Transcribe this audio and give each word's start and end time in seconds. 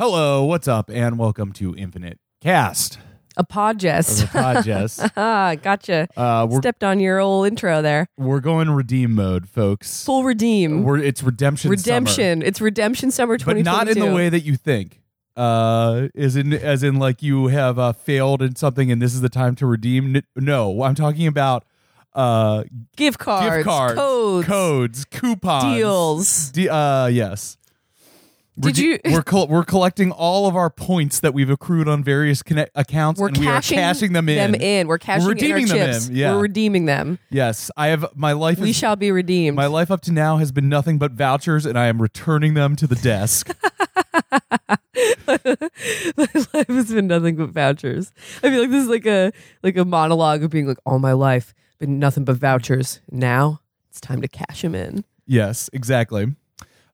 Hello, 0.00 0.46
what's 0.46 0.66
up, 0.66 0.88
and 0.88 1.18
welcome 1.18 1.52
to 1.52 1.76
Infinite 1.76 2.18
Cast. 2.40 2.98
A 3.36 3.44
podgest. 3.44 4.20
The 4.20 4.38
Podgest. 4.38 5.12
ah, 5.18 5.56
gotcha. 5.56 6.08
Uh, 6.16 6.46
we're 6.48 6.62
Stepped 6.62 6.82
on 6.82 7.00
your 7.00 7.18
old 7.18 7.46
intro 7.46 7.82
there. 7.82 8.06
we're 8.16 8.40
going 8.40 8.70
redeem 8.70 9.14
mode, 9.14 9.46
folks. 9.46 10.02
Full 10.06 10.24
redeem. 10.24 10.84
We're, 10.84 10.96
it's 10.96 11.22
redemption. 11.22 11.68
summer. 11.68 11.76
redemption. 11.76 12.40
It's 12.40 12.62
redemption 12.62 13.10
summer 13.10 13.34
but 13.34 13.40
2022. 13.40 13.76
not 13.76 13.88
in 13.94 13.98
the 13.98 14.16
way 14.16 14.30
that 14.30 14.40
you 14.40 14.56
think. 14.56 15.02
Uh, 15.36 16.08
as 16.14 16.34
in, 16.34 16.54
as 16.54 16.82
in, 16.82 16.96
like 16.96 17.22
you 17.22 17.48
have 17.48 17.78
uh, 17.78 17.92
failed 17.92 18.40
in 18.40 18.56
something, 18.56 18.90
and 18.90 19.02
this 19.02 19.12
is 19.12 19.20
the 19.20 19.28
time 19.28 19.54
to 19.56 19.66
redeem. 19.66 20.22
No, 20.34 20.82
I'm 20.82 20.94
talking 20.94 21.26
about 21.26 21.66
uh, 22.14 22.64
gift 22.96 23.18
cards, 23.18 23.56
gift 23.56 23.68
cards, 23.68 23.96
codes, 23.96 24.46
codes, 24.46 25.04
coupons, 25.04 25.76
deals. 25.76 26.50
De- 26.52 26.70
uh, 26.70 27.06
yes. 27.08 27.58
Did 28.60 28.78
Rede- 28.78 29.00
you- 29.04 29.12
We're 29.12 29.22
col- 29.22 29.48
we're 29.48 29.64
collecting 29.64 30.10
all 30.12 30.46
of 30.46 30.54
our 30.54 30.70
points 30.70 31.20
that 31.20 31.32
we've 31.34 31.50
accrued 31.50 31.88
on 31.88 32.04
various 32.04 32.42
connect- 32.42 32.72
accounts, 32.74 33.20
We're 33.20 33.28
and 33.28 33.38
we 33.38 33.46
cashing 33.46 33.78
are 33.78 33.82
cashing 33.82 34.12
them 34.12 34.28
in. 34.28 34.52
Them 34.52 34.60
in. 34.60 34.86
We're 34.88 34.98
cashing 34.98 35.24
We're 35.26 35.32
in 35.32 35.38
our 35.38 35.42
redeeming 35.56 35.66
them 35.66 35.92
chips. 35.92 36.08
in, 36.08 36.16
yeah. 36.16 36.32
We're 36.34 36.42
redeeming 36.42 36.84
them. 36.86 37.18
Yes, 37.30 37.70
I 37.76 37.88
have 37.88 38.06
my 38.14 38.32
life. 38.32 38.58
We 38.58 38.70
is, 38.70 38.76
shall 38.76 38.96
be 38.96 39.10
redeemed. 39.12 39.56
My 39.56 39.66
life 39.66 39.90
up 39.90 40.02
to 40.02 40.12
now 40.12 40.36
has 40.38 40.52
been 40.52 40.68
nothing 40.68 40.98
but 40.98 41.12
vouchers, 41.12 41.64
and 41.66 41.78
I 41.78 41.86
am 41.86 42.00
returning 42.02 42.54
them 42.54 42.76
to 42.76 42.86
the 42.86 42.96
desk. 42.96 43.50
my 45.26 45.38
life 45.46 46.66
has 46.68 46.92
been 46.92 47.06
nothing 47.06 47.36
but 47.36 47.50
vouchers. 47.50 48.12
I 48.42 48.50
feel 48.50 48.60
like 48.60 48.70
this 48.70 48.82
is 48.84 48.88
like 48.90 49.06
a 49.06 49.32
like 49.62 49.76
a 49.76 49.84
monologue 49.84 50.42
of 50.42 50.50
being 50.50 50.66
like 50.66 50.78
all 50.84 50.98
my 50.98 51.12
life 51.12 51.54
been 51.78 51.98
nothing 51.98 52.24
but 52.24 52.36
vouchers. 52.36 53.00
Now 53.10 53.60
it's 53.88 54.00
time 54.00 54.20
to 54.20 54.28
cash 54.28 54.62
them 54.62 54.74
in. 54.74 55.04
yes, 55.26 55.70
exactly. 55.72 56.34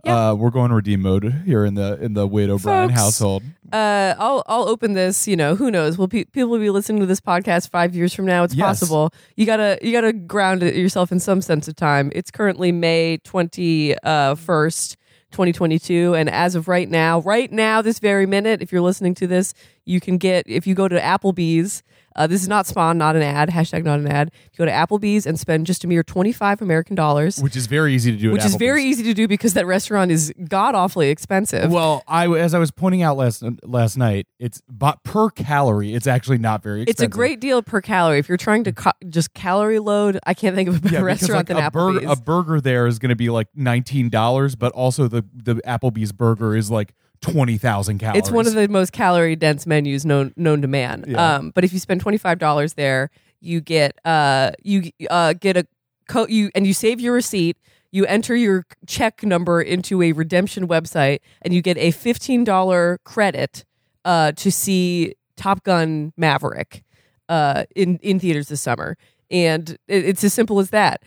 Yeah. 0.05 0.31
Uh, 0.31 0.35
we're 0.35 0.51
going 0.51 0.71
redeem 0.73 1.03
mode 1.03 1.43
here 1.45 1.65
in 1.65 1.75
the 1.75 2.01
in 2.01 2.15
the 2.15 2.27
Wade 2.27 2.49
O'Brien 2.51 2.89
Folks. 2.91 3.01
household. 3.01 3.43
Uh, 3.73 4.15
I'll 4.19 4.45
I'll 4.47 4.69
open 4.69 4.93
this. 4.93 5.27
You 5.27 5.37
know, 5.37 5.57
who 5.57 5.71
knows? 5.71 5.99
Will 5.99 6.07
pe- 6.07 6.25
people 6.25 6.51
will 6.51 6.61
be 6.61 6.71
listening 6.71 7.01
to 7.01 7.07
this 7.07 7.21
podcast 7.21 7.71
five 7.71 7.95
years 7.97 8.15
from 8.15 8.25
now? 8.27 8.45
It's 8.45 8.55
Yes. 8.55 8.65
possible. 8.81 9.11
You 9.37 9.47
gotta 9.47 9.79
you 9.83 9.91
gotta 9.93 10.13
ground 10.13 10.63
it 10.63 10.77
yourself 10.77 11.11
in 11.11 11.19
some 11.19 11.41
sense 11.43 11.67
of 11.67 11.75
time. 11.75 12.13
It's 12.15 12.31
currently 12.31 12.71
May 12.73 13.19
twenty 13.19 13.95
first. 14.37 14.97
2022 15.33 16.15
and 16.15 16.31
as 16.31 16.55
of 16.55 16.67
right 16.69 16.89
now 16.89 17.19
right 17.21 17.51
now 17.51 17.83
this 17.83 17.99
very 17.99 18.27
minute 18.27 18.63
if 18.63 18.71
you're 18.71 18.81
listening 18.81 19.13
to 19.13 19.27
this 19.27 19.53
you 19.85 20.01
can 20.01 20.19
get 20.19 20.45
if 20.47 20.67
you 20.69 20.75
go 20.75 20.87
to 20.89 20.99
applebee's 20.99 21.83
uh, 22.17 22.27
this 22.27 22.43
is 22.43 22.49
not 22.49 22.67
spawn 22.67 22.99
not 22.99 23.15
an 23.15 23.23
ad 23.23 23.49
hashtag 23.51 23.85
not 23.85 23.99
an 24.01 24.07
ad 24.09 24.31
you 24.53 24.59
go 24.59 24.65
to 24.65 24.71
applebee's 24.71 25.27
and 25.27 25.39
spend 25.39 25.67
just 25.67 25.85
a 25.85 25.87
mere 25.87 26.03
25 26.03 26.61
american 26.63 26.97
dollars 26.97 27.39
Which 27.39 27.55
is 27.57 27.67
very 27.67 27.95
easy 27.95 28.11
to 28.13 28.19
do. 28.19 28.33
which 28.33 28.45
is 28.45 28.57
very 28.57 28.83
easy 28.85 29.03
to 29.05 29.15
do 29.15 29.29
because 29.29 29.55
that 29.55 29.67
restaurant 29.67 30.11
is 30.11 30.33
god 30.49 30.75
awfully 30.75 31.11
expensive 31.11 31.71
Well, 31.71 32.03
I 32.09 32.27
as 32.29 32.55
I 32.55 32.59
was 32.59 32.71
pointing 32.71 33.03
out 33.03 33.17
last 33.17 33.43
last 33.63 33.97
night, 33.97 34.27
it's 34.39 34.61
but 34.69 35.03
per 35.05 35.31
calorie, 35.31 35.95
it's 35.95 36.07
actually 36.07 36.39
not 36.39 36.63
very 36.63 36.83
It's 36.85 37.01
a 37.01 37.09
great 37.09 37.41
deal 37.41 37.63
per 37.63 37.81
calorie. 37.81 38.19
If 38.19 38.29
you're 38.29 38.37
trying 38.39 38.65
to 38.65 38.73
ca- 38.73 38.93
just 39.09 39.35
calorie 39.35 39.79
load, 39.79 40.19
I 40.27 40.35
can't 40.35 40.55
think 40.57 40.69
of 40.69 40.77
a 40.77 40.81
better 40.81 40.95
yeah, 40.97 41.01
restaurant 41.03 41.39
like 41.41 41.47
than 41.49 41.59
a, 41.59 41.71
bur- 41.71 41.93
Applebee's. 42.01 42.19
a 42.19 42.23
burger 42.23 42.61
there 42.61 42.87
is 42.87 42.99
going 42.99 43.11
to 43.11 43.17
be 43.17 43.29
like 43.31 43.49
nineteen 43.55 44.09
dollars, 44.09 44.55
but 44.57 44.73
also 44.73 45.09
the 45.09 45.25
the 45.35 45.57
Applebee's 45.67 46.13
burger 46.13 46.57
is 46.57 46.71
like 46.71 46.95
twenty 47.21 47.59
thousand 47.59 47.99
calories. 47.99 48.21
it's 48.21 48.31
one 48.31 48.47
of 48.47 48.55
the 48.55 48.69
most 48.69 48.93
calorie 48.93 49.37
dense 49.37 49.67
menus 49.67 50.05
known 50.05 50.33
known 50.37 50.63
to 50.63 50.69
man. 50.69 51.05
Yeah. 51.07 51.37
Um, 51.37 51.51
but 51.55 51.65
if 51.65 51.73
you 51.73 51.79
spend 51.79 52.01
twenty 52.01 52.19
five 52.19 52.39
dollars 52.39 52.75
there, 52.75 53.11
you 53.41 53.61
get 53.61 53.99
uh 54.05 54.53
you 54.63 54.91
uh 55.11 55.35
get 55.35 55.57
a 55.57 55.67
co- 56.09 56.27
you 56.29 56.51
and 56.55 56.67
you 56.67 56.75
save 56.75 57.01
your 57.01 57.15
receipt. 57.15 57.57
You 57.93 58.05
enter 58.07 58.37
your 58.37 58.67
check 58.87 59.23
number 59.23 59.63
into 59.63 60.03
a 60.03 60.13
redemption 60.13 60.69
website, 60.69 61.21
and 61.43 61.55
you 61.55 61.63
get 61.63 61.79
a 61.79 61.93
fifteen 61.93 62.45
dollar 62.45 62.99
credit 63.05 63.65
uh, 64.05 64.33
to 64.33 64.53
see 64.53 65.15
Top 65.37 65.63
Gun 65.65 66.13
Maverick 66.17 66.85
uh, 67.29 67.65
in 67.75 67.99
in 68.03 68.21
theaters 68.21 68.49
this 68.49 68.61
summer. 68.61 68.99
And 69.31 69.71
it, 69.89 70.05
it's 70.05 70.25
as 70.25 70.35
simple 70.35 70.59
as 70.61 70.71
that. 70.71 71.03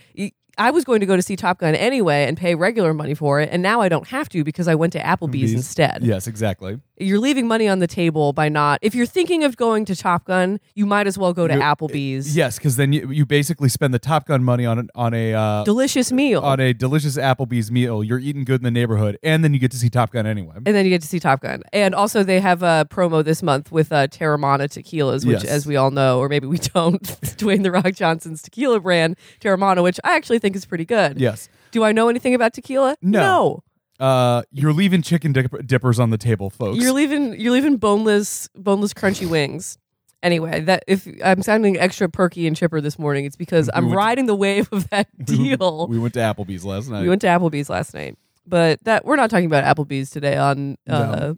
I 0.59 0.71
was 0.71 0.83
going 0.83 0.99
to 0.99 1.05
go 1.05 1.15
to 1.15 1.21
see 1.21 1.35
Top 1.35 1.57
Gun 1.59 1.73
anyway 1.73 2.25
and 2.25 2.37
pay 2.37 2.53
regular 2.55 2.93
money 2.93 3.13
for 3.15 3.39
it, 3.39 3.49
and 3.51 3.63
now 3.63 3.81
I 3.81 3.89
don't 3.89 4.07
have 4.09 4.29
to 4.29 4.43
because 4.43 4.67
I 4.67 4.75
went 4.75 4.93
to 4.93 4.99
Applebee's 4.99 5.53
instead 5.53 6.03
Yes, 6.03 6.27
exactly. 6.27 6.79
you're 6.97 7.17
leaving 7.19 7.47
money 7.47 7.67
on 7.67 7.79
the 7.79 7.87
table 7.87 8.33
by 8.33 8.49
not 8.49 8.79
if 8.81 8.93
you're 8.93 9.05
thinking 9.05 9.43
of 9.43 9.55
going 9.57 9.85
to 9.85 9.95
Top 9.95 10.25
Gun, 10.25 10.59
you 10.75 10.85
might 10.85 11.07
as 11.07 11.17
well 11.17 11.33
go 11.33 11.47
to 11.47 11.53
You- 11.53 11.59
Applebee's. 11.61 12.35
Yes, 12.35 12.57
because 12.57 12.75
then 12.75 12.91
you, 12.93 13.09
you 13.09 13.25
basically 13.25 13.69
spend 13.69 13.93
the 13.93 13.99
Top 13.99 14.27
Gun 14.27 14.43
money 14.43 14.65
on 14.65 14.77
an, 14.79 14.89
on 14.95 15.13
a 15.13 15.33
uh, 15.33 15.63
Delicious 15.63 16.11
meal. 16.11 16.41
on 16.41 16.59
a 16.59 16.73
delicious 16.73 17.17
Applebee's 17.17 17.71
meal. 17.71 18.03
You're 18.03 18.19
eating 18.19 18.43
good 18.43 18.59
in 18.59 18.63
the 18.65 18.71
neighborhood, 18.71 19.17
and 19.23 19.43
then 19.43 19.53
you 19.53 19.59
get 19.59 19.71
to 19.71 19.77
see 19.77 19.89
Top 19.89 20.11
Gun 20.11 20.27
anyway. 20.27 20.55
and 20.57 20.65
then 20.75 20.85
you 20.85 20.91
get 20.91 21.01
to 21.01 21.07
see 21.07 21.19
Top 21.19 21.41
Gun. 21.41 21.63
And 21.71 21.95
also 21.95 22.23
they 22.23 22.39
have 22.41 22.63
a 22.63 22.85
promo 22.89 23.23
this 23.23 23.41
month 23.41 23.71
with 23.71 23.91
uh, 23.91 24.07
Teremana 24.07 24.65
tequilas, 24.67 25.25
which 25.25 25.43
Yes. 25.43 25.45
as 25.45 25.65
we 25.65 25.75
all 25.77 25.91
know, 25.91 26.19
or 26.19 26.27
maybe 26.27 26.47
we 26.47 26.57
don't, 26.73 27.01
Dwayne 27.39 27.63
the 27.63 27.71
Rock 27.71 27.93
Johnson's 27.93 28.41
tequila 28.41 28.79
brand, 28.81 29.15
Teremana, 29.39 29.81
which 29.83 29.99
I 30.03 30.15
actually 30.15 30.39
think 30.39 30.48
is 30.55 30.65
pretty 30.65 30.85
good. 30.85 31.19
Yes. 31.19 31.49
Do 31.71 31.83
I 31.83 31.91
know 31.91 32.09
anything 32.09 32.33
about 32.35 32.53
tequila? 32.53 32.95
No. 33.01 33.63
Uh, 33.99 34.43
you're 34.51 34.71
leaving 34.73 35.01
chicken 35.01 35.33
dip- 35.33 35.65
dippers 35.67 35.99
on 35.99 36.09
the 36.09 36.17
table, 36.17 36.49
folks. 36.49 36.81
You're 36.81 36.93
leaving 36.93 37.39
you're 37.39 37.51
leaving 37.51 37.77
boneless 37.77 38.47
boneless 38.55 38.93
crunchy 38.93 39.29
wings. 39.29 39.77
Anyway, 40.23 40.59
that 40.61 40.83
if 40.88 41.07
I'm 41.23 41.41
sounding 41.41 41.77
extra 41.77 42.09
perky 42.09 42.45
and 42.47 42.55
chipper 42.55 42.81
this 42.81 42.97
morning, 42.99 43.25
it's 43.25 43.35
because 43.38 43.67
We 43.67 43.71
I'm 43.73 43.83
went 43.85 43.93
to- 43.93 43.97
riding 43.97 44.25
the 44.25 44.35
wave 44.35 44.67
of 44.71 44.89
that 44.89 45.07
deal. 45.25 45.88
we 45.88 45.99
went 45.99 46.13
to 46.15 46.19
Applebee's 46.21 46.63
last 46.65 46.89
night. 46.89 47.01
We 47.03 47.09
went 47.09 47.21
to 47.21 47.27
Applebee's 47.27 47.69
last 47.69 47.93
night, 47.93 48.17
but 48.47 48.83
that 48.85 49.05
we're 49.05 49.15
not 49.17 49.29
talking 49.29 49.45
about 49.45 49.63
Applebee's 49.63 50.09
today 50.09 50.38
on 50.38 50.77
uh, 50.89 51.33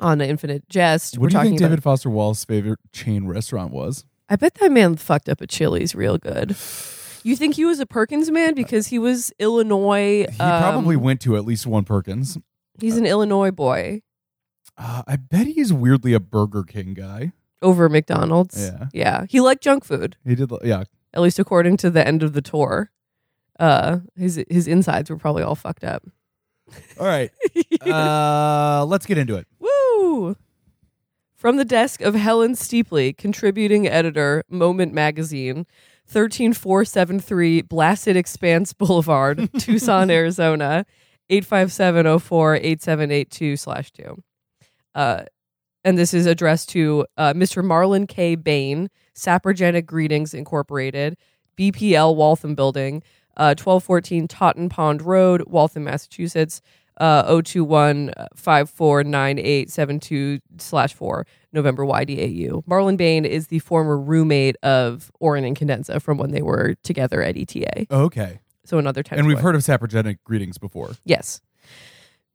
on 0.00 0.18
the 0.18 0.28
Infinite 0.28 0.68
Jest. 0.68 1.18
what 1.18 1.22
we're 1.22 1.28
do 1.30 1.32
you 1.32 1.38
talking 1.38 1.50
think 1.52 1.60
about. 1.62 1.68
David 1.70 1.82
Foster 1.82 2.10
Wallace's 2.10 2.44
favorite 2.44 2.78
chain 2.92 3.26
restaurant 3.26 3.72
was? 3.72 4.04
I 4.28 4.36
bet 4.36 4.54
that 4.54 4.70
man 4.70 4.96
fucked 4.96 5.28
up 5.28 5.40
at 5.42 5.48
Chili's 5.48 5.94
real 5.96 6.18
good. 6.18 6.54
You 7.28 7.36
think 7.36 7.56
he 7.56 7.66
was 7.66 7.78
a 7.78 7.84
Perkins 7.84 8.30
man 8.30 8.54
because 8.54 8.86
he 8.86 8.98
was 8.98 9.34
Illinois? 9.38 10.24
He 10.30 10.40
um, 10.40 10.62
probably 10.62 10.96
went 10.96 11.20
to 11.20 11.36
at 11.36 11.44
least 11.44 11.66
one 11.66 11.84
Perkins. 11.84 12.38
He's 12.80 12.96
an 12.96 13.04
Illinois 13.04 13.50
boy 13.50 14.00
Uh, 14.78 15.02
I 15.06 15.16
bet 15.16 15.46
he's 15.46 15.70
weirdly 15.70 16.14
a 16.14 16.20
Burger 16.20 16.62
King 16.62 16.94
guy. 16.94 17.32
over 17.60 17.90
McDonald's. 17.90 18.58
Yeah. 18.58 18.86
yeah. 18.94 19.26
He 19.28 19.40
liked 19.40 19.62
junk 19.62 19.84
food, 19.84 20.16
He 20.24 20.36
did, 20.36 20.50
yeah. 20.64 20.84
at 21.12 21.20
least 21.20 21.38
according 21.38 21.76
to 21.78 21.90
the 21.90 22.06
end 22.06 22.22
of 22.22 22.32
the 22.32 22.40
tour. 22.40 22.90
Uh, 23.60 23.98
his 24.16 24.42
his 24.48 24.66
insides 24.66 25.10
were 25.10 25.18
probably 25.18 25.42
all 25.42 25.54
fucked 25.54 25.84
up. 25.84 26.04
All 26.98 27.06
right. 27.06 27.30
uh, 27.82 28.86
let's 28.86 29.04
get 29.04 29.18
into 29.18 29.34
it. 29.34 29.46
Woo! 29.58 30.34
From 31.36 31.58
the 31.58 31.64
desk 31.66 32.00
of 32.00 32.14
Helen 32.14 32.54
Steepley, 32.54 33.12
contributing 33.12 33.86
editor, 33.86 34.44
Moment 34.48 34.94
Magazine, 34.94 35.66
13473 36.08 37.62
Blasted 37.62 38.16
Expanse 38.16 38.72
Boulevard, 38.74 39.48
Tucson, 39.58 40.10
Arizona, 40.10 40.84
85704-8782 41.30 43.58
slash 43.58 43.90
2. 43.92 44.22
Uh, 44.94 45.24
and 45.84 45.98
this 45.98 46.14
is 46.14 46.26
addressed 46.26 46.68
to 46.70 47.06
uh, 47.16 47.32
Mr. 47.34 47.64
Marlon 47.64 48.08
K. 48.08 48.34
Bain, 48.34 48.88
Saprogenic 49.14 49.86
Greetings 49.86 50.34
Incorporated, 50.34 51.16
BPL 51.56 52.16
Waltham 52.16 52.54
Building, 52.54 53.02
uh, 53.36 53.54
1214 53.54 54.28
Totten 54.28 54.68
Pond 54.68 55.02
Road, 55.02 55.44
Waltham, 55.46 55.84
Massachusetts, 55.84 56.60
uh, 56.98 57.22
021 57.22 58.12
549872 58.36 60.40
slash 60.58 60.94
4 60.94 61.26
November 61.52 61.84
YDAU. 61.84 62.64
Marlon 62.66 62.96
Bain 62.96 63.24
is 63.24 63.48
the 63.48 63.58
former 63.60 63.98
roommate 63.98 64.56
of 64.62 65.10
Orin 65.20 65.44
Incandenza 65.44 66.00
from 66.00 66.18
when 66.18 66.30
they 66.30 66.42
were 66.42 66.74
together 66.82 67.22
at 67.22 67.36
ETA. 67.36 67.86
Okay. 67.90 68.40
So 68.64 68.78
another 68.78 69.02
10 69.02 69.18
And 69.18 69.26
we've 69.26 69.40
heard 69.40 69.54
of 69.54 69.62
saprogenic 69.62 70.18
greetings 70.24 70.58
before. 70.58 70.92
Yes. 71.04 71.40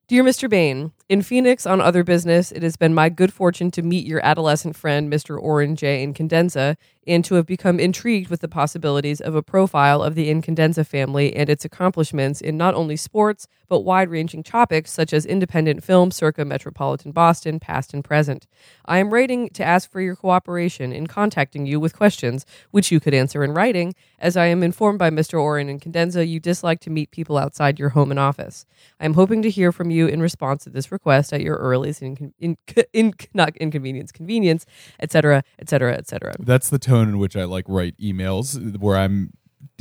Dear 0.08 0.24
Mr. 0.24 0.50
Bain, 0.50 0.92
in 1.10 1.22
Phoenix 1.22 1.66
on 1.66 1.82
other 1.82 2.04
business, 2.04 2.52
it 2.52 2.64
has 2.64 2.78
been 2.78 2.94
my 2.94 3.10
good 3.10 3.34
fortune 3.34 3.72
to 3.72 3.82
meet 3.82 4.06
your 4.06 4.26
adolescent 4.26 4.76
friend, 4.76 5.12
Mr. 5.12 5.38
Orin 5.38 5.76
J. 5.76 6.06
Incandenza, 6.06 6.78
and 7.06 7.26
to 7.26 7.36
have 7.36 7.46
become 7.46 7.80
intrigued 7.80 8.30
with 8.30 8.40
the 8.40 8.48
possibilities 8.48 9.20
of 9.20 9.36
a 9.36 9.44
profile 9.44 10.02
of 10.02 10.16
the 10.16 10.30
Incandenza 10.30 10.86
family 10.86 11.36
and 11.36 11.50
its 11.50 11.66
accomplishments 11.66 12.40
in 12.40 12.58
not 12.58 12.74
only 12.74 12.96
sports, 12.96 13.48
but 13.68 13.82
wide 13.82 14.10
ranging 14.10 14.44
topics 14.44 14.92
such 14.92 15.14
as 15.14 15.26
independent 15.26 15.84
film 15.84 16.12
circa 16.12 16.46
metropolitan 16.46 17.12
Boston, 17.12 17.60
past 17.60 17.94
and 17.94 18.04
present. 18.04 18.48
I 18.86 19.00
am 19.00 19.14
writing 19.14 19.50
to 19.50 19.64
ask 19.64 19.92
for 19.92 20.00
your 20.00 20.16
cooperation 20.16 20.94
in 20.94 21.08
contacting 21.08 21.66
you 21.66 21.80
with 21.80 21.96
questions, 21.96 22.46
which 22.72 22.92
you 22.92 23.00
could 23.00 23.14
answer 23.14 23.44
in 23.44 23.54
writing, 23.54 23.96
as 24.20 24.38
I 24.38 24.46
am 24.46 24.64
informed 24.64 25.00
by 25.00 25.10
Mr. 25.10 25.42
Orin 25.42 25.68
Incandenza 25.68 26.28
you 26.28 26.40
dislike 26.40 26.80
to 26.82 26.90
meet 26.90 27.12
people 27.12 27.38
outside 27.38 27.80
your 27.80 27.90
home 27.90 28.12
and 28.12 28.20
office. 28.20 28.66
I 29.00 29.06
am 29.06 29.16
hoping 29.16 29.42
to 29.42 29.50
hear 29.50 29.72
from 29.72 29.92
you 29.92 30.08
in 30.08 30.22
response 30.22 30.64
to 30.64 30.70
this 30.70 30.92
request 30.94 31.34
at 31.34 31.42
your 31.42 31.58
earliest 31.58 32.02
incon- 32.02 32.32
in, 32.40 32.56
in, 32.94 33.14
not 33.34 33.56
inconvenience, 33.58 34.14
convenience, 34.14 34.66
etc., 35.02 35.44
etc., 35.60 35.96
etc. 35.96 36.34
That's 36.40 36.70
the 36.70 36.80
tone 36.80 37.10
in 37.10 37.18
which 37.18 37.36
I 37.36 37.44
like 37.44 37.66
write 37.68 37.98
emails 37.98 38.78
where 38.78 38.96
I'm 38.98 39.34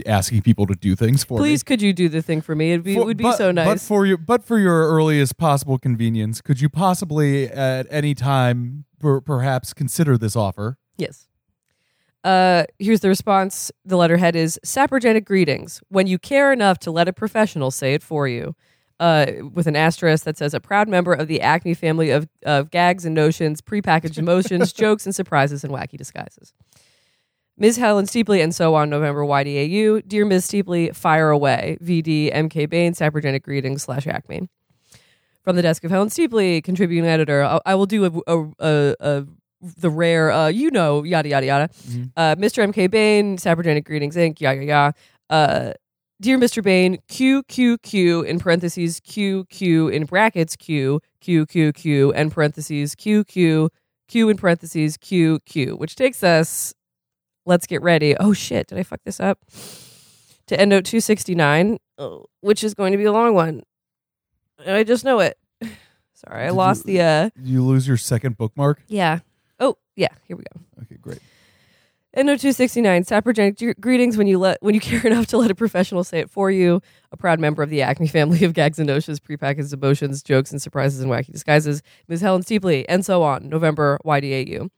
asking 0.06 0.42
people 0.42 0.66
to 0.66 0.74
do 0.74 0.96
things 0.96 1.22
for 1.22 1.38
me. 1.38 1.44
Please, 1.44 1.62
could 1.62 1.82
you 1.82 1.92
do 1.92 2.08
the 2.08 2.22
thing 2.22 2.40
for 2.40 2.54
me? 2.54 2.72
It'd 2.72 2.84
be, 2.84 2.94
For- 2.94 3.02
it 3.02 3.04
would 3.04 3.16
be 3.16 3.24
but- 3.24 3.36
so 3.36 3.48
But 3.52 3.64
nice. 3.64 3.86
for 3.86 4.06
your 4.06 4.16
but 4.16 4.44
for 4.44 4.58
your 4.58 4.88
earliest 4.88 5.36
possible 5.36 5.78
convenience, 5.78 6.40
could 6.40 6.60
you 6.60 6.68
possibly 6.68 7.48
at 7.48 7.86
any 7.90 8.14
time 8.14 8.84
per, 8.98 9.20
perhaps 9.20 9.72
consider 9.72 10.18
this 10.18 10.34
offer? 10.34 10.78
Yes. 10.96 11.28
Uh, 12.24 12.64
here's 12.78 13.00
the 13.00 13.08
response. 13.08 13.72
The 13.84 13.96
letterhead 13.96 14.36
is 14.36 14.58
saprogenic 14.64 15.24
greetings. 15.24 15.80
When 15.88 16.06
you 16.06 16.18
care 16.18 16.52
enough 16.52 16.78
to 16.80 16.90
let 16.92 17.08
a 17.08 17.12
professional 17.12 17.70
say 17.72 17.94
it 17.94 18.02
for 18.02 18.28
you. 18.28 18.54
Uh, 19.02 19.26
with 19.52 19.66
an 19.66 19.74
asterisk 19.74 20.22
that 20.22 20.36
says 20.38 20.54
a 20.54 20.60
proud 20.60 20.88
member 20.88 21.12
of 21.12 21.26
the 21.26 21.40
Acme 21.40 21.74
family 21.74 22.10
of, 22.10 22.28
of 22.44 22.70
gags 22.70 23.04
and 23.04 23.16
notions, 23.16 23.60
prepackaged 23.60 24.16
emotions, 24.16 24.72
jokes 24.84 25.06
and 25.06 25.12
surprises 25.12 25.64
and 25.64 25.72
wacky 25.72 25.98
disguises. 25.98 26.54
Ms. 27.58 27.78
Helen 27.78 28.06
Steepley 28.06 28.40
and 28.40 28.54
so 28.54 28.76
on, 28.76 28.88
November 28.90 29.22
YDAU. 29.24 30.06
Dear 30.06 30.24
Ms. 30.24 30.44
Steepley, 30.44 30.94
fire 30.94 31.30
away. 31.30 31.78
VD 31.82 32.32
MK 32.32 32.70
Bain, 32.70 32.92
saprogenic 32.92 33.42
greetings 33.42 33.82
slash 33.82 34.06
Acme. 34.06 34.48
From 35.42 35.56
the 35.56 35.62
desk 35.62 35.82
of 35.82 35.90
Helen 35.90 36.08
Steepley, 36.08 36.62
contributing 36.62 37.04
editor, 37.04 37.42
I, 37.42 37.58
I 37.66 37.74
will 37.74 37.86
do 37.86 38.04
a, 38.04 38.32
a, 38.32 38.50
a, 38.60 38.94
a 39.00 39.26
the 39.60 39.90
rare, 39.90 40.30
uh, 40.30 40.46
you 40.46 40.70
know, 40.70 41.02
yada 41.02 41.28
yada 41.28 41.46
yada. 41.46 41.70
Uh, 42.16 42.36
Mr. 42.36 42.64
MK 42.72 42.88
Bain, 42.88 43.36
saprogenic 43.36 43.84
greetings 43.84 44.14
Inc. 44.14 44.40
Yada 44.40 44.64
yada. 44.64 44.94
Uh, 45.28 45.72
dear 46.22 46.38
Mr. 46.38 46.62
Bain, 46.62 46.98
Q 47.08 47.42
Q 47.48 47.78
Q 47.78 48.22
in 48.22 48.38
parentheses 48.38 49.00
Q 49.00 49.44
Q 49.50 49.88
in 49.88 50.04
brackets 50.06 50.54
Q 50.56 51.00
Q 51.20 51.44
Q 51.46 51.72
Q 51.72 52.12
and 52.12 52.30
parentheses 52.32 52.94
Q 52.94 53.24
Q 53.24 53.68
Q 54.08 54.28
in 54.28 54.36
parentheses 54.36 54.96
Q 54.96 55.40
Q, 55.44 55.76
which 55.76 55.96
takes 55.96 56.22
us. 56.22 56.72
Let's 57.44 57.66
get 57.66 57.82
ready. 57.82 58.16
Oh 58.16 58.32
shit! 58.32 58.68
Did 58.68 58.78
I 58.78 58.84
fuck 58.84 59.00
this 59.04 59.18
up? 59.18 59.40
To 60.46 60.82
two 60.82 61.00
sixty 61.00 61.34
nine, 61.34 61.78
which 62.40 62.62
is 62.62 62.72
going 62.74 62.92
to 62.92 62.98
be 62.98 63.04
a 63.04 63.12
long 63.12 63.34
one. 63.34 63.62
I 64.64 64.84
just 64.84 65.04
know 65.04 65.18
it. 65.18 65.36
Sorry, 66.14 66.44
I 66.44 66.46
Did 66.46 66.52
lost 66.54 66.86
you- 66.86 66.98
the. 66.98 67.00
uh 67.02 67.30
You 67.42 67.64
lose 67.64 67.88
your 67.88 67.96
second 67.96 68.36
bookmark. 68.36 68.80
Yeah. 68.86 69.20
Oh 69.58 69.76
yeah. 69.96 70.08
Here 70.28 70.36
we 70.36 70.44
go. 70.54 70.60
Okay, 70.82 70.96
great. 71.00 71.18
Endo 72.14 72.36
two 72.36 72.52
sixty 72.52 72.82
nine. 72.82 73.04
Saprogenic 73.04 73.80
greetings 73.80 74.18
when 74.18 74.26
you 74.26 74.38
let 74.38 74.62
when 74.62 74.74
you 74.74 74.80
care 74.82 75.06
enough 75.06 75.26
to 75.28 75.38
let 75.38 75.50
a 75.50 75.54
professional 75.54 76.04
say 76.04 76.18
it 76.18 76.28
for 76.28 76.50
you. 76.50 76.82
A 77.10 77.16
proud 77.16 77.40
member 77.40 77.62
of 77.62 77.70
the 77.70 77.80
Acme 77.80 78.06
family 78.06 78.44
of 78.44 78.52
gags 78.52 78.78
and 78.78 78.86
notions, 78.86 79.18
prepackaged 79.18 79.72
emotions, 79.72 80.22
jokes 80.22 80.50
and 80.52 80.60
surprises 80.60 81.00
and 81.00 81.10
wacky 81.10 81.32
disguises. 81.32 81.82
Ms. 82.08 82.20
Helen 82.20 82.42
Steepley, 82.42 82.84
and 82.86 83.04
so 83.04 83.22
on. 83.22 83.48
November 83.48 83.98
YDAU. 84.04 84.68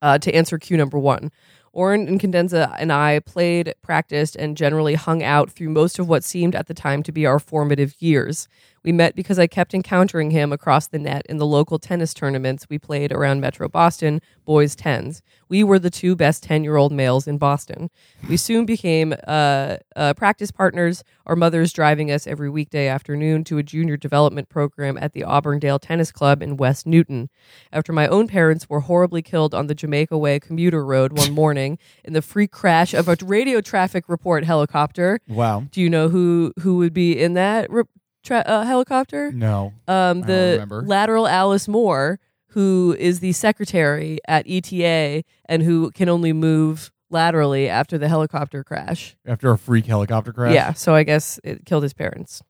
Uh, 0.00 0.18
to 0.18 0.32
answer 0.34 0.58
Q 0.58 0.76
number 0.76 0.98
one. 0.98 1.32
Orin 1.72 2.06
Incandenza 2.06 2.76
and 2.78 2.92
I 2.92 3.20
played, 3.20 3.74
practiced, 3.82 4.36
and 4.36 4.56
generally 4.56 4.94
hung 4.94 5.22
out 5.22 5.50
through 5.50 5.70
most 5.70 5.98
of 5.98 6.06
what 6.06 6.22
seemed 6.22 6.54
at 6.54 6.66
the 6.66 6.74
time 6.74 7.02
to 7.02 7.12
be 7.12 7.24
our 7.24 7.38
formative 7.38 7.94
years. 7.98 8.46
We 8.84 8.92
met 8.92 9.14
because 9.14 9.38
I 9.38 9.46
kept 9.46 9.74
encountering 9.74 10.30
him 10.30 10.52
across 10.52 10.88
the 10.88 10.98
net 10.98 11.24
in 11.28 11.38
the 11.38 11.46
local 11.46 11.78
tennis 11.78 12.12
tournaments 12.12 12.66
we 12.68 12.78
played 12.78 13.12
around 13.12 13.40
Metro 13.40 13.68
Boston, 13.68 14.20
boys' 14.44 14.74
tens. 14.74 15.22
We 15.48 15.62
were 15.62 15.78
the 15.78 15.90
two 15.90 16.16
best 16.16 16.42
10 16.42 16.64
year 16.64 16.76
old 16.76 16.92
males 16.92 17.28
in 17.28 17.38
Boston. 17.38 17.90
We 18.28 18.36
soon 18.36 18.66
became 18.66 19.14
uh, 19.26 19.76
uh, 19.94 20.14
practice 20.14 20.50
partners, 20.50 21.04
our 21.26 21.36
mothers 21.36 21.72
driving 21.72 22.10
us 22.10 22.26
every 22.26 22.50
weekday 22.50 22.88
afternoon 22.88 23.44
to 23.44 23.58
a 23.58 23.62
junior 23.62 23.96
development 23.96 24.48
program 24.48 24.98
at 24.98 25.12
the 25.12 25.24
Auburndale 25.24 25.78
Tennis 25.78 26.10
Club 26.10 26.42
in 26.42 26.56
West 26.56 26.86
Newton. 26.86 27.28
After 27.72 27.92
my 27.92 28.08
own 28.08 28.26
parents 28.26 28.68
were 28.68 28.80
horribly 28.80 29.22
killed 29.22 29.54
on 29.54 29.68
the 29.68 29.74
Jamaica 29.74 30.18
Way 30.18 30.40
commuter 30.40 30.84
road 30.84 31.16
one 31.16 31.32
morning 31.42 31.78
in 32.04 32.14
the 32.14 32.22
freak 32.22 32.50
crash 32.50 32.94
of 32.94 33.08
a 33.08 33.16
radio 33.22 33.60
traffic 33.60 34.08
report 34.08 34.44
helicopter. 34.44 35.20
Wow. 35.28 35.66
Do 35.70 35.80
you 35.80 35.88
know 35.88 36.08
who 36.08 36.52
who 36.60 36.78
would 36.78 36.92
be 36.92 37.20
in 37.20 37.34
that 37.34 37.70
re- 37.70 37.84
tra- 38.22 38.44
uh, 38.46 38.64
helicopter? 38.64 39.32
No. 39.32 39.72
Um, 39.88 40.20
don't 40.20 40.26
the 40.26 40.50
remember. 40.52 40.82
lateral 40.82 41.26
Alice 41.28 41.68
Moore, 41.68 42.20
who 42.48 42.96
is 42.98 43.20
the 43.20 43.32
secretary 43.32 44.18
at 44.26 44.44
ETA 44.48 45.24
and 45.46 45.62
who 45.62 45.90
can 45.92 46.08
only 46.08 46.32
move 46.32 46.90
laterally 47.10 47.68
after 47.68 47.98
the 47.98 48.08
helicopter 48.08 48.64
crash. 48.64 49.16
After 49.26 49.50
a 49.50 49.58
freak 49.58 49.86
helicopter 49.86 50.32
crash. 50.32 50.54
Yeah, 50.54 50.72
so 50.72 50.94
I 50.94 51.02
guess 51.02 51.38
it 51.44 51.64
killed 51.66 51.82
his 51.82 51.94
parents. 51.94 52.42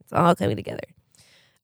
It's 0.00 0.12
all 0.12 0.34
coming 0.34 0.56
together. 0.56 0.82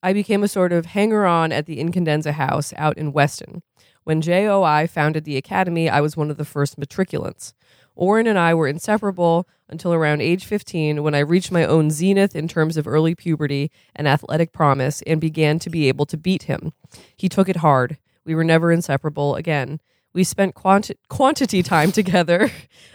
I 0.03 0.13
became 0.13 0.45
a 0.45 0.49
sort 0.49 0.73
of 0.73 0.87
hanger 0.87 1.27
on 1.27 1.53
at 1.53 1.67
the 1.67 1.79
Incandenza 1.79 2.33
house 2.33 2.73
out 2.77 2.97
in 2.97 3.13
Weston. 3.13 3.63
When 4.05 4.21
JOI 4.21 4.87
founded 4.87 5.25
the 5.25 5.37
academy, 5.37 5.89
I 5.91 6.01
was 6.01 6.17
one 6.17 6.31
of 6.31 6.37
the 6.37 6.45
first 6.45 6.79
matriculants. 6.79 7.55
Orin 7.97 8.27
and 8.27 8.39
I 8.39 8.55
were 8.55 8.69
inseparable 8.69 9.49
until 9.69 9.93
around 9.93 10.21
age 10.21 10.45
15 10.45 11.03
when 11.03 11.15
I 11.15 11.21
reached 11.21 11.53
my 11.53 11.65
own 11.65 11.91
zenith 11.91 12.37
in 12.37 12.49
terms 12.49 12.77
of 12.77 12.87
early 12.87 13.15
puberty 13.15 13.71
and 13.95 14.07
athletic 14.07 14.53
promise 14.53 15.03
and 15.03 15.21
began 15.21 15.59
to 15.61 15.71
be 15.71 15.89
able 15.89 16.07
to 16.07 16.17
beat 16.17 16.45
him. 16.45 16.73
He 17.17 17.29
took 17.29 17.49
it 17.49 17.57
hard. 17.57 17.99
We 18.25 18.35
were 18.35 18.45
never 18.45 18.73
inseparable 18.73 19.35
again. 19.37 19.81
We 20.13 20.25
spent 20.25 20.55
quanti- 20.55 20.97
quantity 21.09 21.63
time 21.63 21.93
together, 22.01 22.51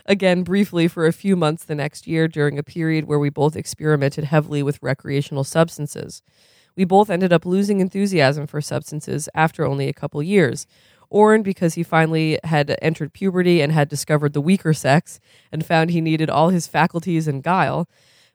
again 0.06 0.44
briefly 0.44 0.88
for 0.88 1.06
a 1.06 1.14
few 1.14 1.36
months 1.36 1.64
the 1.64 1.76
next 1.76 2.08
year 2.08 2.28
during 2.28 2.58
a 2.58 2.64
period 2.64 3.06
where 3.06 3.20
we 3.20 3.30
both 3.30 3.56
experimented 3.56 4.24
heavily 4.24 4.64
with 4.64 4.82
recreational 4.82 5.44
substances. 5.44 6.24
We 6.76 6.86
both 6.86 7.10
ended 7.10 7.34
up 7.34 7.46
losing 7.46 7.80
enthusiasm 7.80 8.48
for 8.48 8.62
substances 8.62 9.28
after 9.36 9.66
only 9.66 9.88
a 9.88 9.94
couple 9.94 10.24
years. 10.24 10.66
Orin, 11.12 11.44
because 11.44 11.76
he 11.76 11.84
finally 11.84 12.40
had 12.46 12.76
entered 12.82 13.14
puberty 13.14 13.62
and 13.62 13.72
had 13.72 13.90
discovered 13.90 14.34
the 14.34 14.42
weaker 14.42 14.74
sex 14.74 15.20
and 15.52 15.66
found 15.66 15.92
he 15.92 16.02
needed 16.02 16.30
all 16.30 16.50
his 16.50 16.68
faculties 16.68 17.28
and 17.28 17.44
guile. 17.44 17.88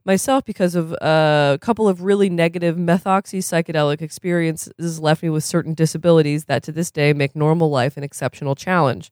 Myself, 0.05 0.45
because 0.45 0.77
of 0.77 0.93
a 1.01 1.59
couple 1.61 1.89
of 1.89 2.03
really 2.03 2.31
negative 2.31 2.77
methoxy 2.77 3.41
psychedelic 3.41 4.01
experiences, 4.01 5.01
left 5.01 5.21
me 5.21 5.31
with 5.31 5.43
certain 5.43 5.75
disabilities 5.75 6.45
that 6.45 6.63
to 6.63 6.71
this 6.71 6.93
day 6.93 7.13
make 7.13 7.35
normal 7.35 7.71
life 7.71 7.97
an 7.97 8.05
exceptional 8.05 8.55
challenge, 8.55 9.11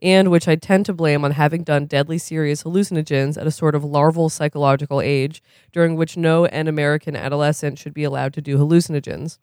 and 0.00 0.30
which 0.30 0.46
I 0.46 0.54
tend 0.54 0.86
to 0.86 0.92
blame 0.92 1.24
on 1.24 1.32
having 1.32 1.64
done 1.64 1.86
deadly 1.86 2.18
serious 2.18 2.62
hallucinogens 2.62 3.36
at 3.36 3.48
a 3.48 3.50
sort 3.50 3.74
of 3.74 3.82
larval 3.82 4.28
psychological 4.28 5.00
age, 5.00 5.42
during 5.72 5.96
which 5.96 6.16
no 6.16 6.44
an 6.44 6.68
American 6.68 7.16
adolescent 7.16 7.80
should 7.80 7.94
be 7.94 8.04
allowed 8.04 8.32
to 8.34 8.40
do 8.40 8.56
hallucinogens. 8.56 9.38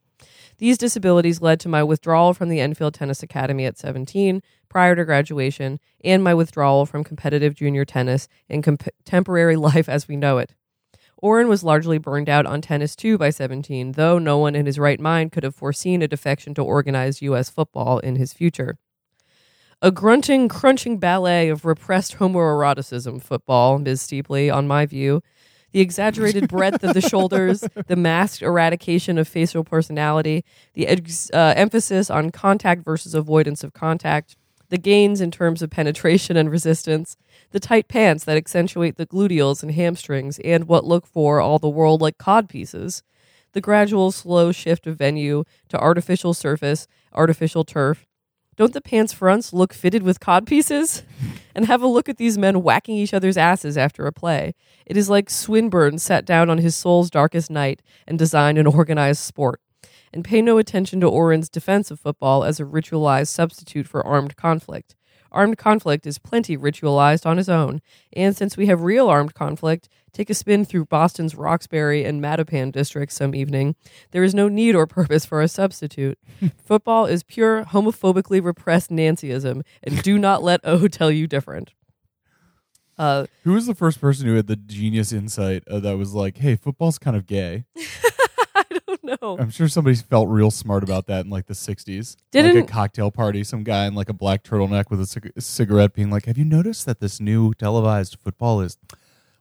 These 0.57 0.77
disabilities 0.77 1.41
led 1.41 1.59
to 1.61 1.69
my 1.69 1.83
withdrawal 1.83 2.33
from 2.33 2.49
the 2.49 2.59
Enfield 2.59 2.93
Tennis 2.93 3.23
Academy 3.23 3.65
at 3.65 3.77
17 3.77 4.41
prior 4.69 4.95
to 4.95 5.05
graduation 5.05 5.79
and 6.03 6.23
my 6.23 6.33
withdrawal 6.33 6.85
from 6.85 7.03
competitive 7.03 7.55
junior 7.55 7.85
tennis 7.85 8.27
and 8.49 8.63
contemporary 8.63 9.55
life 9.69 9.89
as 9.89 10.07
we 10.07 10.15
know 10.15 10.37
it. 10.37 10.53
Orin 11.17 11.47
was 11.47 11.63
largely 11.63 11.97
burned 11.97 12.27
out 12.27 12.45
on 12.45 12.59
tennis 12.61 12.97
too 12.97 13.17
by 13.17 13.29
17, 13.29 13.93
though 13.93 14.19
no 14.19 14.37
one 14.37 14.55
in 14.55 14.65
his 14.65 14.77
right 14.77 14.99
mind 14.99 15.31
could 15.31 15.43
have 15.43 15.55
foreseen 15.55 16.01
a 16.01 16.07
defection 16.07 16.53
to 16.53 16.61
organized 16.61 17.21
U.S. 17.21 17.49
football 17.49 17.99
in 17.99 18.17
his 18.17 18.33
future. 18.33 18.77
A 19.81 19.89
grunting, 19.89 20.49
crunching 20.49 20.97
ballet 20.97 21.49
of 21.49 21.63
repressed 21.63 22.15
homoeroticism 22.19 23.21
football, 23.21 23.79
Ms. 23.79 24.01
Steepley, 24.01 24.53
on 24.53 24.67
my 24.67 24.85
view. 24.85 25.21
The 25.73 25.81
exaggerated 25.81 26.47
breadth 26.47 26.83
of 26.83 26.93
the 26.93 27.01
shoulders, 27.09 27.65
the 27.87 27.95
masked 27.95 28.41
eradication 28.41 29.17
of 29.17 29.27
facial 29.27 29.63
personality, 29.63 30.45
the 30.73 30.87
ex- 30.87 31.29
uh, 31.33 31.53
emphasis 31.57 32.09
on 32.09 32.31
contact 32.31 32.85
versus 32.85 33.13
avoidance 33.13 33.63
of 33.63 33.73
contact, 33.73 34.37
the 34.69 34.77
gains 34.77 35.19
in 35.19 35.31
terms 35.31 35.61
of 35.61 35.69
penetration 35.69 36.37
and 36.37 36.49
resistance, 36.49 37.17
the 37.51 37.59
tight 37.59 37.87
pants 37.87 38.23
that 38.23 38.37
accentuate 38.37 38.97
the 38.97 39.05
gluteals 39.05 39.61
and 39.61 39.71
hamstrings 39.73 40.39
and 40.39 40.67
what 40.67 40.85
look 40.85 41.05
for 41.05 41.39
all 41.39 41.59
the 41.59 41.69
world 41.69 42.01
like 42.01 42.17
cod 42.17 42.47
pieces, 42.47 43.03
the 43.53 43.61
gradual 43.61 44.11
slow 44.11 44.51
shift 44.51 44.87
of 44.87 44.97
venue 44.97 45.43
to 45.69 45.79
artificial 45.79 46.33
surface, 46.33 46.87
artificial 47.13 47.63
turf. 47.63 48.07
Don't 48.55 48.73
the 48.73 48.81
pants 48.81 49.13
fronts 49.13 49.53
look 49.53 49.73
fitted 49.73 50.03
with 50.03 50.19
cod 50.19 50.45
pieces? 50.45 51.03
and 51.55 51.65
have 51.65 51.81
a 51.81 51.87
look 51.87 52.09
at 52.09 52.17
these 52.17 52.37
men 52.37 52.63
whacking 52.63 52.95
each 52.95 53.13
other's 53.13 53.37
asses 53.37 53.77
after 53.77 54.05
a 54.05 54.11
play. 54.11 54.55
It 54.85 54.97
is 54.97 55.09
like 55.09 55.29
Swinburne 55.29 55.99
sat 55.99 56.25
down 56.25 56.49
on 56.49 56.57
his 56.57 56.75
soul's 56.75 57.09
darkest 57.09 57.49
night 57.49 57.81
and 58.07 58.17
designed 58.17 58.57
an 58.57 58.67
organized 58.67 59.21
sport. 59.21 59.61
And 60.11 60.23
pay 60.23 60.41
no 60.41 60.57
attention 60.57 61.01
to 61.01 61.07
Orin's 61.07 61.49
defense 61.49 61.89
of 61.89 61.99
football 61.99 62.43
as 62.43 62.59
a 62.59 62.65
ritualized 62.65 63.29
substitute 63.29 63.87
for 63.87 64.05
armed 64.05 64.35
conflict. 64.35 64.95
Armed 65.33 65.57
conflict 65.57 66.05
is 66.05 66.19
plenty 66.19 66.55
ritualized 66.55 67.25
on 67.25 67.39
its 67.39 67.49
own, 67.49 67.81
and 68.13 68.37
since 68.37 68.55
we 68.55 68.67
have 68.67 68.81
real 68.81 69.07
armed 69.09 69.33
conflict, 69.33 69.89
take 70.11 70.29
a 70.29 70.33
spin 70.33 70.63
through 70.63 70.85
Boston's 70.85 71.35
Roxbury 71.35 72.03
and 72.05 72.21
Mattapan 72.21 72.71
districts 72.71 73.15
some 73.15 73.33
evening. 73.33 73.75
There 74.11 74.23
is 74.23 74.35
no 74.35 74.47
need 74.47 74.75
or 74.75 74.85
purpose 74.85 75.25
for 75.25 75.41
a 75.41 75.47
substitute. 75.47 76.19
Football 76.65 77.07
is 77.07 77.23
pure 77.23 77.65
homophobically 77.65 78.43
repressed 78.43 78.91
Nancyism, 78.91 79.63
and 79.81 80.03
do 80.03 80.19
not 80.19 80.43
let 80.43 80.61
O 80.63 80.87
tell 80.87 81.09
you 81.11 81.25
different. 81.27 81.73
Uh, 82.95 83.25
Who 83.43 83.53
was 83.53 83.65
the 83.65 83.73
first 83.73 83.99
person 83.99 84.27
who 84.27 84.35
had 84.35 84.45
the 84.45 84.55
genius 84.55 85.11
insight 85.11 85.67
uh, 85.67 85.79
that 85.79 85.97
was 85.97 86.13
like, 86.13 86.37
"Hey, 86.37 86.55
football's 86.55 86.99
kind 86.99 87.17
of 87.17 87.25
gay"? 87.25 87.65
Don't 89.05 89.21
no. 89.21 89.37
I'm 89.39 89.49
sure 89.49 89.67
somebody 89.67 89.95
felt 89.95 90.29
real 90.29 90.51
smart 90.51 90.83
about 90.83 91.07
that 91.07 91.25
in 91.25 91.31
like 91.31 91.47
the 91.47 91.53
60s. 91.53 92.15
like 92.15 92.31
Didn't- 92.31 92.57
a 92.57 92.63
cocktail 92.63 93.11
party, 93.11 93.43
some 93.43 93.63
guy 93.63 93.85
in 93.85 93.95
like 93.95 94.09
a 94.09 94.13
black 94.13 94.43
turtleneck 94.43 94.89
with 94.89 95.01
a, 95.01 95.05
cig- 95.05 95.31
cigarette 95.39 95.93
being 95.93 96.09
like, 96.09 96.25
Have 96.25 96.37
you 96.37 96.45
noticed 96.45 96.85
that 96.85 96.99
this 96.99 97.19
new 97.19 97.53
televised 97.53 98.17
football 98.23 98.61
is, 98.61 98.77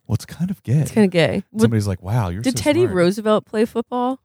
well, 0.06 0.14
it's 0.14 0.26
kind 0.26 0.50
of 0.50 0.62
gay? 0.62 0.80
It's 0.80 0.90
kind 0.92 1.04
of 1.04 1.10
gay. 1.10 1.42
Somebody's 1.56 1.86
like, 1.86 2.02
Wow, 2.02 2.28
you're 2.28 2.42
did 2.42 2.58
so 2.58 2.62
Teddy 2.64 2.80
smart." 2.82 2.94
Roosevelt 2.96 3.44
play 3.46 3.64
football? 3.64 4.20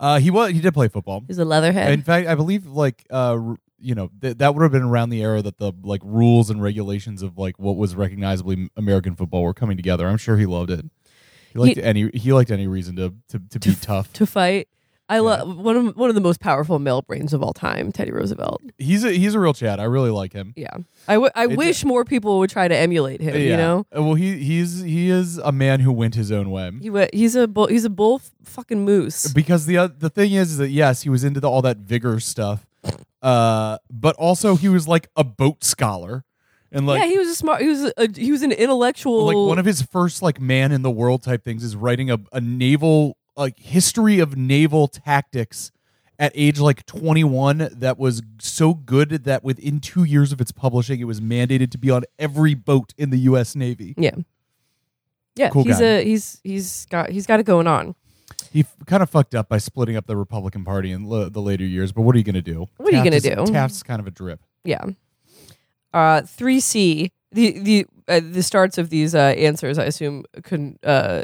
Uh, 0.00 0.18
he 0.18 0.30
was. 0.32 0.50
He 0.52 0.60
did 0.60 0.74
play 0.74 0.88
football. 0.88 1.22
He's 1.28 1.38
a 1.38 1.44
leatherhead. 1.44 1.92
In 1.92 2.02
fact, 2.02 2.26
I 2.26 2.34
believe 2.34 2.66
like 2.66 3.06
uh, 3.10 3.38
you 3.78 3.94
know, 3.94 4.10
th- 4.20 4.38
that 4.38 4.54
would 4.54 4.62
have 4.62 4.72
been 4.72 4.82
around 4.82 5.10
the 5.10 5.22
era 5.22 5.40
that 5.42 5.58
the 5.58 5.72
like 5.82 6.00
rules 6.04 6.50
and 6.50 6.60
regulations 6.60 7.22
of 7.22 7.38
like 7.38 7.56
what 7.58 7.76
was 7.76 7.94
recognizably 7.94 8.68
American 8.76 9.14
football 9.14 9.42
were 9.44 9.54
coming 9.54 9.76
together. 9.76 10.08
I'm 10.08 10.16
sure 10.16 10.36
he 10.36 10.46
loved 10.46 10.70
it. 10.70 10.84
He 11.52 11.58
liked 11.58 11.76
He- 11.76 11.82
any. 11.84 12.10
He 12.14 12.32
liked 12.32 12.50
any 12.50 12.66
reason 12.66 12.96
to 12.96 13.14
to, 13.28 13.40
to 13.50 13.58
be 13.60 13.76
tough. 13.76 14.12
to 14.14 14.26
fight. 14.26 14.66
I 15.08 15.18
love 15.18 15.58
one 15.58 15.76
of 15.76 15.96
one 15.96 16.08
of 16.08 16.14
the 16.14 16.20
most 16.22 16.40
powerful 16.40 16.78
male 16.78 17.02
brains 17.02 17.34
of 17.34 17.42
all 17.42 17.52
time, 17.52 17.92
Teddy 17.92 18.12
Roosevelt. 18.12 18.62
He's 18.78 19.04
a 19.04 19.12
he's 19.12 19.34
a 19.34 19.40
real 19.40 19.52
Chad. 19.52 19.78
I 19.78 19.84
really 19.84 20.10
like 20.10 20.32
him. 20.32 20.54
Yeah, 20.56 20.68
I, 21.06 21.14
w- 21.14 21.30
I 21.34 21.46
It's 21.48 21.56
wish 21.56 21.84
more 21.84 22.04
people 22.04 22.38
would 22.38 22.48
try 22.48 22.66
to 22.66 22.74
emulate 22.74 23.20
him. 23.20 23.36
You 23.36 23.56
know, 23.56 23.84
Uh, 23.94 24.02
Well, 24.02 24.14
he 24.14 24.38
he's 24.38 24.80
he 24.80 25.10
is 25.10 25.36
a 25.38 25.52
man 25.52 25.80
who 25.80 25.92
went 25.92 26.14
his 26.14 26.32
own 26.32 26.50
way. 26.50 26.70
he 26.80 26.88
wa- 26.88 27.08
he's 27.12 27.36
a 27.36 27.46
bull, 27.46 27.66
he's 27.66 27.84
a 27.84 27.90
bull 27.90 28.22
f- 28.24 28.30
fucking 28.44 28.84
moose. 28.86 29.30
Because 29.32 29.66
the 29.66 29.76
oth- 29.78 29.98
the 29.98 30.08
thing 30.08 30.32
is, 30.32 30.52
is 30.52 30.56
that 30.58 30.70
yes, 30.70 31.02
he 31.02 31.10
was 31.10 31.24
into 31.24 31.40
the, 31.40 31.50
all 31.50 31.60
that 31.62 31.78
vigor 31.78 32.18
stuff, 32.18 32.66
uh, 33.20 33.78
but 33.90 34.16
also 34.16 34.56
he 34.56 34.68
was 34.70 34.88
like 34.88 35.08
a 35.16 35.24
boat 35.24 35.62
scholar, 35.62 36.24
and 36.70 36.86
like 36.86 37.00
yeah, 37.02 37.08
he 37.08 37.18
was 37.18 37.28
a 37.28 37.34
smart. 37.34 37.60
He 37.60 37.68
was 37.68 37.92
a, 37.98 38.08
he 38.16 38.32
was 38.32 38.42
an 38.42 38.52
intellectual. 38.52 39.26
like 39.26 39.36
one 39.36 39.58
of 39.58 39.66
his 39.66 39.82
first 39.82 40.22
like 40.22 40.40
man 40.40 40.72
in 40.72 40.80
the 40.82 40.90
world 40.90 41.22
type 41.22 41.44
things 41.44 41.62
is 41.64 41.76
writing 41.76 42.10
a, 42.10 42.18
a 42.32 42.40
naval 42.40 43.18
like 43.36 43.58
history 43.58 44.18
of 44.18 44.36
naval 44.36 44.88
tactics 44.88 45.70
at 46.18 46.30
age 46.34 46.60
like 46.60 46.84
21 46.86 47.68
that 47.72 47.98
was 47.98 48.22
so 48.38 48.74
good 48.74 49.24
that 49.24 49.42
within 49.42 49.80
two 49.80 50.04
years 50.04 50.32
of 50.32 50.40
its 50.40 50.52
publishing 50.52 51.00
it 51.00 51.04
was 51.04 51.20
mandated 51.20 51.70
to 51.70 51.78
be 51.78 51.90
on 51.90 52.02
every 52.18 52.54
boat 52.54 52.92
in 52.98 53.10
the 53.10 53.18
u.s 53.18 53.56
navy 53.56 53.94
yeah, 53.96 54.14
yeah. 55.34 55.48
Cool 55.50 55.64
he's 55.64 55.78
guy. 55.78 55.84
a 55.84 56.04
he's 56.04 56.40
he's 56.44 56.86
got 56.86 57.10
he's 57.10 57.26
got 57.26 57.40
it 57.40 57.46
going 57.46 57.66
on. 57.66 57.94
he 58.52 58.60
f- 58.60 58.76
kind 58.86 59.02
of 59.02 59.08
fucked 59.10 59.34
up 59.34 59.48
by 59.48 59.58
splitting 59.58 59.96
up 59.96 60.06
the 60.06 60.16
republican 60.16 60.64
party 60.64 60.92
in 60.92 61.10
l- 61.10 61.30
the 61.30 61.40
later 61.40 61.64
years 61.64 61.90
but 61.92 62.02
what 62.02 62.14
are 62.14 62.18
you 62.18 62.24
going 62.24 62.34
to 62.34 62.42
do 62.42 62.68
What 62.76 62.92
are 62.92 62.96
you 62.98 63.02
gonna 63.04 63.16
is- 63.16 63.22
do? 63.22 63.46
taft's 63.46 63.82
kind 63.82 63.98
of 64.00 64.06
a 64.06 64.10
drip 64.10 64.40
Yeah. 64.64 64.84
Uh, 65.92 66.22
three 66.22 66.60
C. 66.60 67.12
The 67.32 67.58
the 67.58 67.86
uh, 68.08 68.20
the 68.22 68.42
starts 68.42 68.78
of 68.78 68.88
these 68.90 69.14
uh, 69.14 69.18
answers, 69.36 69.78
I 69.78 69.84
assume, 69.84 70.24
can 70.42 70.78
uh, 70.82 71.22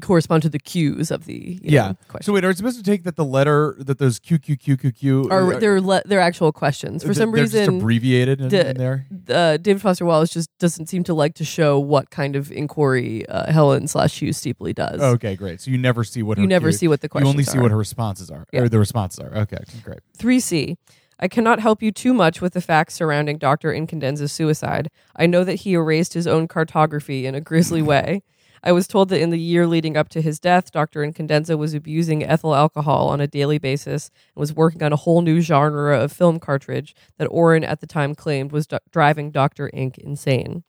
correspond 0.00 0.42
to 0.42 0.48
the 0.48 0.58
cues 0.58 1.10
of 1.10 1.24
the 1.26 1.58
you 1.62 1.70
Yeah. 1.72 1.88
know, 1.88 1.96
question. 2.08 2.24
so 2.26 2.32
wait 2.32 2.44
are 2.44 2.48
we 2.48 2.54
supposed 2.54 2.76
to 2.78 2.82
take 2.82 3.04
that 3.04 3.16
the 3.16 3.24
letter 3.24 3.76
that 3.78 3.98
those 3.98 4.18
q 4.18 4.38
q 4.38 4.56
q 4.56 4.76
q 4.76 4.90
q 4.92 5.28
or 5.30 5.58
they're 5.60 5.80
le- 5.80 6.02
they're 6.04 6.20
actual 6.20 6.50
questions. 6.52 7.02
For 7.02 7.08
th- 7.08 7.18
some 7.18 7.30
they're 7.32 7.44
just 7.44 7.54
reason, 7.54 7.76
abbreviated 7.78 8.40
in, 8.40 8.48
the- 8.48 8.70
in 8.70 8.76
there 8.76 9.06
uh, 9.28 9.56
David 9.58 9.80
Foster 9.82 10.04
Wallace 10.04 10.30
just 10.30 10.50
doesn't 10.58 10.86
seem 10.88 11.04
to 11.04 11.14
like 11.14 11.34
to 11.34 11.44
show 11.44 11.78
what 11.78 12.10
kind 12.10 12.36
of 12.36 12.50
inquiry 12.52 13.26
uh, 13.28 13.52
Helen 13.52 13.86
slash 13.88 14.20
Hugh 14.20 14.30
Steepley 14.32 14.72
does. 14.74 15.00
okay 15.00 15.36
great 15.36 15.60
so 15.60 15.70
you 15.70 15.78
never 15.78 16.04
see 16.04 16.22
what 16.22 16.38
you 16.38 16.46
never 16.46 16.68
Q- 16.70 16.78
see 16.78 16.88
what 16.88 17.00
the 17.00 17.06
You 17.06 17.10
questions 17.10 17.30
only 17.30 17.44
see 17.44 17.58
are. 17.58 17.62
what 17.62 17.70
her 17.70 17.76
responses 17.78 18.30
are, 18.30 18.46
Yeah. 18.52 18.62
or 18.62 18.68
the 18.68 18.78
responses 18.78 19.20
are. 19.20 19.34
Okay, 19.36 19.58
great. 19.82 20.00
3C. 20.18 20.76
I 21.20 21.28
cannot 21.28 21.60
help 21.60 21.80
you 21.80 21.92
too 21.92 22.12
much 22.12 22.40
with 22.40 22.54
the 22.54 22.60
facts 22.60 22.94
surrounding 22.94 23.38
Dr. 23.38 23.72
Incandenza's 23.72 24.32
suicide. 24.32 24.90
I 25.14 25.26
know 25.26 25.44
that 25.44 25.60
he 25.60 25.74
erased 25.74 26.12
his 26.14 26.26
own 26.26 26.48
cartography 26.48 27.24
in 27.24 27.36
a 27.36 27.40
grisly 27.40 27.80
way. 27.92 28.22
I 28.66 28.72
was 28.72 28.88
told 28.88 29.10
that 29.10 29.20
in 29.20 29.28
the 29.28 29.38
year 29.38 29.66
leading 29.66 29.94
up 29.94 30.08
to 30.08 30.22
his 30.22 30.40
death, 30.40 30.72
Dr. 30.72 31.02
Incandenza 31.02 31.58
was 31.58 31.74
abusing 31.74 32.24
ethyl 32.24 32.54
alcohol 32.54 33.08
on 33.08 33.20
a 33.20 33.26
daily 33.26 33.58
basis 33.58 34.10
and 34.34 34.40
was 34.40 34.54
working 34.54 34.82
on 34.82 34.90
a 34.90 34.96
whole 34.96 35.20
new 35.20 35.42
genre 35.42 36.00
of 36.00 36.10
film 36.10 36.40
cartridge 36.40 36.96
that 37.18 37.26
Orin 37.26 37.62
at 37.62 37.80
the 37.80 37.86
time 37.86 38.14
claimed 38.14 38.52
was 38.52 38.66
driving 38.90 39.30
Dr. 39.30 39.70
Ink 39.74 39.98
insane. 39.98 40.64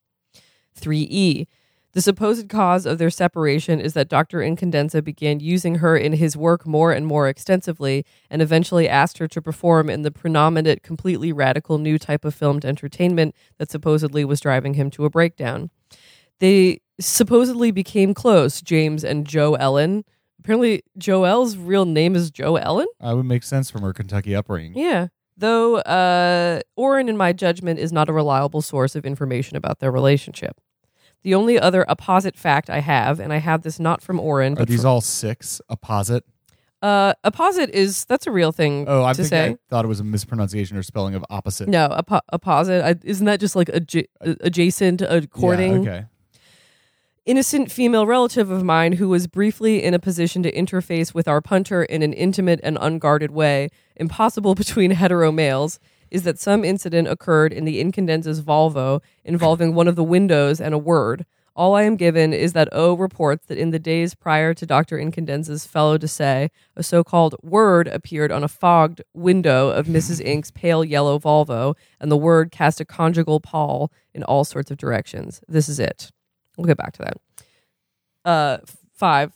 3E. 0.78 1.48
The 1.94 2.02
supposed 2.02 2.50
cause 2.50 2.86
of 2.86 2.98
their 2.98 3.10
separation 3.10 3.80
is 3.80 3.94
that 3.94 4.10
Dr. 4.10 4.40
Incandenza 4.40 5.02
began 5.02 5.40
using 5.40 5.76
her 5.76 5.96
in 5.96 6.12
his 6.12 6.36
work 6.36 6.68
more 6.68 6.92
and 6.92 7.08
more 7.08 7.30
extensively 7.30 8.06
and 8.30 8.42
eventually 8.42 8.90
asked 8.90 9.20
her 9.20 9.30
to 9.30 9.42
perform 9.42 9.90
in 9.90 10.02
the 10.02 10.12
predominant, 10.12 10.84
completely 10.84 11.32
radical 11.32 11.78
new 11.78 11.98
type 11.98 12.26
of 12.26 12.36
filmed 12.36 12.66
entertainment 12.66 13.34
that 13.58 13.72
supposedly 13.72 14.26
was 14.26 14.42
driving 14.42 14.74
him 14.74 14.92
to 14.92 15.06
a 15.06 15.10
breakdown. 15.10 15.70
They 16.40 16.82
supposedly 17.00 17.72
became 17.72 18.14
close, 18.14 18.62
James 18.62 19.04
and 19.04 19.26
Joe 19.26 19.56
Ellen. 19.56 20.04
Apparently, 20.40 20.84
Joelle's 20.98 21.58
real 21.58 21.86
name 21.86 22.16
is 22.16 22.30
Joe 22.30 22.56
Ellen? 22.58 22.88
Uh, 23.02 23.14
would 23.16 23.26
make 23.26 23.44
sense 23.44 23.70
from 23.72 23.82
her 23.82 23.94
Kentucky 23.94 24.36
upbringing. 24.36 24.78
Yeah. 24.78 25.08
Though 25.38 25.78
uh, 25.78 26.62
Orin, 26.78 27.10
in 27.10 27.18
my 27.18 27.34
judgment, 27.34 27.80
is 27.80 27.92
not 27.92 28.10
a 28.10 28.14
reliable 28.14 28.62
source 28.62 28.96
of 28.96 29.06
information 29.06 29.58
about 29.58 29.80
their 29.80 29.92
relationship. 29.92 30.62
The 31.24 31.34
only 31.34 31.60
other 31.60 31.84
apposite 31.90 32.38
fact 32.38 32.70
I 32.70 32.80
have, 32.80 33.20
and 33.20 33.34
I 33.34 33.38
have 33.38 33.64
this 33.64 33.80
not 33.80 34.02
from 34.02 34.20
Orin, 34.20 34.54
Are 34.54 34.58
but 34.58 34.68
these 34.68 34.82
from, 34.82 34.90
all 34.92 35.02
six 35.02 35.60
apposite? 35.68 36.24
uh, 36.84 37.14
apposite 37.24 37.72
is 37.72 38.06
that's 38.06 38.28
a 38.28 38.32
real 38.32 38.52
thing 38.52 38.86
Oh, 38.88 39.04
I 39.04 39.14
to 39.14 39.24
say. 39.26 39.46
I 39.50 39.58
thought 39.70 39.84
it 39.86 39.88
was 39.88 40.00
a 40.00 40.04
mispronunciation 40.04 40.78
or 40.78 40.84
spelling 40.84 41.16
of 41.16 41.26
opposite. 41.32 41.68
No, 41.68 41.90
appo- 41.90 42.22
apposite. 42.30 42.86
I, 42.86 42.96
isn't 43.04 43.26
that 43.26 43.40
just 43.40 43.56
like 43.56 43.70
adja- 43.70 44.06
adjacent, 44.22 45.02
according? 45.02 45.84
Yeah, 45.84 45.90
okay. 45.92 46.06
Innocent 47.26 47.72
female 47.72 48.06
relative 48.06 48.52
of 48.52 48.64
mine 48.64 48.94
who 48.94 49.10
was 49.10 49.26
briefly 49.26 49.84
in 49.84 49.96
a 49.96 50.00
position 50.00 50.44
to 50.44 50.52
interface 50.52 51.12
with 51.12 51.28
our 51.28 51.42
punter 51.42 51.84
in 51.84 52.04
an 52.04 52.14
intimate 52.14 52.60
and 52.62 52.78
unguarded 52.80 53.32
way, 53.32 53.70
impossible 53.96 54.54
between 54.64 54.92
hetero 54.92 55.32
males, 55.32 55.80
is 56.12 56.22
that 56.22 56.38
some 56.38 56.64
incident 56.64 57.08
occurred 57.08 57.52
in 57.52 57.66
the 57.66 57.82
Incandenza's 57.84 58.44
Volvo 58.44 59.02
involving 59.24 59.74
one 59.74 59.88
of 59.88 59.96
the 59.96 60.04
windows 60.04 60.62
and 60.62 60.76
a 60.76 60.78
word. 60.78 61.26
All 61.56 61.74
I 61.74 61.82
am 61.82 61.96
given 61.96 62.32
is 62.32 62.54
that 62.54 62.70
O 62.72 62.94
reports 62.94 63.48
that 63.48 63.58
in 63.58 63.72
the 63.72 63.80
days 63.80 64.14
prior 64.14 64.54
to 64.54 64.66
Dr. 64.68 65.00
Incandenza's 65.00 65.66
felo 65.66 65.98
de 65.98 66.08
se, 66.08 66.52
a 66.76 66.84
so 66.84 67.04
called 67.04 67.36
word 67.42 67.88
appeared 67.88 68.32
on 68.32 68.44
a 68.44 68.48
fogged 68.48 69.02
window 69.16 69.70
of 69.70 69.88
Mrs. 69.88 70.22
Ink's 70.24 70.52
pale 70.52 70.86
yellow 70.86 71.18
Volvo, 71.18 71.74
and 72.00 72.12
the 72.12 72.18
word 72.18 72.52
cast 72.52 72.80
a 72.80 72.86
conjugal 72.86 73.40
pall 73.40 73.92
in 74.14 74.22
all 74.22 74.44
sorts 74.44 74.70
of 74.70 74.78
directions. 74.78 75.42
This 75.48 75.68
is 75.68 75.80
it. 75.80 76.12
We'll 76.58 76.66
get 76.68 76.78
back 76.78 76.94
to 76.94 77.04
that. 77.04 77.18
Uh, 78.24 78.58
five, 78.94 79.32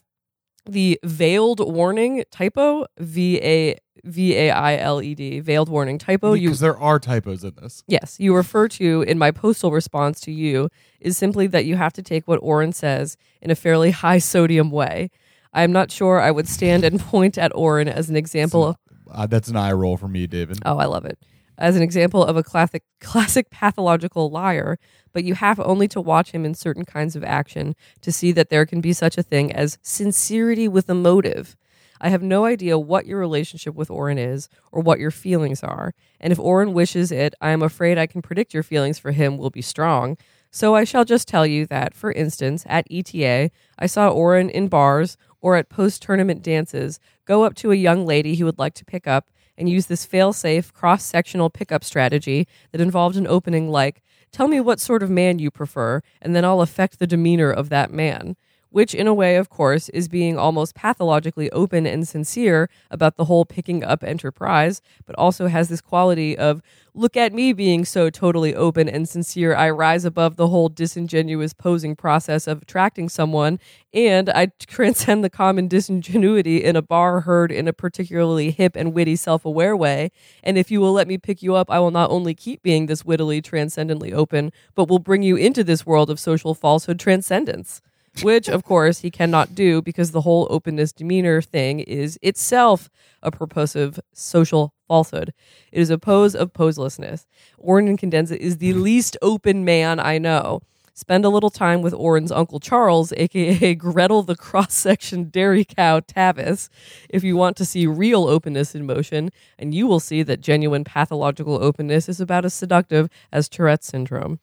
the 0.65 0.99
veiled 1.03 1.59
warning 1.59 2.23
typo 2.31 2.85
V 2.97 3.39
A 3.41 3.77
V 4.05 4.35
A 4.35 4.51
I 4.51 4.77
L 4.77 5.01
E 5.01 5.13
D 5.15 5.39
veiled 5.39 5.69
warning 5.69 5.97
typo. 5.97 6.33
You 6.33 6.49
Because 6.49 6.59
there 6.61 6.77
are 6.77 6.99
typos 6.99 7.43
in 7.43 7.53
this. 7.61 7.83
yes, 7.87 8.17
you 8.19 8.35
refer 8.35 8.67
to 8.69 9.01
in 9.03 9.17
my 9.17 9.31
postal 9.31 9.71
response 9.71 10.19
to 10.21 10.31
you 10.31 10.69
is 10.99 11.17
simply 11.17 11.47
that 11.47 11.65
you 11.65 11.75
have 11.75 11.93
to 11.93 12.01
take 12.01 12.27
what 12.27 12.37
Orin 12.41 12.71
says 12.73 13.17
in 13.41 13.51
a 13.51 13.55
fairly 13.55 13.91
high 13.91 14.19
sodium 14.19 14.71
way. 14.71 15.09
I 15.53 15.63
am 15.63 15.71
not 15.71 15.91
sure 15.91 16.21
I 16.21 16.31
would 16.31 16.47
stand 16.47 16.83
and 16.83 16.99
point 17.11 17.37
at 17.37 17.51
Orin 17.55 17.87
as 17.89 18.09
an 18.09 18.15
example 18.15 18.63
of 18.65 18.77
Uh, 19.11 19.25
that's 19.27 19.49
an 19.49 19.55
eye 19.57 19.71
roll 19.73 19.97
for 19.97 20.07
me, 20.07 20.27
David. 20.27 20.59
Oh, 20.65 20.77
I 20.77 20.85
love 20.85 21.05
it. 21.05 21.17
As 21.59 21.75
an 21.75 21.83
example 21.83 22.23
of 22.23 22.37
a 22.37 22.43
classic 22.43 22.83
classic 23.01 23.49
pathological 23.49 24.29
liar, 24.29 24.79
but 25.11 25.25
you 25.25 25.35
have 25.35 25.59
only 25.59 25.89
to 25.89 25.99
watch 25.99 26.31
him 26.31 26.45
in 26.45 26.53
certain 26.53 26.85
kinds 26.85 27.17
of 27.17 27.23
action 27.23 27.75
to 28.01 28.11
see 28.13 28.31
that 28.31 28.49
there 28.49 28.65
can 28.65 28.79
be 28.79 28.93
such 28.93 29.17
a 29.17 29.23
thing 29.23 29.51
as 29.51 29.77
sincerity 29.81 30.69
with 30.69 30.89
a 30.89 30.95
motive. 30.95 31.57
I 31.99 32.07
have 32.09 32.23
no 32.23 32.45
idea 32.45 32.79
what 32.79 33.05
your 33.05 33.19
relationship 33.19 33.75
with 33.75 33.91
Orin 33.91 34.17
is 34.17 34.47
or 34.71 34.81
what 34.81 34.99
your 34.99 35.11
feelings 35.11 35.61
are, 35.61 35.93
and 36.21 36.31
if 36.31 36.39
Orin 36.39 36.71
wishes 36.71 37.11
it, 37.11 37.35
I 37.41 37.49
am 37.49 37.61
afraid 37.61 37.97
I 37.97 38.07
can 38.07 38.21
predict 38.21 38.53
your 38.53 38.63
feelings 38.63 38.97
for 38.97 39.11
him 39.11 39.37
will 39.37 39.49
be 39.49 39.61
strong. 39.61 40.17
So 40.51 40.75
I 40.75 40.85
shall 40.85 41.03
just 41.03 41.27
tell 41.27 41.45
you 41.45 41.65
that, 41.65 41.93
for 41.93 42.13
instance, 42.13 42.63
at 42.67 42.87
ETA, 42.89 43.51
I 43.77 43.85
saw 43.85 44.09
Orin 44.09 44.49
in 44.49 44.69
bars 44.69 45.17
or 45.41 45.57
at 45.57 45.67
post 45.67 46.01
tournament 46.01 46.41
dances 46.41 47.01
go 47.25 47.43
up 47.43 47.53
to 47.55 47.71
a 47.71 47.75
young 47.75 48.05
lady 48.05 48.33
he 48.33 48.45
would 48.45 48.59
like 48.59 48.75
to 48.75 48.85
pick 48.85 49.05
up 49.05 49.29
and 49.59 49.69
use 49.69 49.85
this 49.87 50.05
fail 50.05 50.33
safe 50.33 50.73
cross 50.73 51.03
sectional 51.03 51.49
pickup 51.49 51.83
strategy 51.83 52.47
that 52.71 52.81
involved 52.81 53.17
an 53.17 53.27
opening 53.27 53.69
like, 53.69 54.01
Tell 54.31 54.47
me 54.47 54.59
what 54.59 54.79
sort 54.79 55.03
of 55.03 55.09
man 55.09 55.39
you 55.39 55.51
prefer, 55.51 56.01
and 56.21 56.35
then 56.35 56.45
I'll 56.45 56.61
affect 56.61 56.99
the 56.99 57.07
demeanor 57.07 57.51
of 57.51 57.69
that 57.69 57.91
man. 57.91 58.35
Which, 58.71 58.93
in 58.93 59.07
a 59.07 59.13
way, 59.13 59.35
of 59.35 59.49
course, 59.49 59.89
is 59.89 60.07
being 60.07 60.37
almost 60.37 60.75
pathologically 60.75 61.49
open 61.51 61.87
and 61.87 62.07
sincere 62.07 62.69
about 62.91 63.17
the 63.17 63.25
whole 63.25 63.43
picking 63.43 63.83
up 63.83 64.03
enterprise, 64.03 64.81
but 65.07 65.15
also 65.15 65.47
has 65.47 65.69
this 65.69 65.81
quality 65.81 66.37
of, 66.37 66.61
look 66.93 67.17
at 67.17 67.33
me 67.33 67.51
being 67.51 67.83
so 67.83 68.11
totally 68.11 68.53
open 68.53 68.87
and 68.87 69.09
sincere. 69.09 69.55
I 69.55 69.71
rise 69.71 70.05
above 70.05 70.35
the 70.35 70.49
whole 70.49 70.69
disingenuous 70.69 71.53
posing 71.53 71.95
process 71.95 72.45
of 72.45 72.61
attracting 72.61 73.09
someone, 73.09 73.59
and 73.91 74.29
I 74.29 74.47
transcend 74.59 75.23
the 75.23 75.31
common 75.31 75.67
disingenuity 75.67 76.63
in 76.63 76.75
a 76.75 76.83
bar 76.83 77.21
heard 77.21 77.51
in 77.51 77.67
a 77.67 77.73
particularly 77.73 78.51
hip 78.51 78.75
and 78.75 78.93
witty 78.93 79.15
self 79.15 79.45
aware 79.45 79.75
way. 79.75 80.11
And 80.43 80.59
if 80.59 80.69
you 80.69 80.79
will 80.79 80.93
let 80.93 81.07
me 81.07 81.17
pick 81.17 81.41
you 81.41 81.55
up, 81.55 81.71
I 81.71 81.79
will 81.79 81.91
not 81.91 82.11
only 82.11 82.35
keep 82.35 82.61
being 82.61 82.85
this 82.85 83.03
wittily 83.03 83.41
transcendently 83.41 84.13
open, 84.13 84.51
but 84.75 84.89
will 84.89 84.99
bring 84.99 85.23
you 85.23 85.35
into 85.35 85.63
this 85.63 85.87
world 85.87 86.11
of 86.11 86.19
social 86.19 86.53
falsehood 86.53 86.99
transcendence. 86.99 87.81
Which, 88.21 88.49
of 88.49 88.63
course, 88.63 88.99
he 88.99 89.11
cannot 89.11 89.55
do 89.55 89.81
because 89.81 90.11
the 90.11 90.21
whole 90.21 90.47
openness 90.49 90.91
demeanor 90.91 91.41
thing 91.41 91.79
is 91.79 92.19
itself 92.21 92.89
a 93.21 93.31
purposive 93.31 93.99
social 94.13 94.73
falsehood. 94.87 95.33
It 95.71 95.81
is 95.81 95.89
a 95.89 95.97
pose 95.97 96.35
of 96.35 96.53
poselessness. 96.53 97.27
Orin 97.57 97.95
Incandenza 97.95 98.35
is 98.35 98.57
the 98.57 98.71
hmm. 98.71 98.81
least 98.81 99.17
open 99.21 99.63
man 99.63 99.99
I 99.99 100.17
know. 100.17 100.61
Spend 100.99 101.23
a 101.23 101.29
little 101.29 101.49
time 101.49 101.81
with 101.81 101.93
Orin's 101.93 102.29
Uncle 102.29 102.59
Charles, 102.59 103.13
aka 103.15 103.73
Gretel 103.75 104.21
the 104.21 104.35
cross 104.35 104.73
section 104.73 105.29
dairy 105.29 105.63
cow 105.63 106.01
Tavis, 106.01 106.67
if 107.09 107.23
you 107.23 107.37
want 107.37 107.55
to 107.55 107.63
see 107.63 107.87
real 107.87 108.27
openness 108.27 108.75
in 108.75 108.85
motion, 108.85 109.29
and 109.57 109.73
you 109.73 109.87
will 109.87 110.01
see 110.01 110.23
that 110.23 110.41
genuine 110.41 110.83
pathological 110.83 111.63
openness 111.63 112.09
is 112.09 112.19
about 112.19 112.43
as 112.43 112.53
seductive 112.53 113.09
as 113.31 113.47
Tourette's 113.47 113.87
syndrome. 113.87 114.39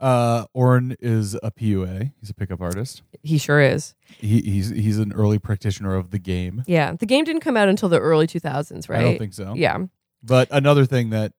Uh, 0.00 0.44
Orin 0.54 0.96
is 1.00 1.34
a 1.42 1.50
PUA. 1.50 2.12
He's 2.20 2.30
a 2.30 2.34
pickup 2.34 2.60
artist. 2.60 3.02
He 3.22 3.36
sure 3.38 3.60
is. 3.60 3.94
He, 4.18 4.40
he's 4.42 4.68
he's 4.70 4.98
an 4.98 5.12
early 5.12 5.38
practitioner 5.38 5.96
of 5.96 6.10
the 6.12 6.18
game. 6.18 6.62
Yeah. 6.66 6.92
The 6.92 7.06
game 7.06 7.24
didn't 7.24 7.40
come 7.42 7.56
out 7.56 7.68
until 7.68 7.88
the 7.88 7.98
early 7.98 8.26
2000s, 8.28 8.88
right? 8.88 9.00
I 9.00 9.02
don't 9.02 9.18
think 9.18 9.34
so. 9.34 9.54
Yeah. 9.56 9.78
But 10.22 10.48
another 10.50 10.84
thing 10.84 11.10
that 11.10 11.32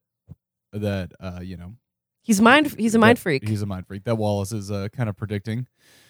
that 0.72 1.12
uh, 1.20 1.40
you 1.42 1.56
know, 1.56 1.74
He's 2.22 2.40
mind 2.40 2.74
he's 2.78 2.94
a 2.94 2.98
mind 2.98 3.18
freak. 3.18 3.48
He's 3.48 3.62
a 3.62 3.66
mind 3.66 3.86
freak. 3.86 4.04
That 4.04 4.16
Wallace 4.16 4.52
is 4.52 4.70
uh, 4.70 4.88
kind 4.92 5.08
of 5.08 5.16
predicting. 5.16 5.66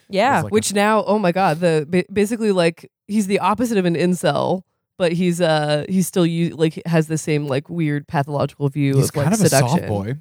Yeah, 0.09 0.41
like 0.43 0.51
a- 0.51 0.55
which 0.55 0.75
now, 0.75 1.05
oh 1.05 1.19
my 1.21 1.31
god, 1.33 1.61
the 1.61 2.05
basically 2.13 2.51
like 2.51 2.91
he's 3.07 3.29
the 3.29 3.39
opposite 3.39 3.79
of 3.79 3.85
an 3.85 3.95
incel, 3.95 4.63
but 4.99 5.13
he's 5.13 5.41
uh 5.41 5.85
he's 5.89 6.09
still 6.09 6.27
u- 6.27 6.57
like 6.57 6.83
has 6.85 7.07
the 7.07 7.17
same 7.17 7.47
like 7.47 7.71
weird 7.71 8.09
pathological 8.09 8.69
view 8.69 8.97
He's 8.97 9.11
of 9.11 9.17
like 9.17 9.25
kind 9.29 9.35
of 9.35 9.41
seduction. 9.41 9.79
a 9.79 9.81
soft 9.83 9.87
boy. 9.89 10.17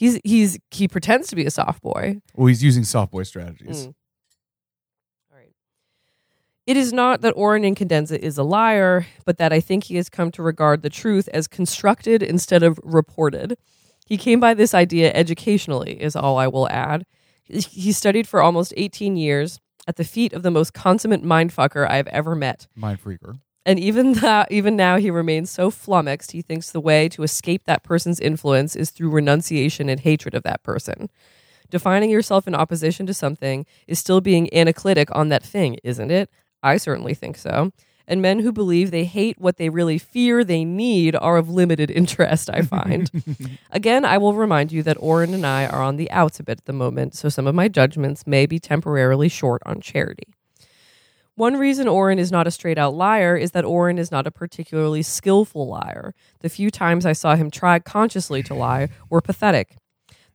He's 0.00 0.18
he's 0.24 0.58
he 0.70 0.88
pretends 0.88 1.28
to 1.28 1.36
be 1.36 1.44
a 1.44 1.50
soft 1.50 1.82
boy. 1.82 2.22
Well, 2.34 2.46
he's 2.46 2.64
using 2.64 2.84
soft 2.84 3.12
boy 3.12 3.24
strategies. 3.24 3.86
Mm. 3.86 3.94
All 5.30 5.36
right. 5.36 5.52
It 6.66 6.78
is 6.78 6.90
not 6.90 7.20
that 7.20 7.34
Orin 7.36 7.64
Incandenza 7.64 8.18
is 8.18 8.38
a 8.38 8.42
liar, 8.42 9.06
but 9.26 9.36
that 9.36 9.52
I 9.52 9.60
think 9.60 9.84
he 9.84 9.96
has 9.96 10.08
come 10.08 10.30
to 10.30 10.42
regard 10.42 10.80
the 10.80 10.88
truth 10.88 11.28
as 11.34 11.46
constructed 11.46 12.22
instead 12.22 12.62
of 12.62 12.80
reported. 12.82 13.58
He 14.06 14.16
came 14.16 14.40
by 14.40 14.54
this 14.54 14.72
idea 14.72 15.12
educationally, 15.12 16.00
is 16.00 16.16
all 16.16 16.38
I 16.38 16.46
will 16.46 16.70
add. 16.70 17.04
He 17.44 17.92
studied 17.92 18.26
for 18.26 18.40
almost 18.40 18.72
18 18.78 19.18
years 19.18 19.60
at 19.86 19.96
the 19.96 20.04
feet 20.04 20.32
of 20.32 20.42
the 20.42 20.50
most 20.50 20.72
consummate 20.72 21.22
mindfucker 21.22 21.86
I've 21.86 22.06
ever 22.06 22.34
met. 22.34 22.68
Mind 22.74 23.04
freaker. 23.04 23.38
And 23.66 23.78
even 23.78 24.12
that, 24.14 24.50
even 24.50 24.76
now, 24.76 24.96
he 24.96 25.10
remains 25.10 25.50
so 25.50 25.70
flummoxed. 25.70 26.32
He 26.32 26.42
thinks 26.42 26.70
the 26.70 26.80
way 26.80 27.08
to 27.10 27.22
escape 27.22 27.64
that 27.64 27.82
person's 27.84 28.20
influence 28.20 28.76
is 28.76 28.90
through 28.90 29.10
renunciation 29.10 29.88
and 29.88 30.00
hatred 30.00 30.34
of 30.34 30.42
that 30.44 30.62
person. 30.62 31.10
Defining 31.70 32.10
yourself 32.10 32.48
in 32.48 32.54
opposition 32.54 33.06
to 33.06 33.14
something 33.14 33.64
is 33.86 33.98
still 33.98 34.20
being 34.20 34.52
anaclitic 34.52 35.08
on 35.14 35.28
that 35.28 35.44
thing, 35.44 35.78
isn't 35.84 36.10
it? 36.10 36.28
I 36.62 36.76
certainly 36.78 37.14
think 37.14 37.36
so. 37.36 37.72
And 38.08 38.20
men 38.20 38.40
who 38.40 38.50
believe 38.50 38.90
they 38.90 39.04
hate 39.04 39.38
what 39.38 39.56
they 39.56 39.68
really 39.68 39.96
fear 39.96 40.42
they 40.42 40.64
need 40.64 41.14
are 41.14 41.36
of 41.36 41.48
limited 41.48 41.90
interest, 41.92 42.50
I 42.52 42.62
find. 42.62 43.08
Again, 43.70 44.04
I 44.04 44.18
will 44.18 44.34
remind 44.34 44.72
you 44.72 44.82
that 44.82 44.96
Orin 44.98 45.32
and 45.32 45.46
I 45.46 45.66
are 45.66 45.80
on 45.80 45.96
the 45.96 46.10
outs 46.10 46.40
a 46.40 46.42
bit 46.42 46.58
at 46.58 46.64
the 46.64 46.72
moment, 46.72 47.14
so 47.14 47.28
some 47.28 47.46
of 47.46 47.54
my 47.54 47.68
judgments 47.68 48.26
may 48.26 48.46
be 48.46 48.58
temporarily 48.58 49.28
short 49.28 49.62
on 49.64 49.80
charity. 49.80 50.26
One 51.36 51.56
reason 51.56 51.88
Orin 51.88 52.18
is 52.18 52.32
not 52.32 52.46
a 52.46 52.50
straight 52.50 52.76
out 52.76 52.94
liar 52.94 53.36
is 53.36 53.52
that 53.52 53.64
Orin 53.64 53.98
is 53.98 54.10
not 54.10 54.26
a 54.26 54.30
particularly 54.30 55.02
skillful 55.02 55.66
liar. 55.66 56.14
The 56.40 56.48
few 56.48 56.70
times 56.70 57.06
I 57.06 57.12
saw 57.12 57.36
him 57.36 57.50
try 57.50 57.78
consciously 57.78 58.42
to 58.44 58.54
lie 58.54 58.88
were 59.08 59.20
pathetic. 59.20 59.76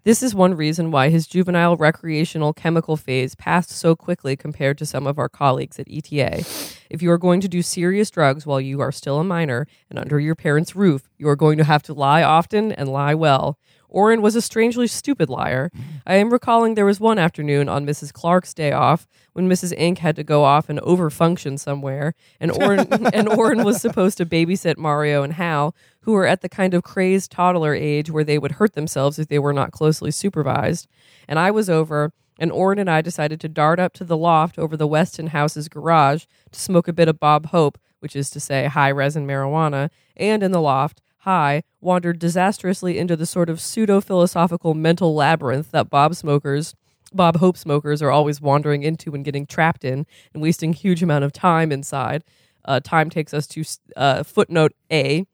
This 0.06 0.22
is 0.22 0.36
one 0.36 0.54
reason 0.54 0.92
why 0.92 1.10
his 1.10 1.25
juvenile 1.25 1.75
recreational 1.78 2.54
chemical 2.54 2.96
phase 2.96 3.34
passed 3.34 3.72
so 3.72 3.96
quickly 3.96 4.36
compared 4.36 4.78
to 4.78 4.86
some 4.86 5.08
of 5.08 5.18
our 5.18 5.28
colleagues 5.28 5.80
at 5.80 5.88
ETA. 5.90 6.46
If 6.92 7.02
you 7.02 7.10
are 7.10 7.18
going 7.18 7.42
to 7.42 7.48
do 7.48 7.64
serious 7.64 8.12
drugs 8.12 8.46
while 8.46 8.62
you 8.62 8.82
are 8.82 8.92
still 8.92 9.20
a 9.20 9.24
minor 9.24 9.66
and 9.90 9.98
under 9.98 10.20
your 10.20 10.36
parents' 10.36 10.75
roof, 10.75 11.10
you 11.18 11.28
are 11.28 11.36
going 11.36 11.58
to 11.58 11.64
have 11.64 11.82
to 11.84 11.94
lie 11.94 12.22
often 12.22 12.72
and 12.72 12.88
lie 12.88 13.16
well. 13.16 13.58
Orin 13.96 14.22
was 14.22 14.36
a 14.36 14.42
strangely 14.42 14.88
stupid 14.88 15.30
liar. 15.30 15.72
Mm-hmm. 15.74 15.90
I 16.06 16.16
am 16.16 16.30
recalling 16.30 16.75
there 16.75 16.86
was 16.86 17.00
one 17.00 17.18
afternoon 17.18 17.70
on 17.70 17.86
Mrs. 17.86 18.12
Clark's 18.12 18.54
day 18.54 18.74
off 18.74 19.08
when 19.32 19.48
Mrs. 19.48 19.74
Ink 19.78 20.00
had 20.00 20.18
to 20.18 20.24
go 20.24 20.44
off 20.44 20.68
and 20.68 20.82
overfunction 20.82 21.58
somewhere, 21.58 22.14
and 22.38 22.52
Orin 22.52 22.92
and 23.14 23.30
was 23.64 23.80
supposed 23.80 24.18
to 24.18 24.25
babysit 24.25 24.78
Mario 24.78 25.24
and 25.24 25.34
Hal, 25.34 25.74
who 26.02 26.12
were 26.12 26.25
at 26.25 26.42
the 26.42 26.50
kind 26.50 26.74
of 26.74 26.84
crazed 26.84 27.32
toddler 27.32 27.74
age 27.74 28.12
where 28.12 28.25
they 28.25 28.38
would 28.38 28.54
hurt 28.54 28.74
themselves 28.74 29.18
if 29.18 29.30
they 29.30 29.40
were 29.40 29.54
not 29.54 29.72
closely 29.72 30.12
supervised. 30.12 30.90
And 31.25 31.40
I 31.40 31.50
was 31.50 31.70
over, 31.70 32.12
and 32.38 32.51
Orin 32.51 32.79
and 32.79 32.90
I 32.90 33.01
decided 33.01 33.40
to 33.40 33.50
dart 33.50 33.79
up 33.79 33.94
to 33.94 34.03
the 34.03 34.18
loft 34.18 34.60
over 34.60 34.75
the 34.75 34.88
Weston 34.88 35.27
House's 35.27 35.70
garage 35.70 36.25
to 36.51 36.60
smoke 36.60 36.90
a 36.90 36.94
bit 36.94 37.08
of 37.08 37.22
Bob 37.22 37.48
Hope, 37.48 37.77
which 38.00 38.14
is 38.14 38.29
to 38.31 38.42
say 38.42 38.66
high 38.66 38.92
resin 38.92 39.25
marijuana, 39.25 39.90
and 40.18 40.44
in 40.44 40.51
the 40.51 40.62
loft, 40.62 41.01
high, 41.25 41.64
wandered 41.81 42.18
disastrously 42.20 42.98
into 42.98 43.16
the 43.16 43.25
sort 43.25 43.50
of 43.50 43.59
pseudo 43.59 44.00
philosophical 44.00 44.74
mental 44.74 45.14
labyrinth 45.14 45.72
that 45.72 45.90
Bob 45.90 46.16
smokers, 46.16 46.74
Bob 47.14 47.38
Hope 47.38 47.57
smokers, 47.57 48.01
are 48.01 48.11
always 48.11 48.40
wandering 48.40 48.83
into 48.83 49.14
and 49.14 49.25
getting 49.25 49.46
trapped 49.46 49.83
in 49.83 50.05
and 50.33 50.42
wasting 50.42 50.74
huge 50.74 51.03
amount 51.03 51.24
of 51.24 51.33
time 51.33 51.72
inside. 51.72 52.24
Uh, 52.64 52.79
time 52.79 53.09
takes 53.09 53.33
us 53.33 53.46
to 53.48 53.64
uh, 53.96 54.24
footnote 54.24 54.72
A. 54.92 55.25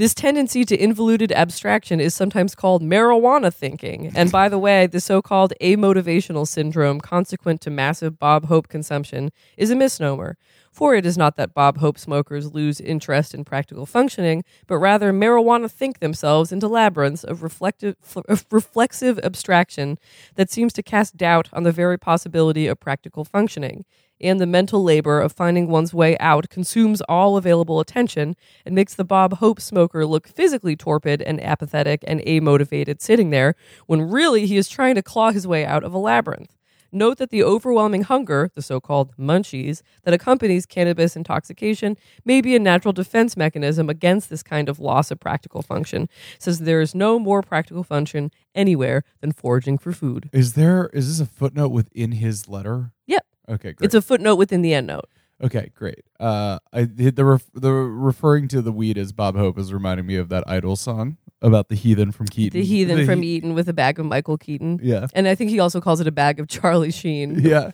This 0.00 0.14
tendency 0.14 0.64
to 0.64 0.82
involuted 0.82 1.30
abstraction 1.30 2.00
is 2.00 2.14
sometimes 2.14 2.54
called 2.54 2.82
marijuana 2.82 3.52
thinking. 3.52 4.10
And 4.14 4.32
by 4.32 4.48
the 4.48 4.58
way, 4.58 4.86
the 4.86 4.98
so 4.98 5.20
called 5.20 5.52
amotivational 5.60 6.48
syndrome 6.48 7.02
consequent 7.02 7.60
to 7.60 7.70
massive 7.70 8.18
Bob 8.18 8.46
Hope 8.46 8.68
consumption 8.68 9.30
is 9.58 9.70
a 9.70 9.76
misnomer. 9.76 10.38
For 10.72 10.94
it 10.94 11.04
is 11.04 11.18
not 11.18 11.36
that 11.36 11.52
Bob 11.52 11.76
Hope 11.76 11.98
smokers 11.98 12.54
lose 12.54 12.80
interest 12.80 13.34
in 13.34 13.44
practical 13.44 13.84
functioning, 13.84 14.42
but 14.66 14.78
rather 14.78 15.12
marijuana 15.12 15.70
think 15.70 15.98
themselves 15.98 16.50
into 16.50 16.66
labyrinths 16.66 17.22
of, 17.22 17.42
reflective, 17.42 17.96
of 18.26 18.46
reflexive 18.50 19.18
abstraction 19.22 19.98
that 20.36 20.50
seems 20.50 20.72
to 20.72 20.82
cast 20.82 21.18
doubt 21.18 21.50
on 21.52 21.64
the 21.64 21.72
very 21.72 21.98
possibility 21.98 22.66
of 22.66 22.80
practical 22.80 23.26
functioning. 23.26 23.84
And 24.20 24.40
the 24.40 24.46
mental 24.46 24.82
labor 24.82 25.20
of 25.20 25.32
finding 25.32 25.68
one's 25.68 25.94
way 25.94 26.18
out 26.18 26.50
consumes 26.50 27.00
all 27.02 27.36
available 27.36 27.80
attention 27.80 28.36
and 28.66 28.74
makes 28.74 28.94
the 28.94 29.04
Bob 29.04 29.38
Hope 29.38 29.60
smoker 29.60 30.04
look 30.04 30.28
physically 30.28 30.76
torpid 30.76 31.22
and 31.22 31.42
apathetic 31.42 32.04
and 32.06 32.20
amotivated 32.20 33.00
sitting 33.00 33.30
there, 33.30 33.54
when 33.86 34.10
really 34.10 34.46
he 34.46 34.56
is 34.56 34.68
trying 34.68 34.94
to 34.94 35.02
claw 35.02 35.30
his 35.30 35.46
way 35.46 35.64
out 35.64 35.84
of 35.84 35.94
a 35.94 35.98
labyrinth. 35.98 36.56
Note 36.92 37.18
that 37.18 37.30
the 37.30 37.44
overwhelming 37.44 38.02
hunger, 38.02 38.50
the 38.54 38.62
so 38.62 38.80
called 38.80 39.16
munchies, 39.16 39.80
that 40.02 40.12
accompanies 40.12 40.66
cannabis 40.66 41.14
intoxication 41.14 41.96
may 42.24 42.40
be 42.40 42.56
a 42.56 42.58
natural 42.58 42.92
defense 42.92 43.36
mechanism 43.36 43.88
against 43.88 44.28
this 44.28 44.42
kind 44.42 44.68
of 44.68 44.80
loss 44.80 45.12
of 45.12 45.20
practical 45.20 45.62
function, 45.62 46.08
says 46.38 46.58
there 46.58 46.80
is 46.80 46.94
no 46.94 47.18
more 47.18 47.42
practical 47.42 47.84
function 47.84 48.32
anywhere 48.56 49.04
than 49.20 49.30
foraging 49.30 49.78
for 49.78 49.92
food. 49.92 50.28
Is 50.32 50.54
there 50.54 50.90
is 50.92 51.06
this 51.06 51.26
a 51.26 51.30
footnote 51.30 51.68
within 51.68 52.12
his 52.12 52.48
letter? 52.48 52.92
Yep. 53.06 53.24
Okay, 53.50 53.72
great. 53.72 53.84
It's 53.86 53.94
a 53.94 54.02
footnote 54.02 54.36
within 54.36 54.62
the 54.62 54.72
end 54.74 54.86
note. 54.86 55.08
okay, 55.42 55.70
great. 55.74 56.04
Uh, 56.18 56.58
I 56.72 56.84
the 56.84 57.10
the, 57.10 57.24
ref, 57.24 57.44
the 57.52 57.72
referring 57.72 58.48
to 58.48 58.62
the 58.62 58.72
weed 58.72 58.96
as 58.98 59.12
Bob 59.12 59.36
Hope 59.36 59.58
is 59.58 59.72
reminding 59.72 60.06
me 60.06 60.16
of 60.16 60.28
that 60.28 60.44
Idol 60.46 60.76
song 60.76 61.16
about 61.42 61.68
the 61.68 61.74
heathen 61.74 62.12
from 62.12 62.26
Keaton. 62.26 62.60
The 62.60 62.64
heathen 62.66 62.98
The 62.98 63.06
from 63.06 63.22
he- 63.22 63.36
Eton 63.36 63.54
with 63.54 63.68
a 63.68 63.72
bag 63.72 63.98
of 63.98 64.06
Michael 64.06 64.36
Keaton. 64.38 64.78
Yeah. 64.82 65.06
And 65.14 65.26
I 65.26 65.34
think 65.34 65.50
he 65.50 65.58
also 65.58 65.80
calls 65.80 66.00
it 66.00 66.06
a 66.06 66.12
bag 66.12 66.38
of 66.38 66.48
Charlie 66.48 66.92
Sheen. 66.92 67.40
Yeah. 67.44 67.70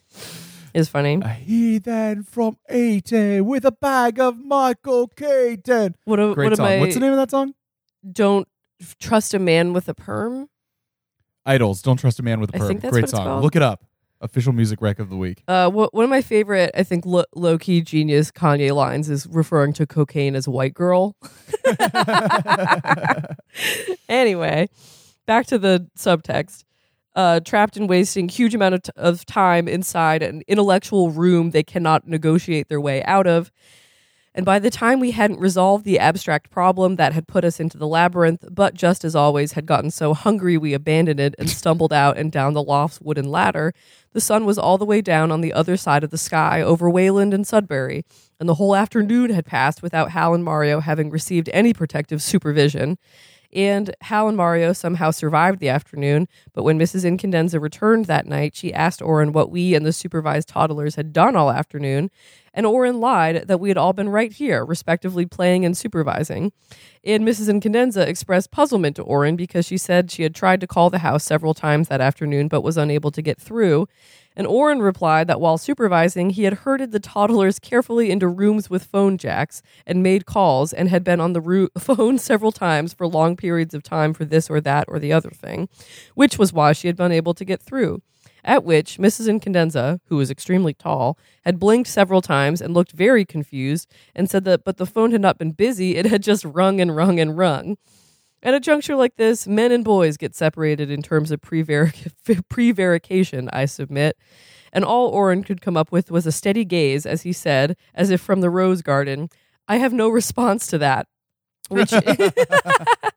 Is 0.75 0.89
funny. 0.91 1.19
A 1.23 1.29
heathen 1.31 2.23
from 2.23 2.59
Eton 2.71 3.47
with 3.47 3.65
a 3.65 3.73
bag 3.73 4.21
of 4.21 4.37
Michael 4.37 5.09
Keaton. 5.09 5.95
What, 6.05 6.21
a, 6.21 6.35
Great 6.35 6.51
what 6.51 6.57
song. 6.59 6.67
I? 6.67 6.81
What's 6.81 6.93
the 6.95 7.01
name 7.01 7.13
of 7.13 7.17
that 7.17 7.31
song? 7.31 7.55
Don't 8.13 8.47
trust 9.01 9.33
a 9.33 9.39
man 9.39 9.73
with 9.73 9.89
a 9.89 9.95
perm. 9.95 10.51
Idols. 11.47 11.81
Don't 11.81 11.97
trust 11.97 12.19
a 12.19 12.23
man 12.23 12.41
with 12.41 12.55
a 12.55 12.59
perm. 12.59 12.79
Great 12.79 13.09
song. 13.09 13.41
Look 13.41 13.57
it 13.57 13.63
up. 13.63 13.85
Official 14.21 14.53
music 14.53 14.81
rec 14.81 14.99
of 14.99 15.11
the 15.11 15.17
week. 15.17 15.43
Uh, 15.47 15.71
one 15.71 16.05
of 16.05 16.11
my 16.11 16.23
favorite, 16.23 16.71
I 16.75 16.83
think, 16.83 17.05
lo- 17.05 17.25
low 17.35 17.59
key 17.59 17.83
genius 17.83 18.31
Kanye 18.31 18.75
lines 18.75 19.11
is 19.11 19.27
referring 19.27 19.75
to 19.75 19.87
cocaine 19.87 20.35
as 20.35 20.49
white 20.49 20.73
girl. 20.73 21.17
anyway, 24.09 24.69
back 25.27 25.47
to 25.47 25.59
the 25.59 25.89
subtext. 25.99 26.65
Uh, 27.15 27.41
trapped 27.41 27.77
and 27.77 27.89
wasting 27.89 28.29
huge 28.29 28.55
amount 28.55 28.75
of, 28.75 28.83
t- 28.83 28.93
of 28.97 29.25
time 29.25 29.69
inside 29.69 30.23
an 30.23 30.43
intellectual 30.49 31.11
room 31.11 31.51
they 31.51 31.63
cannot 31.63 32.07
negotiate 32.07 32.69
their 32.69 32.81
way 32.81 33.03
out 33.05 33.27
of. 33.27 33.51
And 34.37 34.45
by 34.45 34.59
the 34.59 34.69
time 34.69 35.01
we 35.01 35.13
hadn't 35.13 35.41
resolved 35.41 35.87
the 35.87 35.99
abstract 35.99 36.51
problem 36.51 36.97
that 36.97 37.15
had 37.15 37.27
put 37.27 37.43
us 37.43 37.59
into 37.59 37.79
the 37.79 37.87
labyrinth, 37.87 38.45
but 38.51 38.75
just 38.75 39.03
as 39.03 39.17
always 39.17 39.53
had 39.53 39.65
gotten 39.65 39.91
so 39.91 40.13
hungry 40.13 40.59
we 40.59 40.75
abandoned 40.75 41.19
it 41.19 41.35
and 41.39 41.49
stumbled 41.49 41.91
out 41.91 42.19
and 42.19 42.31
down 42.31 42.53
the 42.53 42.63
loft's 42.63 43.01
wooden 43.01 43.31
ladder, 43.31 43.73
the 44.13 44.21
sun 44.21 44.45
was 44.45 44.59
all 44.59 44.77
the 44.77 44.85
way 44.85 45.01
down 45.01 45.33
on 45.33 45.41
the 45.41 45.55
other 45.55 45.79
side 45.79 46.05
of 46.05 46.11
the 46.11 46.19
sky 46.19 46.61
over 46.61 46.91
Wayland 46.91 47.33
and 47.33 47.47
Sudbury, 47.47 48.05
and 48.39 48.47
the 48.47 48.57
whole 48.57 48.77
afternoon 48.77 49.31
had 49.31 49.47
passed 49.47 49.83
without 49.83 50.11
Hal 50.11 50.35
and 50.35 50.45
Mario 50.45 50.81
having 50.81 51.09
received 51.09 51.49
any 51.55 51.73
protective 51.73 52.21
supervision. 52.21 52.99
And 53.57 53.97
Hal 54.03 54.29
and 54.29 54.37
Mario 54.37 54.75
somehow 54.75 55.11
survived 55.11 55.61
the 55.61 55.71
afternoon, 55.71 56.29
but 56.53 56.63
when 56.63 56.79
Mrs. 56.79 57.07
Incandenza 57.07 57.59
returned 57.59 58.05
that 58.05 58.27
night, 58.27 58.55
she 58.55 58.75
asked 58.75 59.01
Orin 59.01 59.33
what 59.33 59.51
we 59.51 59.75
and 59.75 59.87
the 59.87 59.95
supervised 59.95 60.49
toddlers 60.49 60.97
had 60.97 61.15
done 61.15 61.35
all 61.37 61.51
afternoon, 61.51 62.11
and 62.53 62.67
Orin 62.67 63.01
lied 63.01 63.49
that 63.49 63.59
we 63.59 63.71
had 63.71 63.79
all 63.79 63.95
been 63.95 64.11
right 64.11 64.31
here, 64.31 64.63
respectively 64.63 65.25
playing 65.25 65.65
and 65.65 65.75
supervising. 65.75 66.53
And 67.03 67.27
Mrs. 67.27 67.49
Incandenza 67.49 68.07
expressed 68.07 68.51
puzzlement 68.51 68.95
to 68.97 69.03
Orin 69.03 69.37
because 69.37 69.65
she 69.65 69.79
said 69.79 70.11
she 70.11 70.23
had 70.23 70.35
tried 70.35 70.61
to 70.61 70.67
call 70.67 70.91
the 70.91 70.99
house 70.99 71.25
several 71.25 71.55
times 71.55 71.89
that 71.89 72.03
afternoon 72.03 72.49
but 72.49 72.61
was 72.61 72.77
unable 72.77 73.11
to 73.11 73.23
get 73.23 73.41
through. 73.41 73.89
And 74.37 74.47
Orin 74.47 74.81
replied 74.81 75.29
that 75.29 75.41
while 75.41 75.57
supervising, 75.57 76.31
he 76.31 76.45
had 76.45 76.53
herded 76.55 76.93
the 76.93 77.01
toddlers 77.01 77.59
carefully 77.59 78.11
into 78.11 78.29
rooms 78.29 78.69
with 78.69 78.85
phone 78.85 79.17
jacks 79.17 79.63
and 79.87 80.03
made 80.03 80.27
calls 80.27 80.75
and 80.75 80.91
had 80.91 81.03
been 81.03 81.21
on 81.21 81.33
the 81.33 81.41
ro- 81.41 81.69
phone 81.79 82.19
several 82.19 82.53
times 82.53 82.93
for 82.93 83.07
long 83.07 83.37
periods 83.37 83.75
of 83.75 83.83
time 83.83 84.13
for 84.13 84.25
this 84.27 84.51
or 84.51 84.61
that 84.61 84.85
or 84.89 84.99
the 84.99 85.13
other 85.13 85.31
thing, 85.31 85.69
which 86.15 86.39
was 86.39 86.53
why 86.53 86.73
she 86.73 86.87
had 86.87 86.97
been 86.97 87.13
able 87.13 87.35
to 87.35 87.45
get 87.45 87.63
through. 87.63 88.03
At 88.45 88.63
which 88.63 88.99
Mrs. 88.99 89.27
Incandenza, 89.27 89.99
who 90.05 90.17
was 90.17 90.31
extremely 90.31 90.73
tall, 90.73 91.19
had 91.45 91.59
blinked 91.59 91.89
several 91.89 92.23
times 92.23 92.61
and 92.61 92.75
looked 92.75 92.93
very 92.93 93.25
confused 93.25 93.91
and 94.15 94.31
said 94.31 94.45
that, 94.45 94.65
but 94.65 94.77
the 94.77 94.87
phone 94.87 95.11
had 95.11 95.21
not 95.21 95.39
been 95.39 95.51
busy, 95.51 95.97
it 95.97 96.07
had 96.07 96.23
just 96.23 96.45
rung 96.45 96.81
and 96.81 96.95
rung 96.95 97.19
and 97.19 97.37
rung. 97.37 97.77
At 98.43 98.55
a 98.55 98.61
juncture 98.61 98.97
like 98.97 99.17
this, 99.17 99.47
men 99.47 99.73
and 99.73 99.85
boys 99.85 100.17
get 100.17 100.35
separated 100.35 100.91
in 100.91 101.03
terms 101.03 101.31
of 101.31 101.41
prevarication, 102.49 103.51
I 103.53 103.65
submit. 103.65 104.17
And 104.73 104.85
all 104.85 105.09
Orin 105.09 105.43
could 105.43 105.61
come 105.61 105.77
up 105.77 105.91
with 105.91 106.11
was 106.11 106.27
a 106.27 106.33
steady 106.33 106.65
gaze 106.65 107.07
as 107.07 107.23
he 107.23 107.33
said, 107.33 107.77
as 107.95 108.11
if 108.11 108.21
from 108.21 108.41
the 108.43 108.51
rose 108.51 108.83
garden, 108.83 109.31
I 109.69 109.77
have 109.79 109.93
no 109.93 110.09
response 110.09 110.67
to 110.69 110.79
that. 110.79 111.09
Which 111.69 111.93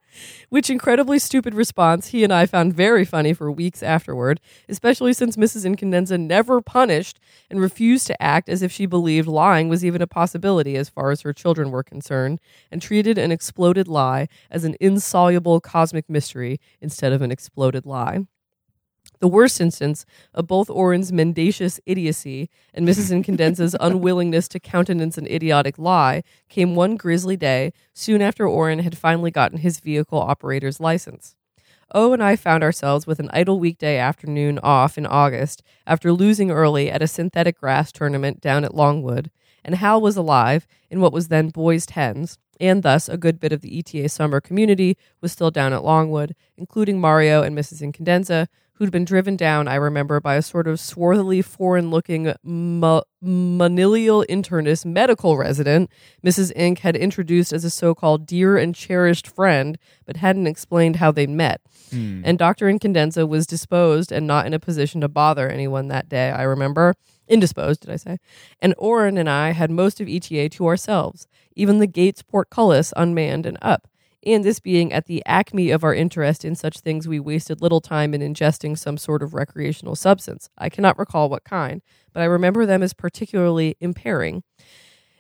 which 0.49 0.69
incredibly 0.69 1.19
stupid 1.19 1.53
response 1.53 2.07
he 2.07 2.23
and 2.23 2.33
I 2.33 2.45
found 2.45 2.73
very 2.73 3.05
funny 3.05 3.33
for 3.33 3.51
weeks 3.51 3.83
afterward, 3.83 4.39
especially 4.67 5.13
since 5.13 5.35
Mrs. 5.35 5.65
Incandenza 5.65 6.19
never 6.19 6.61
punished 6.61 7.19
and 7.49 7.61
refused 7.61 8.07
to 8.07 8.21
act 8.21 8.49
as 8.49 8.61
if 8.61 8.71
she 8.71 8.85
believed 8.85 9.27
lying 9.27 9.69
was 9.69 9.85
even 9.85 10.01
a 10.01 10.07
possibility 10.07 10.75
as 10.75 10.89
far 10.89 11.11
as 11.11 11.21
her 11.21 11.33
children 11.33 11.71
were 11.71 11.83
concerned, 11.83 12.39
and 12.71 12.81
treated 12.81 13.17
an 13.17 13.31
exploded 13.31 13.87
lie 13.87 14.27
as 14.49 14.63
an 14.63 14.75
insoluble 14.79 15.59
cosmic 15.59 16.09
mystery 16.09 16.59
instead 16.81 17.13
of 17.13 17.21
an 17.21 17.31
exploded 17.31 17.85
lie. 17.85 18.25
The 19.19 19.27
worst 19.27 19.59
instance 19.59 20.05
of 20.33 20.47
both 20.47 20.69
Orin's 20.69 21.11
mendacious 21.11 21.79
idiocy 21.85 22.49
and 22.73 22.87
Mrs. 22.87 23.11
Incandenza's 23.11 23.75
unwillingness 23.79 24.47
to 24.49 24.61
countenance 24.61 25.17
an 25.17 25.27
idiotic 25.27 25.77
lie 25.77 26.23
came 26.47 26.73
one 26.73 26.95
grisly 26.95 27.35
day 27.35 27.73
soon 27.93 28.21
after 28.21 28.47
Orin 28.47 28.79
had 28.79 28.97
finally 28.97 29.29
gotten 29.29 29.57
his 29.57 29.81
vehicle 29.81 30.19
operator's 30.19 30.79
license. 30.79 31.35
O 31.93 32.13
and 32.13 32.23
I 32.23 32.35
found 32.35 32.63
ourselves 32.63 33.07
with 33.07 33.19
an 33.19 33.29
idle 33.33 33.59
weekday 33.59 33.97
afternoon 33.97 34.59
off 34.59 34.97
in 34.97 35.05
August 35.05 35.63
after 35.85 36.13
losing 36.13 36.51
early 36.51 36.89
at 36.89 37.01
a 37.01 37.07
synthetic 37.07 37.59
grass 37.59 37.91
tournament 37.91 38.39
down 38.39 38.63
at 38.63 38.75
Longwood, 38.75 39.31
and 39.65 39.75
Hal 39.75 39.99
was 39.99 40.15
alive 40.15 40.65
in 40.89 41.01
what 41.01 41.11
was 41.11 41.27
then 41.27 41.49
Boys 41.49 41.85
Tens, 41.85 42.37
and 42.59 42.83
thus 42.83 43.09
a 43.09 43.17
good 43.17 43.39
bit 43.39 43.51
of 43.51 43.61
the 43.61 43.79
ETA 43.79 44.07
summer 44.09 44.39
community 44.39 44.97
was 45.19 45.31
still 45.31 45.49
down 45.51 45.73
at 45.73 45.83
Longwood, 45.83 46.35
including 46.57 47.01
Mario 47.01 47.41
and 47.41 47.57
Mrs. 47.57 47.81
Incandenza, 47.81 48.47
who'd 48.79 48.91
been 48.91 49.05
driven 49.05 49.35
down, 49.35 49.67
I 49.67 49.75
remember, 49.75 50.21
by 50.21 50.35
a 50.35 50.41
sort 50.41 50.65
of 50.65 50.79
swarthily 50.79 51.41
foreign 51.41 51.91
looking 51.91 52.33
ma- 52.43 53.01
manilial 53.21 54.25
internist 54.29 54.85
medical 54.85 55.35
resident 55.35 55.91
Mrs. 56.25 56.53
Ink 56.55 56.79
had 56.79 56.95
introduced 56.95 57.51
as 57.51 57.65
a 57.65 57.69
so 57.69 57.93
called 57.93 58.25
dear 58.25 58.57
and 58.57 58.73
cherished 58.73 59.27
friend, 59.27 59.77
but 60.05 60.15
hadn't 60.15 60.47
explained 60.47 60.95
how 60.95 61.11
they 61.11 61.27
met. 61.27 61.59
Hmm. 61.91 62.21
And 62.23 62.39
Dr. 62.39 62.67
Incandenza 62.67 63.27
was 63.27 63.45
disposed 63.45 64.13
and 64.13 64.25
not 64.25 64.47
in 64.47 64.53
a 64.53 64.59
position 64.59 65.01
to 65.01 65.09
bother 65.09 65.49
anyone 65.49 65.89
that 65.89 66.07
day, 66.07 66.31
I 66.31 66.43
remember. 66.43 66.95
Indisposed, 67.27 67.81
did 67.81 67.91
I 67.91 67.97
say? 67.97 68.17
And 68.61 68.73
Orin 68.77 69.17
and 69.17 69.29
I 69.29 69.51
had 69.51 69.69
most 69.69 69.99
of 69.99 70.07
ETA 70.07 70.49
to 70.49 70.67
ourselves, 70.67 71.27
even 71.53 71.79
the 71.79 71.85
gates 71.85 72.23
portcullis 72.23 72.93
unmanned 72.95 73.45
and 73.45 73.57
up 73.61 73.89
and 74.25 74.43
this 74.43 74.59
being 74.59 74.91
at 74.91 75.05
the 75.05 75.23
acme 75.25 75.71
of 75.71 75.83
our 75.83 75.93
interest 75.93 76.43
in 76.43 76.55
such 76.55 76.79
things, 76.79 77.07
we 77.07 77.19
wasted 77.19 77.61
little 77.61 77.81
time 77.81 78.13
in 78.13 78.21
ingesting 78.21 78.77
some 78.77 78.97
sort 78.97 79.23
of 79.23 79.33
recreational 79.33 79.95
substance. 79.95 80.49
I 80.57 80.69
cannot 80.69 80.99
recall 80.99 81.29
what 81.29 81.43
kind, 81.43 81.81
but 82.13 82.21
I 82.21 82.25
remember 82.25 82.65
them 82.65 82.83
as 82.83 82.93
particularly 82.93 83.77
impairing. 83.79 84.43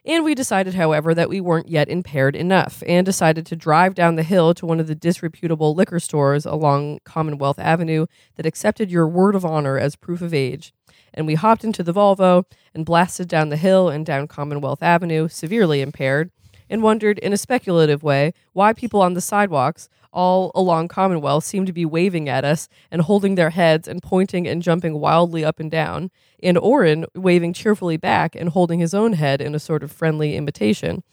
And 0.05 0.23
we 0.23 0.33
decided, 0.33 0.75
however, 0.75 1.13
that 1.13 1.29
we 1.29 1.41
weren't 1.41 1.69
yet 1.69 1.89
impaired 1.89 2.35
enough, 2.35 2.81
and 2.87 3.05
decided 3.05 3.45
to 3.45 3.55
drive 3.55 3.93
down 3.93 4.15
the 4.15 4.23
hill 4.23 4.53
to 4.55 4.65
one 4.65 4.79
of 4.79 4.87
the 4.87 4.95
disreputable 4.95 5.75
liquor 5.75 5.99
stores 5.99 6.45
along 6.45 6.99
Commonwealth 7.03 7.59
Avenue 7.59 8.05
that 8.35 8.45
accepted 8.45 8.89
your 8.89 9.07
word 9.07 9.35
of 9.35 9.45
honor 9.45 9.77
as 9.77 9.95
proof 9.95 10.21
of 10.21 10.33
age. 10.33 10.73
And 11.13 11.27
we 11.27 11.35
hopped 11.35 11.63
into 11.63 11.83
the 11.83 11.93
Volvo 11.93 12.43
and 12.73 12.85
blasted 12.85 13.27
down 13.27 13.49
the 13.49 13.57
hill 13.57 13.89
and 13.89 14.05
down 14.05 14.27
Commonwealth 14.27 14.81
Avenue, 14.81 15.27
severely 15.27 15.81
impaired, 15.81 16.31
and 16.69 16.83
wondered 16.83 17.19
in 17.19 17.33
a 17.33 17.37
speculative 17.37 18.03
way 18.03 18.33
why 18.53 18.73
people 18.73 19.01
on 19.01 19.13
the 19.13 19.21
sidewalks 19.21 19.89
all 20.11 20.51
along 20.55 20.87
Commonwealth 20.87 21.43
seemed 21.43 21.67
to 21.67 21.73
be 21.73 21.85
waving 21.85 22.27
at 22.27 22.43
us 22.43 22.67
and 22.91 23.03
holding 23.03 23.35
their 23.35 23.51
heads 23.51 23.87
and 23.87 24.01
pointing 24.01 24.47
and 24.47 24.61
jumping 24.61 24.99
wildly 24.99 25.45
up 25.45 25.59
and 25.59 25.69
down, 25.69 26.09
and 26.41 26.57
Orin 26.57 27.05
waving 27.15 27.53
cheerfully 27.53 27.97
back 27.97 28.35
and 28.35 28.49
holding 28.49 28.79
his 28.79 28.93
own 28.93 29.13
head 29.13 29.41
in 29.41 29.53
a 29.53 29.59
sort 29.59 29.83
of 29.83 29.91
friendly 29.91 30.35
imitation. 30.35 31.03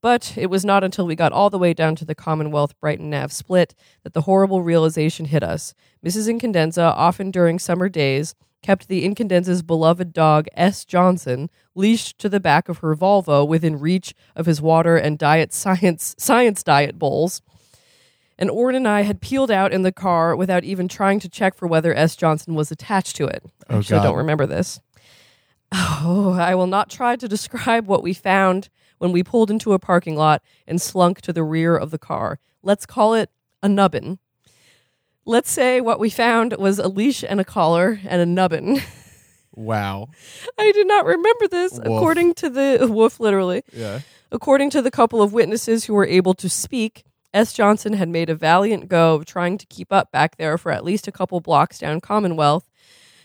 But 0.00 0.36
it 0.36 0.50
was 0.50 0.64
not 0.64 0.82
until 0.82 1.06
we 1.06 1.14
got 1.14 1.32
all 1.32 1.48
the 1.48 1.58
way 1.58 1.72
down 1.72 1.94
to 1.96 2.04
the 2.04 2.16
Commonwealth 2.16 2.78
Brighton 2.80 3.08
Nav 3.10 3.32
split 3.32 3.74
that 4.02 4.14
the 4.14 4.22
horrible 4.22 4.60
realization 4.60 5.26
hit 5.26 5.44
us. 5.44 5.74
Mrs. 6.04 6.28
Incandenza, 6.28 6.92
often 6.96 7.30
during 7.30 7.60
summer 7.60 7.88
days, 7.88 8.34
kept 8.62 8.88
the 8.88 9.04
Incandenza's 9.04 9.62
beloved 9.62 10.12
dog 10.12 10.46
S. 10.54 10.84
Johnson 10.84 11.50
leashed 11.74 12.18
to 12.18 12.28
the 12.28 12.40
back 12.40 12.68
of 12.68 12.78
her 12.78 12.94
Volvo 12.94 13.46
within 13.46 13.78
reach 13.78 14.14
of 14.36 14.46
his 14.46 14.62
water 14.62 14.96
and 14.96 15.18
diet 15.18 15.52
science 15.52 16.14
science 16.18 16.62
diet 16.62 16.98
bowls. 16.98 17.42
And 18.38 18.50
Orin 18.50 18.76
and 18.76 18.88
I 18.88 19.02
had 19.02 19.20
peeled 19.20 19.50
out 19.50 19.72
in 19.72 19.82
the 19.82 19.92
car 19.92 20.34
without 20.34 20.64
even 20.64 20.88
trying 20.88 21.20
to 21.20 21.28
check 21.28 21.54
for 21.54 21.66
whether 21.68 21.94
S. 21.94 22.16
Johnson 22.16 22.54
was 22.54 22.70
attached 22.72 23.16
to 23.16 23.26
it. 23.26 23.44
Oh, 23.68 23.78
Actually, 23.78 23.98
God. 23.98 24.00
I 24.00 24.04
don't 24.04 24.16
remember 24.16 24.46
this. 24.46 24.80
Oh, 25.72 26.32
I 26.38 26.54
will 26.54 26.66
not 26.66 26.90
try 26.90 27.16
to 27.16 27.28
describe 27.28 27.86
what 27.86 28.02
we 28.02 28.12
found 28.14 28.68
when 28.98 29.12
we 29.12 29.22
pulled 29.22 29.50
into 29.50 29.72
a 29.72 29.78
parking 29.78 30.16
lot 30.16 30.42
and 30.66 30.80
slunk 30.80 31.20
to 31.22 31.32
the 31.32 31.42
rear 31.42 31.76
of 31.76 31.90
the 31.90 31.98
car. 31.98 32.38
Let's 32.62 32.86
call 32.86 33.14
it 33.14 33.30
a 33.62 33.68
nubbin. 33.68 34.18
Let's 35.24 35.50
say 35.50 35.80
what 35.80 36.00
we 36.00 36.10
found 36.10 36.54
was 36.58 36.78
a 36.78 36.88
leash 36.88 37.22
and 37.22 37.40
a 37.40 37.44
collar 37.44 38.00
and 38.06 38.20
a 38.20 38.26
nubbin. 38.26 38.80
Wow. 39.54 40.08
I 40.58 40.72
did 40.72 40.86
not 40.86 41.04
remember 41.04 41.46
this, 41.46 41.72
Woof. 41.72 41.84
according 41.84 42.34
to 42.36 42.48
the 42.48 42.88
wolf, 42.90 43.20
literally. 43.20 43.62
Yeah. 43.70 44.00
According 44.30 44.70
to 44.70 44.80
the 44.80 44.90
couple 44.90 45.20
of 45.20 45.34
witnesses 45.34 45.84
who 45.84 45.92
were 45.92 46.06
able 46.06 46.32
to 46.34 46.48
speak, 46.48 47.04
S. 47.34 47.52
Johnson 47.52 47.92
had 47.92 48.08
made 48.08 48.30
a 48.30 48.34
valiant 48.34 48.88
go 48.88 49.14
of 49.16 49.26
trying 49.26 49.58
to 49.58 49.66
keep 49.66 49.92
up 49.92 50.10
back 50.10 50.36
there 50.36 50.56
for 50.56 50.72
at 50.72 50.84
least 50.84 51.06
a 51.06 51.12
couple 51.12 51.40
blocks 51.40 51.78
down 51.78 52.00
Commonwealth. 52.00 52.70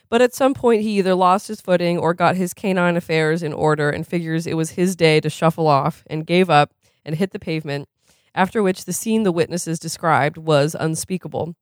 But 0.10 0.22
at 0.22 0.34
some 0.36 0.54
point, 0.54 0.82
he 0.82 0.98
either 1.00 1.16
lost 1.16 1.48
his 1.48 1.62
footing 1.62 1.98
or 1.98 2.14
got 2.14 2.36
his 2.36 2.54
canine 2.54 2.98
affairs 2.98 3.42
in 3.42 3.54
order 3.54 3.90
and 3.90 4.06
figures 4.06 4.46
it 4.46 4.56
was 4.56 4.72
his 4.72 4.96
day 4.98 5.22
to 5.22 5.30
shuffle 5.30 5.68
off 5.68 6.04
and 6.08 6.28
gave 6.28 6.50
up 6.50 6.74
and 7.06 7.16
hit 7.16 7.32
the 7.32 7.40
pavement. 7.40 7.88
After 8.36 8.62
which, 8.62 8.86
the 8.86 8.94
scene 8.94 9.24
the 9.24 9.32
witnesses 9.32 9.80
described 9.80 10.38
was 10.38 10.76
unspeakable. 10.78 11.56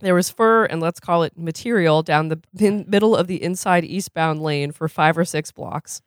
There 0.00 0.14
was 0.14 0.30
fur 0.30 0.64
and 0.64 0.80
let's 0.80 1.00
call 1.00 1.24
it 1.24 1.36
material 1.36 2.02
down 2.02 2.28
the 2.28 2.40
middle 2.86 3.16
of 3.16 3.26
the 3.26 3.42
inside 3.42 3.84
eastbound 3.84 4.40
lane 4.40 4.70
for 4.70 4.88
five 4.88 5.18
or 5.18 5.24
six 5.24 5.50
blocks. 5.50 6.02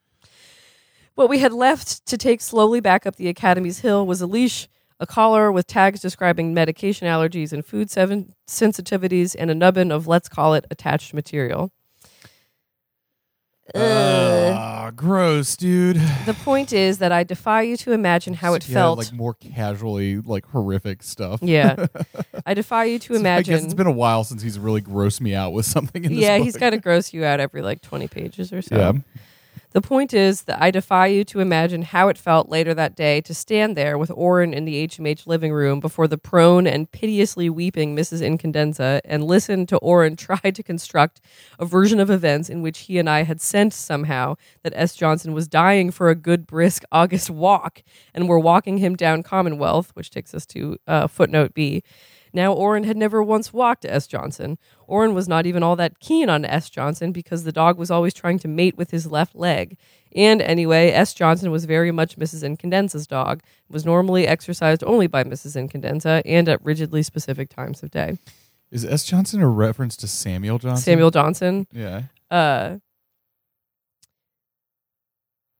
What 1.14 1.28
we 1.28 1.40
had 1.40 1.52
left 1.52 2.06
to 2.06 2.16
take 2.16 2.40
slowly 2.40 2.80
back 2.80 3.06
up 3.06 3.16
the 3.16 3.28
Academy's 3.28 3.80
hill 3.80 4.06
was 4.06 4.22
a 4.22 4.26
leash, 4.26 4.66
a 4.98 5.06
collar 5.06 5.52
with 5.52 5.66
tags 5.66 6.00
describing 6.00 6.54
medication 6.54 7.06
allergies 7.06 7.52
and 7.52 7.66
food 7.66 7.88
sensitivities, 7.88 9.36
and 9.38 9.50
a 9.50 9.54
nubbin 9.54 9.92
of 9.92 10.06
let's 10.06 10.28
call 10.28 10.54
it 10.54 10.64
attached 10.70 11.12
material. 11.12 11.70
Ugh. 13.74 14.54
Ah, 14.54 14.90
gross, 14.94 15.56
dude. 15.56 15.96
the 16.26 16.34
point 16.44 16.72
is 16.72 16.98
that 16.98 17.12
I 17.12 17.22
defy 17.22 17.62
you 17.62 17.76
to 17.78 17.92
imagine 17.92 18.34
how 18.34 18.54
it 18.54 18.68
Yeah, 18.68 18.74
felt. 18.74 18.98
like 18.98 19.12
more 19.12 19.34
casually, 19.34 20.18
like 20.18 20.44
horrific 20.46 21.02
stuff. 21.02 21.40
yeah, 21.42 21.86
I 22.46 22.54
defy 22.54 22.84
you 22.84 22.98
to 22.98 23.06
So 23.08 23.14
I 23.14 23.20
imagine. 23.20 23.54
guess 23.54 23.64
it's 23.64 23.74
been 23.74 23.86
a 23.86 23.92
while 23.92 24.24
since 24.24 24.42
he's 24.42 24.58
really 24.58 24.82
grossed 24.82 25.20
me 25.20 25.34
out 25.34 25.52
with 25.52 25.64
something 25.66 26.04
in 26.04 26.12
this 26.14 26.20
yeah, 26.20 26.36
book. 26.38 26.44
he's 26.44 26.56
got 26.56 26.70
to 26.70 26.78
gross 26.78 27.12
you 27.12 27.24
out 27.24 27.38
every 27.40 27.62
like 27.62 27.80
twenty 27.82 28.08
pages 28.08 28.52
or 28.52 28.62
so. 28.62 28.76
Yeah. 28.76 28.92
The 29.72 29.80
point 29.80 30.12
is 30.12 30.42
that 30.42 30.60
I 30.60 30.70
defy 30.70 31.06
you 31.06 31.24
to 31.24 31.40
imagine 31.40 31.80
how 31.80 32.08
it 32.08 32.18
felt 32.18 32.50
later 32.50 32.74
that 32.74 32.94
day 32.94 33.22
to 33.22 33.32
stand 33.32 33.74
there 33.74 33.96
with 33.96 34.10
Orin 34.14 34.52
in 34.52 34.66
the 34.66 34.86
HMH 34.86 35.26
living 35.26 35.50
room 35.50 35.80
before 35.80 36.06
the 36.06 36.18
prone 36.18 36.66
and 36.66 36.90
piteously 36.90 37.48
weeping 37.48 37.96
Mrs. 37.96 38.20
Incandenza 38.20 39.00
and 39.02 39.24
listen 39.24 39.64
to 39.66 39.78
Orin 39.78 40.14
try 40.22 40.50
to 40.50 40.62
construct 40.62 41.22
a 41.58 41.64
version 41.64 42.00
of 42.00 42.10
events 42.10 42.50
in 42.50 42.60
which 42.60 42.80
he 42.80 42.98
and 42.98 43.08
I 43.08 43.22
had 43.22 43.40
sensed 43.40 43.86
somehow 43.86 44.34
that 44.62 44.74
S. 44.76 44.94
Johnson 44.94 45.32
was 45.32 45.48
dying 45.48 45.90
for 45.90 46.10
a 46.10 46.14
good 46.14 46.46
brisk 46.46 46.82
August 46.92 47.30
walk 47.30 47.82
and 48.12 48.28
were 48.28 48.38
walking 48.38 48.76
him 48.76 48.94
down 48.94 49.22
Commonwealth, 49.22 49.90
which 49.94 50.10
takes 50.10 50.34
us 50.34 50.44
to 50.46 50.76
uh, 50.86 51.06
footnote 51.06 51.54
B. 51.54 51.82
Now, 52.32 52.52
Orin 52.52 52.84
had 52.84 52.96
never 52.96 53.22
once 53.22 53.52
walked 53.52 53.84
S. 53.84 54.06
Johnson. 54.06 54.56
Orin 54.86 55.14
was 55.14 55.28
not 55.28 55.44
even 55.46 55.62
all 55.62 55.76
that 55.76 56.00
keen 56.00 56.30
on 56.30 56.44
S. 56.44 56.70
Johnson 56.70 57.12
because 57.12 57.44
the 57.44 57.52
dog 57.52 57.76
was 57.78 57.90
always 57.90 58.14
trying 58.14 58.38
to 58.40 58.48
mate 58.48 58.76
with 58.76 58.90
his 58.90 59.06
left 59.06 59.34
leg. 59.34 59.76
And 60.14 60.40
anyway, 60.42 60.90
S. 60.90 61.14
Johnson 61.14 61.50
was 61.50 61.64
very 61.64 61.90
much 61.90 62.16
Mrs. 62.18 62.42
Incandenza's 62.42 63.06
dog, 63.06 63.42
was 63.70 63.84
normally 63.84 64.26
exercised 64.26 64.82
only 64.84 65.06
by 65.06 65.24
Mrs. 65.24 65.56
Incandenza 65.56 66.22
and 66.24 66.48
at 66.48 66.64
rigidly 66.64 67.02
specific 67.02 67.48
times 67.50 67.82
of 67.82 67.90
day. 67.90 68.18
Is 68.70 68.84
S. 68.84 69.04
Johnson 69.04 69.40
a 69.42 69.48
reference 69.48 69.96
to 69.98 70.08
Samuel 70.08 70.58
Johnson? 70.58 70.82
Samuel 70.82 71.10
Johnson, 71.10 71.66
Yeah. 71.72 72.02
uh, 72.30 72.76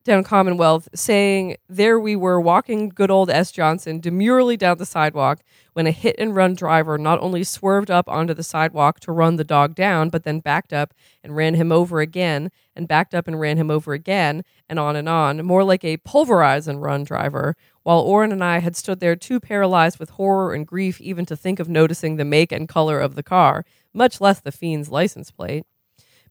down 0.04 0.24
Commonwealth, 0.24 0.88
saying, 0.94 1.56
There 1.68 1.98
we 1.98 2.16
were 2.16 2.40
walking 2.40 2.88
good 2.88 3.10
old 3.10 3.30
S. 3.30 3.52
Johnson 3.52 4.00
demurely 4.00 4.56
down 4.56 4.78
the 4.78 4.86
sidewalk 4.86 5.40
when 5.72 5.86
a 5.86 5.90
hit 5.90 6.16
and 6.18 6.34
run 6.34 6.54
driver 6.54 6.98
not 6.98 7.20
only 7.20 7.44
swerved 7.44 7.90
up 7.90 8.08
onto 8.08 8.34
the 8.34 8.42
sidewalk 8.42 9.00
to 9.00 9.12
run 9.12 9.36
the 9.36 9.44
dog 9.44 9.74
down, 9.74 10.10
but 10.10 10.24
then 10.24 10.40
backed 10.40 10.72
up 10.72 10.92
and 11.22 11.36
ran 11.36 11.54
him 11.54 11.72
over 11.72 12.00
again, 12.00 12.50
and 12.74 12.88
backed 12.88 13.14
up 13.14 13.26
and 13.26 13.40
ran 13.40 13.56
him 13.56 13.70
over 13.70 13.92
again, 13.92 14.42
and 14.68 14.78
on 14.78 14.96
and 14.96 15.08
on, 15.08 15.44
more 15.44 15.64
like 15.64 15.84
a 15.84 15.96
pulverize 15.98 16.68
and 16.68 16.82
run 16.82 17.04
driver, 17.04 17.56
while 17.82 18.00
Orin 18.00 18.32
and 18.32 18.44
I 18.44 18.58
had 18.58 18.76
stood 18.76 19.00
there 19.00 19.16
too 19.16 19.40
paralyzed 19.40 19.98
with 19.98 20.10
horror 20.10 20.54
and 20.54 20.66
grief 20.66 21.00
even 21.00 21.26
to 21.26 21.36
think 21.36 21.58
of 21.60 21.68
noticing 21.68 22.16
the 22.16 22.24
make 22.24 22.52
and 22.52 22.68
color 22.68 23.00
of 23.00 23.14
the 23.14 23.22
car, 23.22 23.64
much 23.94 24.20
less 24.20 24.40
the 24.40 24.52
fiend's 24.52 24.90
license 24.90 25.30
plate. 25.30 25.64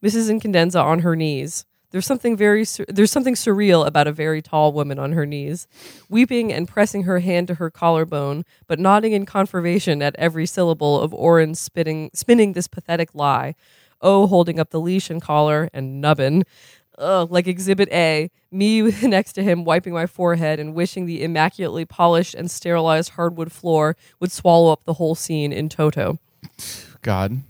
Mrs. 0.03 0.29
Incandenza 0.29 0.83
on 0.83 0.99
her 0.99 1.15
knees. 1.15 1.65
There's 1.91 2.05
something 2.05 2.37
very 2.37 2.65
sur- 2.65 2.85
there's 2.87 3.11
something 3.11 3.35
surreal 3.35 3.85
about 3.85 4.07
a 4.07 4.13
very 4.13 4.41
tall 4.41 4.71
woman 4.71 4.97
on 4.97 5.11
her 5.11 5.25
knees, 5.25 5.67
weeping 6.09 6.51
and 6.51 6.67
pressing 6.67 7.03
her 7.03 7.19
hand 7.19 7.47
to 7.49 7.55
her 7.55 7.69
collarbone, 7.69 8.45
but 8.67 8.79
nodding 8.79 9.11
in 9.11 9.25
confirmation 9.25 10.01
at 10.01 10.15
every 10.15 10.45
syllable 10.45 10.99
of 10.99 11.13
Orin 11.13 11.53
spitting, 11.53 12.09
spinning 12.13 12.53
this 12.53 12.67
pathetic 12.67 13.13
lie. 13.13 13.55
Oh, 14.01 14.25
holding 14.25 14.59
up 14.59 14.71
the 14.71 14.79
leash 14.79 15.09
and 15.09 15.21
collar 15.21 15.69
and 15.73 16.01
nubbin. 16.01 16.43
Ugh, 16.97 17.31
like 17.31 17.47
Exhibit 17.47 17.89
A, 17.91 18.31
me 18.51 18.81
next 19.01 19.33
to 19.33 19.43
him 19.43 19.63
wiping 19.63 19.93
my 19.93 20.05
forehead 20.05 20.59
and 20.59 20.73
wishing 20.73 21.05
the 21.05 21.23
immaculately 21.23 21.85
polished 21.85 22.35
and 22.35 22.49
sterilized 22.49 23.11
hardwood 23.11 23.51
floor 23.51 23.95
would 24.19 24.31
swallow 24.31 24.71
up 24.71 24.85
the 24.85 24.93
whole 24.93 25.15
scene 25.15 25.51
in 25.51 25.67
toto. 25.67 26.19
God. 27.01 27.41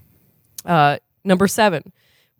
Uh, 0.65 0.97
number 1.23 1.47
seven, 1.47 1.91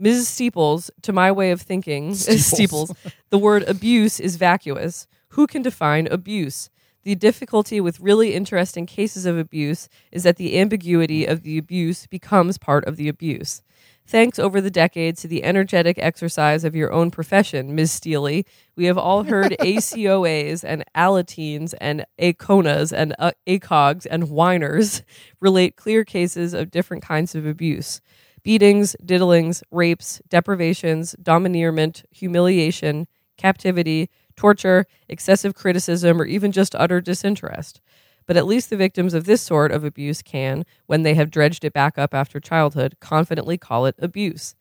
Mrs. 0.01 0.25
Steeples, 0.25 0.89
to 1.03 1.13
my 1.13 1.31
way 1.31 1.51
of 1.51 1.61
thinking, 1.61 2.13
Steeples. 2.15 2.45
Steeples, 2.47 2.93
the 3.29 3.37
word 3.37 3.63
abuse 3.63 4.19
is 4.19 4.35
vacuous. 4.35 5.07
Who 5.29 5.47
can 5.47 5.61
define 5.61 6.07
abuse? 6.07 6.69
The 7.03 7.15
difficulty 7.15 7.81
with 7.81 7.99
really 7.99 8.33
interesting 8.33 8.85
cases 8.85 9.25
of 9.25 9.37
abuse 9.37 9.89
is 10.11 10.23
that 10.23 10.37
the 10.37 10.59
ambiguity 10.59 11.25
of 11.25 11.41
the 11.41 11.57
abuse 11.57 12.05
becomes 12.07 12.57
part 12.57 12.85
of 12.85 12.95
the 12.95 13.07
abuse. 13.07 13.63
Thanks 14.05 14.37
over 14.37 14.59
the 14.59 14.69
decades 14.71 15.21
to 15.21 15.27
the 15.27 15.43
energetic 15.43 15.97
exercise 15.97 16.63
of 16.63 16.75
your 16.75 16.91
own 16.91 17.11
profession, 17.11 17.73
Ms. 17.75 17.91
Steely, 17.91 18.45
we 18.75 18.85
have 18.85 18.97
all 18.97 19.23
heard 19.23 19.51
ACOAs 19.59 20.63
and 20.63 20.83
Alateens 20.95 21.73
and 21.79 22.05
ACONAs 22.19 22.91
and 22.91 23.15
uh, 23.17 23.31
ACOGs 23.47 24.05
and 24.09 24.29
whiners 24.29 25.01
relate 25.39 25.75
clear 25.75 26.03
cases 26.03 26.53
of 26.53 26.71
different 26.71 27.03
kinds 27.03 27.35
of 27.35 27.45
abuse 27.45 28.01
beatings, 28.43 28.95
diddlings, 29.05 29.63
rapes, 29.71 30.21
deprivations, 30.29 31.15
domineerment, 31.21 32.03
humiliation, 32.11 33.07
captivity, 33.37 34.09
torture, 34.35 34.85
excessive 35.09 35.53
criticism, 35.55 36.21
or 36.21 36.25
even 36.25 36.51
just 36.51 36.75
utter 36.75 37.01
disinterest. 37.01 37.81
But 38.27 38.37
at 38.37 38.45
least 38.47 38.69
the 38.69 38.77
victims 38.77 39.13
of 39.13 39.25
this 39.25 39.41
sort 39.41 39.71
of 39.71 39.83
abuse 39.83 40.21
can, 40.21 40.65
when 40.85 41.03
they 41.03 41.15
have 41.15 41.31
dredged 41.31 41.63
it 41.65 41.73
back 41.73 41.97
up 41.97 42.13
after 42.13 42.39
childhood, 42.39 42.95
confidently 42.99 43.57
call 43.57 43.85
it 43.85 43.95
abuse. 43.99 44.55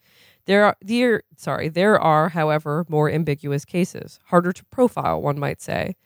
There 0.46 0.64
are 0.64 0.76
there 0.80 1.22
sorry, 1.36 1.68
there 1.68 1.98
are, 2.00 2.30
however, 2.30 2.84
more 2.88 3.10
ambiguous 3.10 3.64
cases, 3.64 4.18
harder 4.26 4.52
to 4.52 4.64
profile, 4.66 5.20
one 5.20 5.38
might 5.38 5.60
say. 5.62 5.96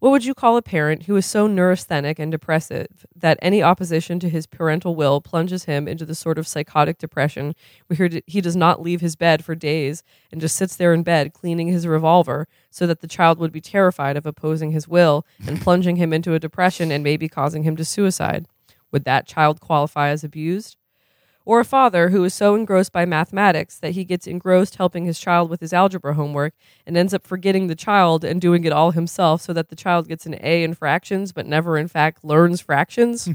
What 0.00 0.10
would 0.10 0.24
you 0.24 0.32
call 0.32 0.56
a 0.56 0.62
parent 0.62 1.04
who 1.04 1.16
is 1.16 1.26
so 1.26 1.48
neurasthenic 1.48 2.20
and 2.20 2.30
depressive 2.30 3.04
that 3.16 3.36
any 3.42 3.64
opposition 3.64 4.20
to 4.20 4.28
his 4.28 4.46
parental 4.46 4.94
will 4.94 5.20
plunges 5.20 5.64
him 5.64 5.88
into 5.88 6.06
the 6.06 6.14
sort 6.14 6.38
of 6.38 6.46
psychotic 6.46 6.98
depression 6.98 7.56
where 7.88 8.08
he- 8.08 8.22
he 8.24 8.40
does 8.40 8.54
not 8.54 8.80
leave 8.80 9.00
his 9.00 9.16
bed 9.16 9.44
for 9.44 9.56
days 9.56 10.04
and 10.30 10.40
just 10.40 10.54
sits 10.54 10.76
there 10.76 10.94
in 10.94 11.02
bed 11.02 11.32
cleaning 11.32 11.66
his 11.66 11.84
revolver 11.84 12.46
so 12.70 12.86
that 12.86 13.00
the 13.00 13.08
child 13.08 13.40
would 13.40 13.50
be 13.50 13.60
terrified 13.60 14.16
of 14.16 14.24
opposing 14.24 14.70
his 14.70 14.86
will 14.86 15.26
and 15.44 15.60
plunging 15.62 15.96
him 15.96 16.12
into 16.12 16.32
a 16.32 16.38
depression 16.38 16.92
and 16.92 17.02
maybe 17.02 17.28
causing 17.28 17.64
him 17.64 17.74
to 17.74 17.84
suicide? 17.84 18.46
Would 18.92 19.02
that 19.04 19.26
child 19.26 19.60
qualify 19.60 20.10
as 20.10 20.22
abused? 20.22 20.76
Or 21.48 21.60
a 21.60 21.64
father 21.64 22.10
who 22.10 22.24
is 22.24 22.34
so 22.34 22.54
engrossed 22.54 22.92
by 22.92 23.06
mathematics 23.06 23.78
that 23.78 23.92
he 23.92 24.04
gets 24.04 24.26
engrossed 24.26 24.74
helping 24.74 25.06
his 25.06 25.18
child 25.18 25.48
with 25.48 25.62
his 25.62 25.72
algebra 25.72 26.12
homework 26.12 26.52
and 26.86 26.94
ends 26.94 27.14
up 27.14 27.26
forgetting 27.26 27.68
the 27.68 27.74
child 27.74 28.22
and 28.22 28.38
doing 28.38 28.64
it 28.64 28.72
all 28.72 28.90
himself 28.90 29.40
so 29.40 29.54
that 29.54 29.70
the 29.70 29.74
child 29.74 30.08
gets 30.08 30.26
an 30.26 30.36
A 30.42 30.62
in 30.62 30.74
fractions 30.74 31.32
but 31.32 31.46
never, 31.46 31.78
in 31.78 31.88
fact, 31.88 32.22
learns 32.22 32.60
fractions. 32.60 33.30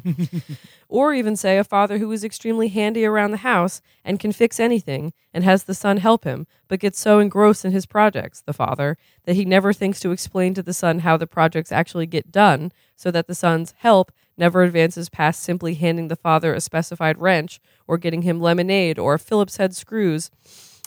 or 0.88 1.12
even 1.16 1.36
say 1.36 1.58
a 1.58 1.64
father 1.64 1.98
who 1.98 2.12
is 2.12 2.24
extremely 2.24 2.68
handy 2.68 3.04
around 3.04 3.32
the 3.32 3.38
house 3.38 3.82
and 4.06 4.20
can 4.20 4.32
fix 4.32 4.60
anything 4.60 5.12
and 5.34 5.44
has 5.44 5.64
the 5.64 5.74
son 5.74 5.98
help 5.98 6.24
him, 6.24 6.46
but 6.68 6.80
gets 6.80 7.00
so 7.00 7.18
engrossed 7.18 7.66
in 7.66 7.72
his 7.72 7.88
projects, 7.88 8.42
the 8.42 8.54
father, 8.54 8.96
that 9.24 9.36
he 9.36 9.44
never 9.44 9.74
thinks 9.74 10.00
to 10.00 10.12
explain 10.12 10.54
to 10.54 10.62
the 10.62 10.72
son 10.72 11.00
how 11.00 11.18
the 11.18 11.26
projects 11.26 11.72
actually 11.72 12.06
get 12.06 12.32
done, 12.32 12.72
so 12.96 13.10
that 13.10 13.26
the 13.26 13.34
son's 13.34 13.74
help 13.80 14.12
never 14.38 14.64
advances 14.64 15.10
past 15.10 15.42
simply 15.42 15.76
handing 15.76 16.08
the 16.08 16.16
father 16.16 16.54
a 16.54 16.62
specified 16.62 17.18
wrench 17.18 17.60
or 17.88 17.98
getting 17.98 18.24
him 18.24 18.40
lemonade 18.40 18.98
or 18.98 19.18
Phillips 19.18 19.58
head 19.58 19.76
screws 19.76 20.32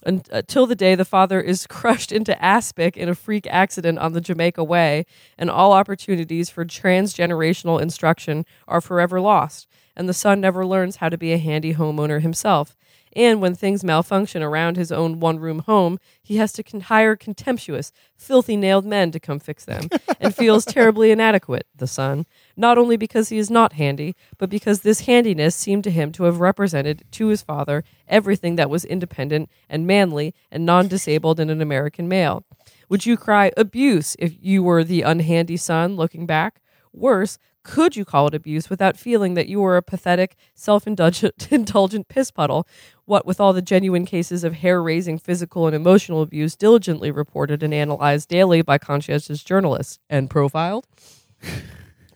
until 0.04 0.64
uh, 0.64 0.66
the 0.66 0.74
day 0.74 0.94
the 0.94 1.04
father 1.04 1.40
is 1.40 1.66
crushed 1.68 2.12
into 2.12 2.42
aspic 2.42 2.96
in 2.96 3.08
a 3.08 3.14
freak 3.14 3.46
accident 3.48 3.98
on 3.98 4.12
the 4.12 4.20
Jamaica 4.20 4.62
Way, 4.62 5.06
and 5.38 5.50
all 5.50 5.72
opportunities 5.72 6.50
for 6.50 6.64
transgenerational 6.64 7.80
instruction 7.80 8.44
are 8.68 8.80
forever 8.80 9.20
lost, 9.20 9.66
and 9.96 10.08
the 10.08 10.14
son 10.14 10.40
never 10.40 10.64
learns 10.64 10.96
how 10.96 11.08
to 11.08 11.18
be 11.18 11.32
a 11.32 11.38
handy 11.38 11.74
homeowner 11.74 12.20
himself. 12.20 12.76
And 13.16 13.40
when 13.40 13.54
things 13.54 13.82
malfunction 13.82 14.42
around 14.42 14.76
his 14.76 14.92
own 14.92 15.20
one 15.20 15.38
room 15.38 15.60
home, 15.60 15.98
he 16.22 16.36
has 16.36 16.52
to 16.52 16.62
con- 16.62 16.82
hire 16.82 17.16
contemptuous, 17.16 17.90
filthy 18.14 18.58
nailed 18.58 18.84
men 18.84 19.10
to 19.10 19.18
come 19.18 19.38
fix 19.38 19.64
them, 19.64 19.88
and 20.20 20.36
feels 20.36 20.64
terribly 20.66 21.10
inadequate, 21.10 21.66
the 21.74 21.86
son, 21.86 22.26
not 22.58 22.76
only 22.76 22.98
because 22.98 23.30
he 23.30 23.38
is 23.38 23.50
not 23.50 23.72
handy, 23.72 24.14
but 24.36 24.50
because 24.50 24.80
this 24.80 25.00
handiness 25.00 25.56
seemed 25.56 25.82
to 25.84 25.90
him 25.90 26.12
to 26.12 26.24
have 26.24 26.40
represented 26.40 27.04
to 27.12 27.28
his 27.28 27.40
father 27.40 27.84
everything 28.06 28.56
that 28.56 28.68
was 28.68 28.84
independent 28.84 29.48
and 29.66 29.86
manly 29.86 30.34
and 30.50 30.66
non 30.66 30.86
disabled 30.86 31.40
in 31.40 31.48
an 31.48 31.62
American 31.62 32.08
male. 32.08 32.44
Would 32.90 33.06
you 33.06 33.16
cry 33.16 33.50
abuse 33.56 34.14
if 34.18 34.36
you 34.38 34.62
were 34.62 34.84
the 34.84 35.00
unhandy 35.00 35.56
son 35.58 35.96
looking 35.96 36.26
back? 36.26 36.60
Worse, 36.92 37.38
could 37.66 37.96
you 37.96 38.04
call 38.04 38.28
it 38.28 38.34
abuse 38.34 38.70
without 38.70 38.96
feeling 38.96 39.34
that 39.34 39.48
you 39.48 39.60
were 39.60 39.76
a 39.76 39.82
pathetic, 39.82 40.36
self 40.54 40.86
indulgent 41.50 42.08
piss 42.08 42.30
puddle? 42.30 42.66
What 43.06 43.26
with 43.26 43.40
all 43.40 43.52
the 43.52 43.60
genuine 43.60 44.06
cases 44.06 44.44
of 44.44 44.54
hair 44.54 44.80
raising 44.80 45.18
physical 45.18 45.66
and 45.66 45.74
emotional 45.74 46.22
abuse 46.22 46.54
diligently 46.54 47.10
reported 47.10 47.64
and 47.64 47.74
analyzed 47.74 48.28
daily 48.28 48.62
by 48.62 48.78
conscientious 48.78 49.42
journalists 49.42 49.98
and 50.08 50.30
profiled? 50.30 50.86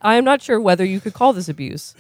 I 0.01 0.15
am 0.15 0.25
not 0.25 0.41
sure 0.41 0.61
whether 0.61 0.85
you 0.85 1.01
could 1.01 1.15
call 1.15 1.33
this 1.33 1.49
abuse. 1.49 1.97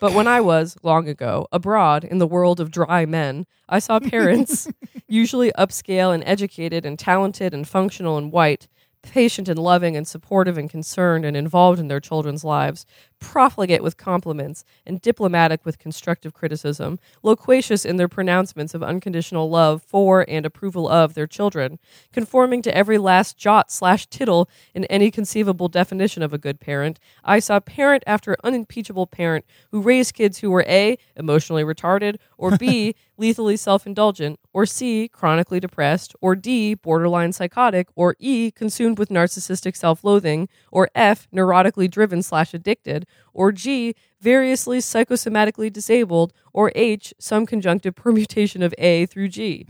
But 0.00 0.14
when 0.14 0.26
I 0.26 0.40
was, 0.40 0.78
long 0.82 1.06
ago, 1.08 1.46
abroad 1.52 2.04
in 2.04 2.16
the 2.16 2.26
world 2.26 2.58
of 2.58 2.70
dry 2.70 3.04
men, 3.04 3.46
I 3.68 3.80
saw 3.80 4.00
parents, 4.00 4.66
usually 5.08 5.52
upscale 5.52 6.14
and 6.14 6.24
educated 6.24 6.86
and 6.86 6.98
talented 6.98 7.52
and 7.52 7.68
functional 7.68 8.16
and 8.16 8.32
white, 8.32 8.66
patient 9.02 9.48
and 9.48 9.58
loving 9.58 9.96
and 9.96 10.06
supportive 10.06 10.56
and 10.58 10.70
concerned 10.70 11.24
and 11.24 11.36
involved 11.36 11.78
in 11.78 11.88
their 11.88 12.00
children's 12.00 12.44
lives, 12.44 12.86
profligate 13.22 13.82
with 13.82 13.96
compliments, 13.96 14.64
and 14.84 15.00
diplomatic 15.00 15.64
with 15.64 15.78
constructive 15.78 16.34
criticism, 16.34 16.98
loquacious 17.22 17.84
in 17.84 17.96
their 17.96 18.08
pronouncements 18.08 18.74
of 18.74 18.82
unconditional 18.82 19.48
love 19.48 19.82
for 19.82 20.26
and 20.28 20.44
approval 20.44 20.88
of 20.88 21.14
their 21.14 21.26
children, 21.26 21.78
conforming 22.12 22.60
to 22.60 22.76
every 22.76 22.98
last 22.98 23.38
jot 23.38 23.70
slash 23.70 24.06
tittle 24.06 24.50
in 24.74 24.84
any 24.86 25.10
conceivable 25.10 25.68
definition 25.68 26.22
of 26.22 26.34
a 26.34 26.38
good 26.38 26.60
parent, 26.60 26.98
I 27.24 27.38
saw 27.38 27.60
parent 27.60 28.02
after 28.06 28.36
unimpeachable 28.44 29.06
parent 29.06 29.44
who 29.70 29.80
raised 29.80 30.14
kids 30.14 30.38
who 30.38 30.50
were 30.50 30.64
A, 30.68 30.98
emotionally 31.16 31.62
retarded, 31.62 32.16
or 32.36 32.56
B, 32.56 32.94
lethally 33.16 33.56
self 33.56 33.86
indulgent, 33.86 34.40
or 34.52 34.66
C, 34.66 35.08
chronically 35.08 35.60
depressed, 35.60 36.14
or 36.20 36.34
D, 36.34 36.74
borderline 36.74 37.32
psychotic, 37.32 37.88
or 37.94 38.16
E, 38.18 38.50
consumed 38.50 38.98
with 38.98 39.10
narcissistic 39.10 39.76
self 39.76 40.02
loathing, 40.02 40.48
or 40.72 40.90
F, 40.94 41.28
neurotically 41.32 41.88
driven 41.88 42.22
slash 42.22 42.52
addicted, 42.52 43.06
or 43.34 43.52
G, 43.52 43.94
variously 44.20 44.78
psychosomatically 44.78 45.72
disabled, 45.72 46.32
or 46.52 46.72
H, 46.74 47.14
some 47.18 47.46
conjunctive 47.46 47.94
permutation 47.96 48.62
of 48.62 48.74
A 48.78 49.06
through 49.06 49.28
G. 49.28 49.66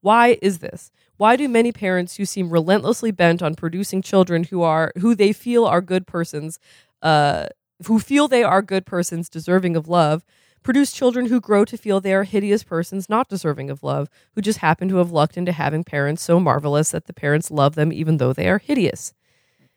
Why 0.00 0.38
is 0.42 0.58
this? 0.58 0.90
Why 1.16 1.36
do 1.36 1.48
many 1.48 1.70
parents 1.70 2.16
who 2.16 2.24
seem 2.24 2.50
relentlessly 2.50 3.12
bent 3.12 3.42
on 3.42 3.54
producing 3.54 4.02
children 4.02 4.44
who 4.44 4.62
are 4.62 4.92
who 4.98 5.14
they 5.14 5.32
feel 5.32 5.64
are 5.64 5.80
good 5.80 6.06
persons, 6.06 6.58
uh, 7.00 7.46
who 7.86 8.00
feel 8.00 8.26
they 8.26 8.42
are 8.42 8.62
good 8.62 8.84
persons 8.86 9.28
deserving 9.28 9.76
of 9.76 9.86
love, 9.86 10.24
produce 10.62 10.92
children 10.92 11.26
who 11.26 11.40
grow 11.40 11.64
to 11.64 11.76
feel 11.76 12.00
they 12.00 12.14
are 12.14 12.24
hideous 12.24 12.64
persons 12.64 13.08
not 13.08 13.28
deserving 13.28 13.70
of 13.70 13.82
love, 13.82 14.08
who 14.34 14.40
just 14.40 14.58
happen 14.58 14.88
to 14.88 14.96
have 14.96 15.12
lucked 15.12 15.36
into 15.36 15.52
having 15.52 15.84
parents 15.84 16.22
so 16.22 16.40
marvelous 16.40 16.90
that 16.90 17.06
the 17.06 17.12
parents 17.12 17.50
love 17.50 17.74
them 17.74 17.92
even 17.92 18.16
though 18.16 18.32
they 18.32 18.48
are 18.48 18.58
hideous? 18.58 19.14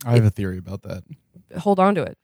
I 0.05 0.13
have 0.13 0.25
a 0.25 0.29
theory 0.29 0.57
about 0.57 0.83
that. 0.83 1.03
Hold 1.59 1.79
on 1.79 1.95
to 1.95 2.03
it. 2.03 2.17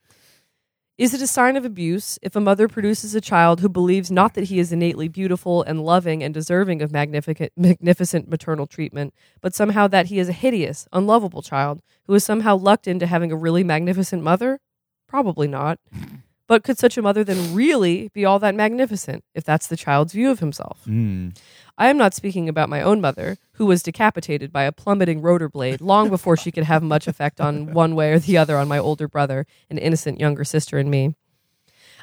Is 1.01 1.15
it 1.15 1.21
a 1.23 1.25
sign 1.25 1.57
of 1.57 1.65
abuse 1.65 2.19
if 2.21 2.35
a 2.35 2.39
mother 2.39 2.67
produces 2.67 3.15
a 3.15 3.21
child 3.21 3.59
who 3.59 3.69
believes 3.69 4.11
not 4.11 4.35
that 4.35 4.49
he 4.49 4.59
is 4.59 4.71
innately 4.71 5.07
beautiful 5.07 5.63
and 5.63 5.83
loving 5.83 6.21
and 6.21 6.31
deserving 6.31 6.83
of 6.83 6.91
magnificent, 6.91 7.51
magnificent 7.57 8.29
maternal 8.29 8.67
treatment, 8.67 9.11
but 9.41 9.55
somehow 9.55 9.87
that 9.87 10.05
he 10.05 10.19
is 10.19 10.29
a 10.29 10.31
hideous, 10.31 10.87
unlovable 10.93 11.41
child 11.41 11.81
who 12.05 12.13
is 12.13 12.23
somehow 12.23 12.55
lucked 12.55 12.87
into 12.87 13.07
having 13.07 13.31
a 13.31 13.35
really 13.35 13.63
magnificent 13.63 14.21
mother? 14.21 14.59
Probably 15.07 15.47
not. 15.47 15.79
But 16.51 16.65
could 16.65 16.77
such 16.77 16.97
a 16.97 17.01
mother 17.01 17.23
then 17.23 17.55
really 17.55 18.09
be 18.09 18.25
all 18.25 18.37
that 18.39 18.55
magnificent 18.55 19.23
if 19.33 19.45
that's 19.45 19.67
the 19.67 19.77
child's 19.77 20.11
view 20.11 20.29
of 20.31 20.39
himself? 20.39 20.81
Mm. 20.85 21.33
I 21.77 21.87
am 21.87 21.97
not 21.97 22.13
speaking 22.13 22.49
about 22.49 22.67
my 22.67 22.81
own 22.81 22.99
mother, 22.99 23.37
who 23.53 23.65
was 23.65 23.81
decapitated 23.81 24.51
by 24.51 24.63
a 24.63 24.73
plummeting 24.73 25.21
rotor 25.21 25.47
blade 25.47 25.79
long 25.79 26.09
before 26.09 26.35
she 26.35 26.51
could 26.51 26.65
have 26.65 26.83
much 26.83 27.07
effect 27.07 27.39
on 27.39 27.71
one 27.73 27.95
way 27.95 28.11
or 28.11 28.19
the 28.19 28.37
other 28.37 28.57
on 28.57 28.67
my 28.67 28.77
older 28.77 29.07
brother, 29.07 29.47
an 29.69 29.77
innocent 29.77 30.19
younger 30.19 30.43
sister, 30.43 30.77
and 30.77 30.91
me. 30.91 31.15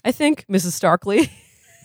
I 0.03 0.13
think, 0.13 0.47
Mrs. 0.51 0.73
Starkley, 0.73 1.31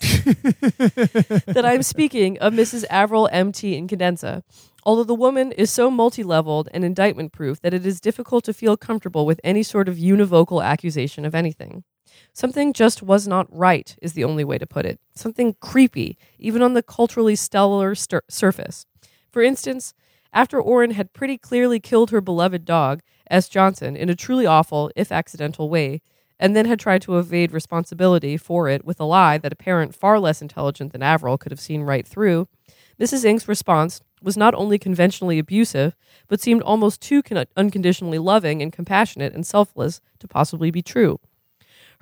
that 0.00 1.64
I'm 1.66 1.82
speaking 1.82 2.38
of 2.38 2.54
Mrs. 2.54 2.86
Avril 2.88 3.28
M.T. 3.30 3.78
Incandenza, 3.78 4.42
although 4.84 5.04
the 5.04 5.14
woman 5.14 5.52
is 5.52 5.70
so 5.70 5.90
multi 5.90 6.22
leveled 6.22 6.70
and 6.72 6.82
indictment 6.82 7.30
proof 7.30 7.60
that 7.60 7.74
it 7.74 7.84
is 7.84 8.00
difficult 8.00 8.42
to 8.44 8.54
feel 8.54 8.78
comfortable 8.78 9.26
with 9.26 9.38
any 9.44 9.62
sort 9.62 9.86
of 9.86 9.96
univocal 9.96 10.64
accusation 10.64 11.26
of 11.26 11.34
anything. 11.34 11.84
Something 12.36 12.72
just 12.72 13.00
was 13.00 13.28
not 13.28 13.46
right, 13.48 13.96
is 14.02 14.14
the 14.14 14.24
only 14.24 14.42
way 14.42 14.58
to 14.58 14.66
put 14.66 14.84
it. 14.84 14.98
Something 15.14 15.54
creepy, 15.60 16.18
even 16.36 16.62
on 16.62 16.74
the 16.74 16.82
culturally 16.82 17.36
stellar 17.36 17.94
surface. 17.94 18.86
For 19.30 19.40
instance, 19.40 19.94
after 20.32 20.60
Orin 20.60 20.90
had 20.90 21.12
pretty 21.12 21.38
clearly 21.38 21.78
killed 21.78 22.10
her 22.10 22.20
beloved 22.20 22.64
dog, 22.64 23.02
S. 23.30 23.48
Johnson, 23.48 23.94
in 23.94 24.10
a 24.10 24.16
truly 24.16 24.46
awful, 24.46 24.90
if 24.96 25.12
accidental 25.12 25.70
way, 25.70 26.02
and 26.40 26.56
then 26.56 26.66
had 26.66 26.80
tried 26.80 27.02
to 27.02 27.18
evade 27.18 27.52
responsibility 27.52 28.36
for 28.36 28.68
it 28.68 28.84
with 28.84 28.98
a 28.98 29.04
lie 29.04 29.38
that 29.38 29.52
a 29.52 29.56
parent 29.56 29.94
far 29.94 30.18
less 30.18 30.42
intelligent 30.42 30.90
than 30.90 31.04
Avril 31.04 31.38
could 31.38 31.52
have 31.52 31.60
seen 31.60 31.82
right 31.82 32.06
through, 32.06 32.48
Mrs. 33.00 33.24
Ink's 33.24 33.46
response 33.46 34.00
was 34.20 34.36
not 34.36 34.54
only 34.56 34.76
conventionally 34.76 35.38
abusive, 35.38 35.94
but 36.26 36.40
seemed 36.40 36.62
almost 36.62 37.00
too 37.00 37.22
con- 37.22 37.46
unconditionally 37.56 38.18
loving 38.18 38.60
and 38.60 38.72
compassionate 38.72 39.34
and 39.34 39.46
selfless 39.46 40.00
to 40.18 40.26
possibly 40.26 40.72
be 40.72 40.82
true. 40.82 41.20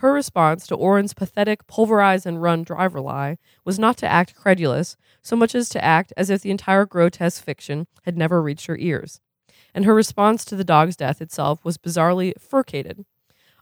Her 0.03 0.13
response 0.13 0.67
to 0.67 0.75
Orin's 0.75 1.15
pathetic 1.15 1.69
pulverize 1.69 2.27
and 2.27 2.43
run 2.43 2.65
driver 2.65 3.01
lie 3.01 3.39
was 3.65 3.79
not 3.79 3.97
to 3.99 4.09
act 4.09 4.35
credulous, 4.35 4.97
so 5.23 5.37
much 5.37 5.55
as 5.55 5.69
to 5.69 5.85
act 5.85 6.13
as 6.17 6.29
if 6.29 6.43
the 6.43 6.51
entire 6.51 6.85
grotesque 6.87 7.45
fiction 7.45 7.87
had 8.03 8.19
never 8.19 8.43
reached 8.43 8.67
her 8.67 8.77
ears. 8.77 9.21
And 9.73 9.85
her 9.85 9.95
response 9.95 10.45
to 10.47 10.57
the 10.57 10.65
dog's 10.65 10.97
death 10.97 11.23
itself 11.23 11.65
was 11.65 11.79
bizarrely 11.79 12.33
furcated. 12.37 13.05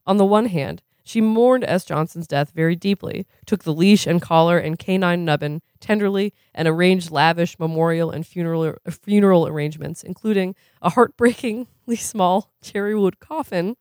On 0.07 0.17
the 0.17 0.25
one 0.25 0.47
hand, 0.47 0.81
she 1.05 1.21
mourned 1.21 1.65
S. 1.65 1.85
Johnson's 1.85 2.27
death 2.27 2.53
very 2.53 2.75
deeply, 2.75 3.27
took 3.45 3.65
the 3.65 3.75
leash 3.75 4.07
and 4.07 4.23
collar 4.23 4.57
and 4.57 4.79
canine 4.79 5.27
nubbin 5.27 5.61
tenderly, 5.79 6.33
and 6.55 6.67
arranged 6.67 7.11
lavish 7.11 7.59
memorial 7.59 8.11
and 8.11 8.27
funeral, 8.27 8.77
funeral 8.89 9.47
arrangements, 9.47 10.03
including 10.03 10.55
a 10.81 10.89
heartbreakingly 10.89 11.97
small 11.97 12.51
cherrywood 12.63 13.19
coffin 13.19 13.77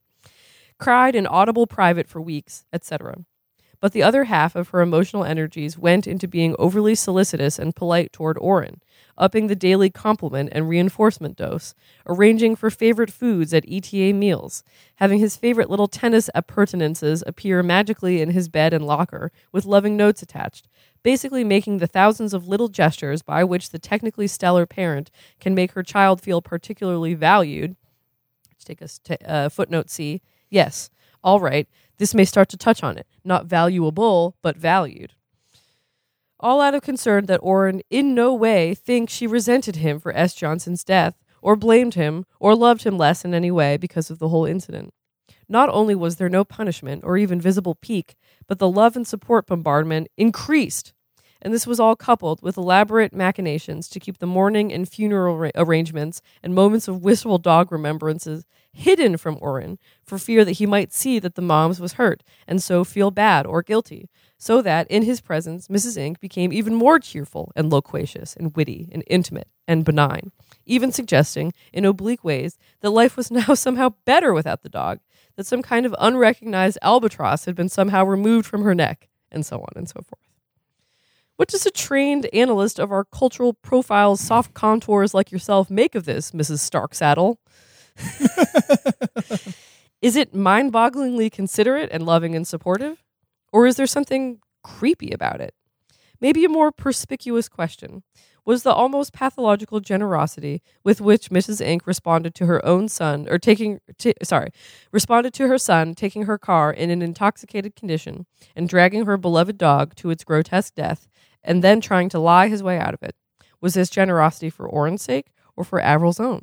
cried 0.79 1.15
in 1.15 1.27
audible 1.27 1.67
private 1.67 2.07
for 2.07 2.21
weeks, 2.21 2.65
etc. 2.73 3.17
But 3.81 3.93
the 3.93 4.03
other 4.03 4.25
half 4.25 4.55
of 4.55 4.69
her 4.69 4.81
emotional 4.81 5.23
energies 5.23 5.77
went 5.77 6.05
into 6.05 6.27
being 6.27 6.55
overly 6.59 6.95
solicitous 6.95 7.57
and 7.57 7.75
polite 7.75 8.11
toward 8.11 8.37
Orin, 8.37 8.81
upping 9.17 9.47
the 9.47 9.55
daily 9.55 9.89
compliment 9.89 10.49
and 10.51 10.67
reinforcement 10.67 11.37
dose, 11.37 11.73
arranging 12.05 12.57
for 12.57 12.69
favorite 12.69 13.11
foods 13.11 13.53
at 13.53 13.63
ETA 13.69 14.13
meals, 14.13 14.63
having 14.95 15.19
his 15.19 15.37
favorite 15.37 15.69
little 15.69 15.87
tennis 15.87 16.29
appurtenances 16.35 17.23
appear 17.25 17.63
magically 17.63 18.21
in 18.21 18.31
his 18.31 18.49
bed 18.49 18.73
and 18.73 18.85
locker 18.85 19.31
with 19.53 19.65
loving 19.65 19.95
notes 19.95 20.21
attached, 20.21 20.67
basically 21.01 21.45
making 21.45 21.77
the 21.77 21.87
thousands 21.87 22.33
of 22.33 22.49
little 22.49 22.67
gestures 22.67 23.21
by 23.21 23.45
which 23.45 23.69
the 23.69 23.79
technically 23.79 24.27
stellar 24.27 24.65
parent 24.65 25.09
can 25.39 25.55
make 25.55 25.71
her 25.71 25.83
child 25.83 26.19
feel 26.19 26.41
particularly 26.41 27.13
valued. 27.13 27.77
Let's 28.51 28.99
take 28.99 29.21
uh, 29.25 29.47
footnote 29.47 29.89
C 29.89 30.21
Yes, 30.49 30.89
all 31.23 31.39
right, 31.39 31.67
this 31.97 32.15
may 32.15 32.25
start 32.25 32.49
to 32.49 32.57
touch 32.57 32.83
on 32.83 32.97
it. 32.97 33.07
Not 33.23 33.45
valuable, 33.45 34.35
but 34.41 34.57
valued. 34.57 35.13
All 36.39 36.61
out 36.61 36.73
of 36.73 36.81
concern 36.81 37.25
that 37.25 37.41
Orin 37.43 37.81
in 37.89 38.15
no 38.15 38.33
way 38.33 38.73
thinks 38.73 39.11
she 39.11 39.27
resented 39.27 39.77
him 39.77 39.99
for 39.99 40.15
S. 40.15 40.33
Johnson's 40.33 40.83
death, 40.83 41.15
or 41.41 41.55
blamed 41.55 41.95
him, 41.95 42.25
or 42.39 42.55
loved 42.55 42.83
him 42.83 42.97
less 42.97 43.25
in 43.25 43.33
any 43.33 43.51
way 43.51 43.77
because 43.77 44.09
of 44.09 44.19
the 44.19 44.29
whole 44.29 44.45
incident. 44.45 44.93
Not 45.49 45.69
only 45.69 45.95
was 45.95 46.15
there 46.15 46.29
no 46.29 46.45
punishment 46.45 47.03
or 47.03 47.17
even 47.17 47.41
visible 47.41 47.75
pique, 47.75 48.15
but 48.47 48.59
the 48.59 48.69
love 48.69 48.95
and 48.95 49.05
support 49.05 49.47
bombardment 49.47 50.07
increased 50.15 50.93
and 51.41 51.53
this 51.53 51.67
was 51.67 51.79
all 51.79 51.95
coupled 51.95 52.41
with 52.41 52.57
elaborate 52.57 53.13
machinations 53.13 53.87
to 53.89 53.99
keep 53.99 54.17
the 54.17 54.27
mourning 54.27 54.73
and 54.73 54.89
funeral 54.89 55.37
ra- 55.37 55.51
arrangements 55.55 56.21
and 56.43 56.53
moments 56.53 56.87
of 56.87 57.03
wistful 57.03 57.37
dog 57.37 57.71
remembrances 57.71 58.45
hidden 58.71 59.17
from 59.17 59.37
Orin 59.41 59.77
for 60.03 60.17
fear 60.17 60.45
that 60.45 60.53
he 60.53 60.65
might 60.65 60.93
see 60.93 61.19
that 61.19 61.35
the 61.35 61.41
moms 61.41 61.79
was 61.79 61.93
hurt 61.93 62.23
and 62.47 62.61
so 62.61 62.83
feel 62.83 63.11
bad 63.11 63.45
or 63.45 63.61
guilty, 63.61 64.09
so 64.37 64.61
that 64.61 64.87
in 64.89 65.03
his 65.03 65.21
presence 65.21 65.67
Mrs. 65.67 65.97
Ink 65.97 66.19
became 66.19 66.53
even 66.53 66.73
more 66.73 66.99
cheerful 66.99 67.51
and 67.55 67.71
loquacious 67.71 68.35
and 68.35 68.55
witty 68.55 68.89
and 68.91 69.03
intimate 69.07 69.47
and 69.67 69.85
benign, 69.85 70.31
even 70.65 70.91
suggesting 70.91 71.53
in 71.73 71.85
oblique 71.85 72.23
ways 72.23 72.57
that 72.81 72.89
life 72.91 73.17
was 73.17 73.31
now 73.31 73.53
somehow 73.53 73.93
better 74.05 74.33
without 74.33 74.63
the 74.63 74.69
dog, 74.69 74.99
that 75.35 75.45
some 75.45 75.61
kind 75.61 75.85
of 75.85 75.95
unrecognized 75.99 76.77
albatross 76.81 77.45
had 77.45 77.55
been 77.55 77.69
somehow 77.69 78.03
removed 78.03 78.45
from 78.45 78.63
her 78.63 78.75
neck, 78.75 79.09
and 79.31 79.45
so 79.45 79.57
on 79.57 79.69
and 79.75 79.87
so 79.87 80.01
forth. 80.01 80.29
What 81.39 81.47
does 81.47 81.65
a 81.65 81.71
trained 81.71 82.27
analyst 82.33 82.79
of 82.79 82.91
our 82.91 83.05
cultural 83.05 83.53
profiles, 83.53 84.19
soft 84.19 84.53
contours 84.53 85.13
like 85.13 85.31
yourself 85.31 85.69
make 85.69 85.95
of 85.95 86.03
this, 86.03 86.31
Mrs. 86.31 86.59
Starksaddle? 86.59 87.37
is 90.01 90.15
it 90.15 90.33
mind 90.33 90.71
bogglingly 90.73 91.31
considerate 91.31 91.89
and 91.91 92.05
loving 92.05 92.35
and 92.35 92.47
supportive? 92.47 93.03
Or 93.51 93.67
is 93.67 93.75
there 93.75 93.87
something 93.87 94.39
creepy 94.63 95.11
about 95.11 95.41
it? 95.41 95.53
Maybe 96.21 96.43
a 96.43 96.49
more 96.49 96.71
perspicuous 96.71 97.47
question 97.47 98.03
was 98.45 98.63
the 98.63 98.73
almost 98.73 99.13
pathological 99.13 99.79
generosity 99.79 100.61
with 100.83 100.99
which 100.99 101.29
Mrs. 101.29 101.61
Ink 101.61 101.85
responded 101.85 102.33
to 102.35 102.45
her 102.47 102.65
own 102.65 102.87
son, 102.89 103.27
or 103.29 103.37
taking, 103.37 103.79
t- 103.97 104.13
sorry, 104.23 104.49
responded 104.91 105.33
to 105.35 105.47
her 105.47 105.57
son 105.57 105.93
taking 105.93 106.23
her 106.23 106.37
car 106.37 106.73
in 106.73 106.89
an 106.89 107.01
intoxicated 107.01 107.75
condition 107.75 108.25
and 108.55 108.67
dragging 108.67 109.05
her 109.05 109.17
beloved 109.17 109.57
dog 109.57 109.95
to 109.95 110.09
its 110.09 110.23
grotesque 110.23 110.73
death 110.73 111.07
and 111.43 111.63
then 111.63 111.79
trying 111.79 112.09
to 112.09 112.19
lie 112.19 112.47
his 112.47 112.63
way 112.63 112.79
out 112.79 112.93
of 112.93 113.03
it. 113.03 113.15
Was 113.61 113.75
this 113.75 113.89
generosity 113.89 114.49
for 114.49 114.67
Orin's 114.67 115.03
sake 115.03 115.27
or 115.55 115.63
for 115.63 115.79
Avril's 115.79 116.19
own? 116.19 116.41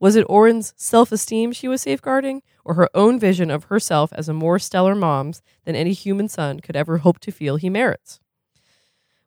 Was 0.00 0.16
it 0.16 0.26
Orin's 0.28 0.74
self 0.76 1.12
esteem 1.12 1.52
she 1.52 1.68
was 1.68 1.82
safeguarding, 1.82 2.42
or 2.64 2.74
her 2.74 2.88
own 2.94 3.18
vision 3.18 3.50
of 3.50 3.64
herself 3.64 4.12
as 4.14 4.28
a 4.28 4.34
more 4.34 4.58
stellar 4.58 4.94
mom's 4.94 5.42
than 5.64 5.74
any 5.76 5.92
human 5.92 6.28
son 6.28 6.60
could 6.60 6.76
ever 6.76 6.98
hope 6.98 7.18
to 7.20 7.32
feel 7.32 7.56
he 7.56 7.70
merits? 7.70 8.20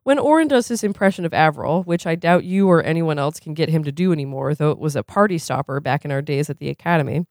When 0.04 0.18
Orin 0.18 0.48
does 0.48 0.68
his 0.68 0.82
impression 0.82 1.24
of 1.24 1.34
Avril, 1.34 1.82
which 1.84 2.06
I 2.06 2.14
doubt 2.16 2.44
you 2.44 2.68
or 2.68 2.82
anyone 2.82 3.18
else 3.18 3.38
can 3.38 3.54
get 3.54 3.68
him 3.68 3.84
to 3.84 3.92
do 3.92 4.12
anymore, 4.12 4.54
though 4.54 4.70
it 4.70 4.78
was 4.78 4.96
a 4.96 5.04
party 5.04 5.38
stopper 5.38 5.80
back 5.80 6.04
in 6.04 6.10
our 6.10 6.22
days 6.22 6.50
at 6.50 6.58
the 6.58 6.70
academy, 6.70 7.26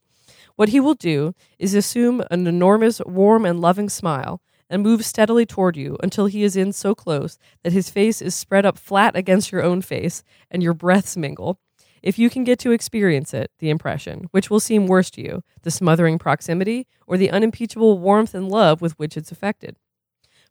What 0.56 0.69
he 0.69 0.80
will 0.80 0.93
do 0.93 1.34
is 1.60 1.73
assume 1.73 2.23
an 2.32 2.47
enormous, 2.47 3.01
warm, 3.06 3.45
and 3.45 3.60
loving 3.60 3.89
smile 3.89 4.41
and 4.69 4.84
move 4.84 5.06
steadily 5.06 5.45
toward 5.45 5.75
you 5.75 5.97
until 6.04 6.27
he 6.27 6.43
is 6.43 6.56
in 6.56 6.71
so 6.73 6.95
close 6.95 7.38
that 7.63 7.73
his 7.73 7.89
face 7.89 8.21
is 8.21 8.36
spread 8.36 8.65
up 8.65 8.77
flat 8.77 9.15
against 9.15 9.51
your 9.51 9.63
own 9.63 9.82
face 9.82 10.23
and 10.49 10.63
your 10.63 10.73
breaths 10.73 11.17
mingle. 11.17 11.60
If 12.01 12.17
you 12.17 12.29
can 12.29 12.43
get 12.43 12.57
to 12.59 12.71
experience 12.71 13.33
it, 13.33 13.51
the 13.59 13.69
impression, 13.69 14.27
which 14.31 14.49
will 14.49 14.59
seem 14.59 14.87
worse 14.87 15.11
to 15.11 15.21
you, 15.21 15.43
the 15.61 15.69
smothering 15.69 16.17
proximity 16.17 16.87
or 17.05 17.15
the 17.15 17.29
unimpeachable 17.29 17.99
warmth 17.99 18.33
and 18.33 18.49
love 18.49 18.81
with 18.81 18.97
which 18.97 19.15
it's 19.15 19.31
affected. 19.31 19.77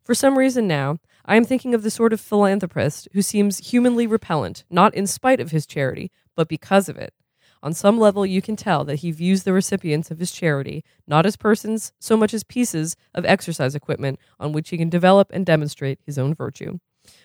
For 0.03 0.15
some 0.15 0.37
reason 0.37 0.67
now, 0.67 0.99
I 1.25 1.35
am 1.35 1.45
thinking 1.45 1.75
of 1.75 1.83
the 1.83 1.91
sort 1.91 2.13
of 2.13 2.21
philanthropist 2.21 3.07
who 3.13 3.21
seems 3.21 3.69
humanly 3.69 4.07
repellent, 4.07 4.63
not 4.69 4.95
in 4.95 5.05
spite 5.05 5.39
of 5.39 5.51
his 5.51 5.65
charity, 5.65 6.11
but 6.35 6.47
because 6.47 6.87
of 6.87 6.97
it. 6.97 7.13
On 7.63 7.73
some 7.73 7.99
level, 7.99 8.25
you 8.25 8.41
can 8.41 8.55
tell 8.55 8.83
that 8.85 8.97
he 8.97 9.11
views 9.11 9.43
the 9.43 9.53
recipients 9.53 10.09
of 10.09 10.17
his 10.17 10.31
charity 10.31 10.83
not 11.05 11.25
as 11.25 11.35
persons 11.35 11.91
so 11.99 12.17
much 12.17 12.33
as 12.33 12.43
pieces 12.43 12.95
of 13.13 13.25
exercise 13.25 13.75
equipment 13.75 14.19
on 14.39 14.51
which 14.51 14.69
he 14.69 14.77
can 14.77 14.89
develop 14.89 15.29
and 15.31 15.45
demonstrate 15.45 15.99
his 16.05 16.17
own 16.17 16.33
virtue. 16.33 16.79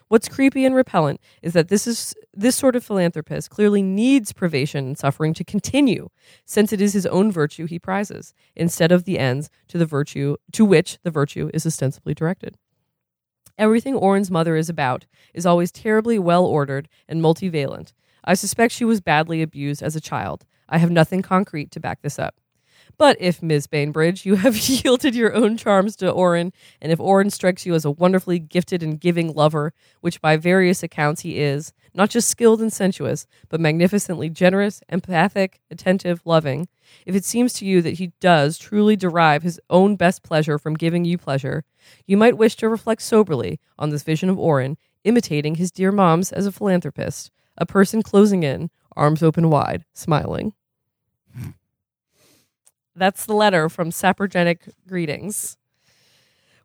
What's 0.08 0.28
creepy 0.28 0.64
and 0.64 0.74
repellent 0.74 1.20
is 1.42 1.52
that 1.54 1.68
this 1.68 1.86
is 1.86 2.14
this 2.32 2.54
sort 2.54 2.76
of 2.76 2.84
philanthropist 2.84 3.50
clearly 3.50 3.82
needs 3.82 4.32
privation 4.32 4.86
and 4.86 4.98
suffering 4.98 5.34
to 5.34 5.44
continue, 5.44 6.08
since 6.44 6.72
it 6.72 6.80
is 6.80 6.92
his 6.92 7.06
own 7.06 7.32
virtue 7.32 7.66
he 7.66 7.80
prizes, 7.80 8.32
instead 8.54 8.92
of 8.92 9.04
the 9.04 9.18
ends 9.18 9.50
to 9.66 9.78
the 9.78 9.86
virtue 9.86 10.36
to 10.52 10.64
which 10.64 10.98
the 11.02 11.10
virtue 11.10 11.50
is 11.52 11.66
ostensibly 11.66 12.14
directed. 12.14 12.56
Everything 13.58 13.96
Orin's 13.96 14.30
mother 14.30 14.54
is 14.54 14.68
about 14.68 15.06
is 15.34 15.46
always 15.46 15.72
terribly 15.72 16.18
well 16.18 16.44
ordered 16.44 16.88
and 17.08 17.20
multivalent. 17.20 17.92
I 18.22 18.34
suspect 18.34 18.72
she 18.72 18.84
was 18.84 19.00
badly 19.00 19.42
abused 19.42 19.82
as 19.82 19.96
a 19.96 20.00
child. 20.00 20.44
I 20.68 20.78
have 20.78 20.90
nothing 20.90 21.22
concrete 21.22 21.70
to 21.72 21.80
back 21.80 22.02
this 22.02 22.18
up. 22.18 22.36
But 22.98 23.18
if, 23.20 23.42
Ms. 23.42 23.66
Bainbridge, 23.66 24.24
you 24.24 24.36
have 24.36 24.56
yielded 24.68 25.14
your 25.14 25.34
own 25.34 25.56
charms 25.56 25.96
to 25.96 26.10
Orin, 26.10 26.52
and 26.80 26.90
if 26.90 27.00
Orin 27.00 27.30
strikes 27.30 27.66
you 27.66 27.74
as 27.74 27.84
a 27.84 27.90
wonderfully 27.90 28.38
gifted 28.38 28.82
and 28.82 28.98
giving 28.98 29.34
lover, 29.34 29.72
which 30.00 30.20
by 30.20 30.36
various 30.36 30.82
accounts 30.82 31.20
he 31.20 31.38
is, 31.38 31.72
not 31.94 32.10
just 32.10 32.28
skilled 32.28 32.60
and 32.60 32.72
sensuous, 32.72 33.26
but 33.48 33.60
magnificently 33.60 34.30
generous, 34.30 34.82
empathic, 34.88 35.60
attentive, 35.70 36.22
loving, 36.24 36.68
if 37.04 37.14
it 37.14 37.24
seems 37.24 37.52
to 37.54 37.66
you 37.66 37.82
that 37.82 37.94
he 37.94 38.12
does 38.20 38.58
truly 38.58 38.96
derive 38.96 39.42
his 39.42 39.60
own 39.68 39.96
best 39.96 40.22
pleasure 40.22 40.58
from 40.58 40.74
giving 40.74 41.04
you 41.04 41.18
pleasure, 41.18 41.64
you 42.06 42.16
might 42.16 42.38
wish 42.38 42.56
to 42.56 42.68
reflect 42.68 43.02
soberly 43.02 43.60
on 43.78 43.90
this 43.90 44.02
vision 44.02 44.30
of 44.30 44.38
Orin, 44.38 44.76
imitating 45.04 45.56
his 45.56 45.70
dear 45.70 45.92
moms 45.92 46.32
as 46.32 46.46
a 46.46 46.52
philanthropist, 46.52 47.30
a 47.58 47.66
person 47.66 48.02
closing 48.02 48.42
in, 48.42 48.70
arms 48.96 49.22
open 49.22 49.50
wide, 49.50 49.84
smiling. 49.92 50.52
That's 52.96 53.26
the 53.26 53.34
letter 53.34 53.68
from 53.68 53.90
Saprogenic 53.90 54.72
Greetings. 54.88 55.58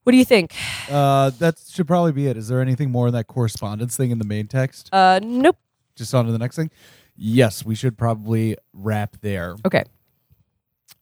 What 0.03 0.13
do 0.13 0.17
you 0.17 0.25
think? 0.25 0.55
Uh, 0.89 1.29
that 1.39 1.59
should 1.69 1.87
probably 1.87 2.13
be 2.13 2.27
it. 2.27 2.37
Is 2.37 2.47
there 2.47 2.61
anything 2.61 2.89
more 2.89 3.07
in 3.07 3.13
that 3.13 3.27
correspondence 3.27 3.95
thing 3.95 4.09
in 4.11 4.17
the 4.17 4.25
main 4.25 4.47
text? 4.47 4.89
Uh, 4.91 5.19
nope. 5.21 5.57
Just 5.95 6.15
on 6.15 6.25
to 6.25 6.31
the 6.31 6.39
next 6.39 6.55
thing. 6.55 6.71
Yes, 7.15 7.63
we 7.65 7.75
should 7.75 7.97
probably 7.97 8.55
wrap 8.73 9.17
there. 9.21 9.55
Okay. 9.65 9.83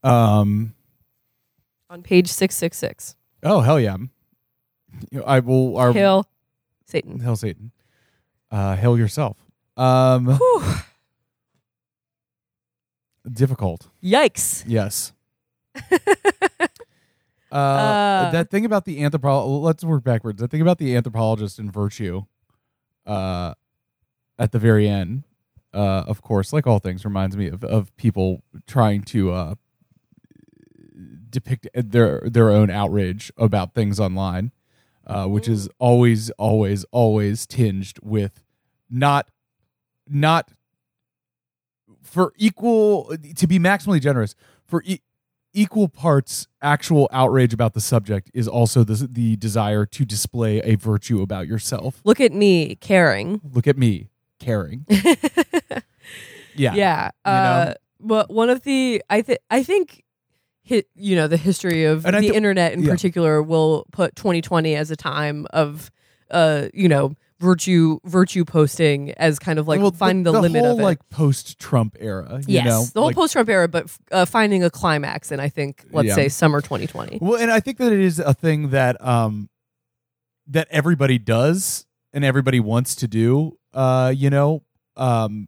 Um. 0.03 0.73
On 1.89 2.01
page 2.01 2.27
666. 2.27 3.15
Oh 3.43 3.61
hell 3.61 3.79
yeah! 3.79 3.95
You 5.11 5.19
know, 5.19 5.23
I 5.23 5.39
will. 5.39 5.77
Our 5.77 5.93
Hail 5.93 6.27
Satan. 6.85 7.19
Hail 7.19 7.35
Satan. 7.35 7.71
Uh, 8.51 8.75
hail 8.75 8.97
yourself. 8.97 9.37
Um, 9.77 10.25
Whew. 10.37 10.63
difficult. 13.31 13.87
Yikes. 14.03 14.63
Yes. 14.67 15.13
uh, 17.51 17.55
Uh. 17.55 18.31
that 18.31 18.49
thing 18.51 18.65
about 18.65 18.85
the 18.85 19.03
anthropologist. 19.03 19.63
Let's 19.63 19.83
work 19.83 20.03
backwards. 20.03 20.39
That 20.41 20.51
thing 20.51 20.61
about 20.61 20.77
the 20.77 20.95
anthropologist 20.95 21.59
and 21.59 21.71
virtue. 21.71 22.23
Uh, 23.05 23.53
at 24.37 24.51
the 24.51 24.59
very 24.59 24.87
end, 24.87 25.23
uh, 25.73 26.03
of 26.07 26.21
course, 26.21 26.53
like 26.53 26.67
all 26.67 26.79
things, 26.79 27.03
reminds 27.05 27.35
me 27.35 27.47
of 27.47 27.63
of 27.63 27.95
people 27.97 28.43
trying 28.67 29.01
to 29.03 29.31
uh 29.31 29.55
depict 31.29 31.67
their 31.73 32.21
their 32.25 32.49
own 32.49 32.69
outrage 32.69 33.31
about 33.37 33.73
things 33.73 33.99
online, 33.99 34.51
uh, 35.07 35.25
which 35.25 35.47
is 35.47 35.69
always, 35.79 36.29
always, 36.31 36.83
always 36.91 37.45
tinged 37.45 37.97
with 38.01 38.43
not 38.89 39.29
not 40.07 40.51
for 42.01 42.33
equal 42.37 43.15
to 43.35 43.47
be 43.47 43.59
maximally 43.59 44.01
generous 44.01 44.35
for 44.65 44.81
e- 44.85 45.01
equal 45.53 45.87
parts 45.87 46.47
actual 46.61 47.09
outrage 47.11 47.53
about 47.53 47.73
the 47.73 47.81
subject 47.81 48.29
is 48.33 48.47
also 48.47 48.83
the 48.83 49.07
the 49.11 49.35
desire 49.37 49.85
to 49.85 50.05
display 50.05 50.59
a 50.61 50.75
virtue 50.75 51.21
about 51.21 51.47
yourself 51.47 52.01
Look 52.03 52.21
at 52.21 52.31
me 52.33 52.75
caring. 52.75 53.41
look 53.43 53.67
at 53.67 53.77
me 53.77 54.09
caring 54.39 54.85
yeah 56.55 56.73
yeah. 56.73 57.09
You 57.25 57.31
Uh, 57.31 57.73
know? 57.99 58.23
one 58.29 58.49
of 58.49 58.63
the 58.63 59.01
I 59.09 59.21
think 59.21 59.39
I 59.49 59.63
think 59.63 60.03
hit 60.61 60.87
you 60.95 61.15
know 61.15 61.27
the 61.27 61.37
history 61.37 61.83
of 61.85 62.05
And 62.05 62.15
the 62.15 62.21
thi- 62.29 62.35
internet 62.35 62.73
in 62.73 62.83
yeah. 62.83 62.91
particular 62.91 63.41
will 63.41 63.85
put 63.91 64.15
2020 64.15 64.75
as 64.75 64.91
a 64.91 64.95
time 64.95 65.47
of 65.51 65.89
uh 66.31 66.67
you 66.73 66.87
know 66.87 67.13
virtue 67.39 67.99
virtue 68.03 68.43
posting 68.43 69.11
as 69.13 69.39
kind 69.39 69.59
of 69.59 69.67
like 69.67 69.79
Well, 69.81 69.91
finding 69.91 70.23
the, 70.23 70.31
limit 70.33 70.61
whole 70.61 70.73
of 70.73 70.79
it. 70.79 70.83
like 70.83 71.09
post 71.09 71.57
Trump 71.57 71.95
era 71.99 72.39
you 72.47 72.55
yes, 72.55 72.65
know 72.65 72.83
the 72.93 72.99
whole 72.99 73.07
like- 73.09 73.15
post 73.15 73.33
Trump 73.33 73.47
era, 73.49 73.67
but 73.67 73.89
uh, 74.11 74.25
finding 74.25 74.63
a 74.63 74.69
climax 74.69 75.31
in 75.31 75.39
I 75.39 75.47
think 75.49 75.85
let's 75.91 76.09
Yeah. 76.09 76.15
say 76.15 76.29
summer 76.29 76.59
2020. 76.61 77.19
Well, 77.21 77.39
and 77.39 77.49
I 77.51 77.59
think 77.61 77.77
that 77.77 77.93
it 77.93 77.99
is 78.01 78.19
a 78.19 78.33
thing 78.33 78.69
that 78.71 79.03
um 79.05 79.49
that 80.47 80.67
everybody 80.71 81.17
does 81.17 81.85
and 82.11 82.25
everybody 82.25 82.59
wants 82.59 82.95
to 82.95 83.07
do. 83.07 83.57
Uh, 83.73 84.11
you 84.15 84.29
know, 84.29 84.63
um, 84.97 85.47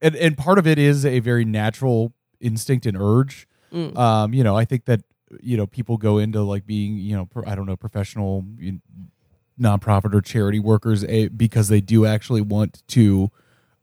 and 0.00 0.16
and 0.16 0.36
part 0.36 0.58
of 0.58 0.66
it 0.66 0.78
is 0.78 1.04
a 1.04 1.20
very 1.20 1.44
natural 1.44 2.12
instinct 2.40 2.86
and 2.86 2.96
urge. 2.98 3.46
Mm. 3.72 3.96
Um, 3.96 4.34
you 4.34 4.42
know, 4.42 4.56
I 4.56 4.64
think 4.64 4.86
that 4.86 5.02
you 5.40 5.56
know 5.56 5.66
people 5.66 5.98
go 5.98 6.18
into 6.18 6.42
like 6.42 6.66
being 6.66 6.96
you 6.98 7.14
know 7.14 7.26
pro- 7.26 7.44
I 7.46 7.54
don't 7.54 7.66
know 7.66 7.76
professional 7.76 8.44
you- 8.58 8.80
nonprofit 9.60 10.14
or 10.14 10.20
charity 10.20 10.58
workers 10.60 11.04
eh, 11.04 11.28
because 11.34 11.68
they 11.68 11.80
do 11.80 12.04
actually 12.06 12.40
want 12.42 12.82
to 12.88 13.30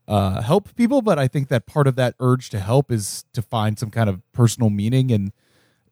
uh, 0.07 0.41
help 0.41 0.74
people. 0.76 1.01
But 1.01 1.17
I 1.17 1.28
think 1.28 1.47
that 1.49 1.65
part 1.65 1.88
of 1.88 1.95
that 1.95 2.15
urge 2.19 2.49
to 2.51 2.59
help 2.59 2.91
is 2.91 3.26
to 3.34 3.41
find 3.41 3.78
some 3.80 3.89
kind 3.89 4.09
of 4.09 4.21
personal 4.34 4.69
meaning 4.69 5.09
in 5.09 5.32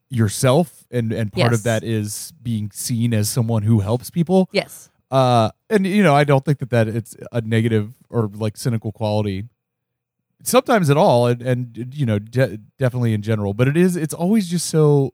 yourself, 0.09 0.86
and 0.91 1.11
and 1.13 1.32
part 1.32 1.51
Yes. 1.51 1.59
of 1.59 1.63
that 1.63 1.84
is 1.84 2.34
being 2.43 2.69
seen 2.73 3.13
as 3.13 3.29
someone 3.29 3.63
who 3.63 3.79
helps 3.79 4.09
people. 4.09 4.49
Yes. 4.51 4.89
Uh, 5.09 5.51
and 5.69 5.86
you 5.88 6.03
know, 6.03 6.15
I 6.15 6.23
don't 6.25 6.43
think 6.45 6.59
that 6.59 6.69
that 6.69 6.88
it's 6.88 7.15
a 7.32 7.41
negative 7.41 7.93
or 8.09 8.29
like 8.34 8.57
cynical 8.57 8.91
quality. 8.91 9.45
Sometimes 10.43 10.89
at 10.89 10.97
all, 10.97 11.27
and 11.27 11.41
and 11.41 11.93
you 11.95 12.05
know, 12.05 12.19
de- 12.19 12.57
definitely 12.77 13.13
in 13.13 13.21
general. 13.21 13.53
But 13.53 13.67
it 13.67 13.77
is. 13.77 13.95
It's 13.95 14.13
always 14.13 14.47
just 14.49 14.67
so 14.67 15.13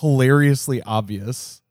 hilariously 0.00 0.82
obvious 0.82 1.62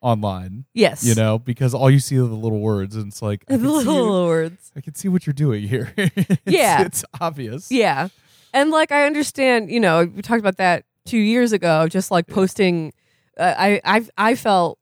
online. 0.00 0.64
Yes. 0.74 1.04
You 1.04 1.14
know, 1.14 1.38
because 1.38 1.74
all 1.74 1.90
you 1.90 1.98
see 1.98 2.16
are 2.18 2.22
the 2.26 2.34
little 2.34 2.60
words, 2.60 2.94
and 2.96 3.08
it's 3.08 3.20
like 3.22 3.44
the 3.48 3.56
little 3.58 4.26
words. 4.26 4.70
I 4.76 4.80
can 4.80 4.94
see 4.94 5.08
what 5.08 5.26
you're 5.26 5.34
doing 5.34 5.66
here. 5.68 5.92
It's- 5.96 6.38
Yeah. 6.46 6.82
it's 6.82 7.04
obvious. 7.20 7.70
Yeah. 7.70 8.08
And 8.54 8.70
like 8.70 8.92
I 8.92 9.06
understand, 9.06 9.70
you 9.70 9.80
know, 9.80 10.04
we 10.04 10.22
talked 10.22 10.40
about 10.40 10.56
that 10.58 10.84
2 11.06 11.18
years 11.18 11.52
ago 11.52 11.88
just 11.88 12.10
like 12.10 12.26
posting 12.26 12.92
uh, 13.38 13.54
I 13.56 13.80
I 13.84 14.06
I 14.16 14.34
felt 14.34 14.78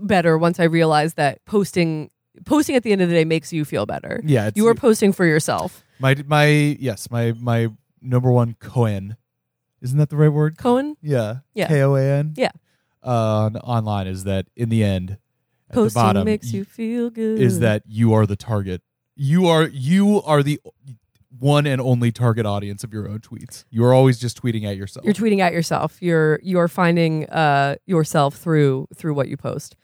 better 0.00 0.36
once 0.38 0.60
I 0.60 0.64
realized 0.64 1.16
that 1.16 1.44
posting 1.44 2.10
posting 2.44 2.76
at 2.76 2.82
the 2.84 2.92
end 2.92 3.00
of 3.02 3.08
the 3.08 3.14
day 3.14 3.24
makes 3.24 3.52
you 3.52 3.64
feel 3.64 3.86
better. 3.86 4.20
yeah. 4.24 4.50
You 4.54 4.66
are 4.68 4.74
posting 4.74 5.12
for 5.12 5.24
yourself. 5.26 5.82
my 5.98 6.14
my 6.26 6.46
yes 6.80 7.10
my 7.10 7.32
my 7.32 7.68
number 8.00 8.30
one 8.30 8.54
koan. 8.60 9.16
Isn't 9.80 9.98
that 9.98 10.08
the 10.10 10.16
right 10.16 10.32
word? 10.32 10.56
koan, 10.56 10.94
Yeah. 11.02 11.38
Yeah. 11.54 11.68
K 11.68 11.82
O 11.82 11.94
A 11.96 12.02
N. 12.02 12.34
Yeah. 12.36 12.50
Uh, 13.02 13.50
online 13.62 14.06
is 14.06 14.24
that 14.24 14.46
in 14.56 14.68
the 14.68 14.82
end, 14.84 15.18
at 15.70 15.74
posting 15.74 16.00
the 16.00 16.04
bottom 16.04 16.24
makes 16.24 16.52
you 16.52 16.64
feel 16.64 17.10
good. 17.10 17.40
is 17.40 17.60
that 17.60 17.82
you 17.86 18.12
are 18.12 18.26
the 18.26 18.36
target. 18.36 18.82
You 19.14 19.46
are 19.46 19.68
you 19.68 20.22
are 20.22 20.42
the 20.42 20.60
one 21.38 21.66
and 21.66 21.80
only 21.80 22.10
target 22.10 22.46
audience 22.46 22.82
of 22.84 22.92
your 22.92 23.08
own 23.08 23.20
tweets. 23.20 23.64
You 23.70 23.84
are 23.84 23.92
always 23.92 24.18
just 24.18 24.40
tweeting 24.42 24.64
at 24.64 24.76
yourself. 24.76 25.04
you're 25.04 25.14
tweeting 25.14 25.40
at 25.40 25.52
yourself. 25.52 25.98
You're 26.00 26.40
you're 26.42 26.68
finding 26.68 27.28
uh 27.28 27.76
yourself 27.86 28.36
through 28.36 28.88
through 28.94 29.14
what 29.14 29.28
you 29.28 29.36
post. 29.36 29.76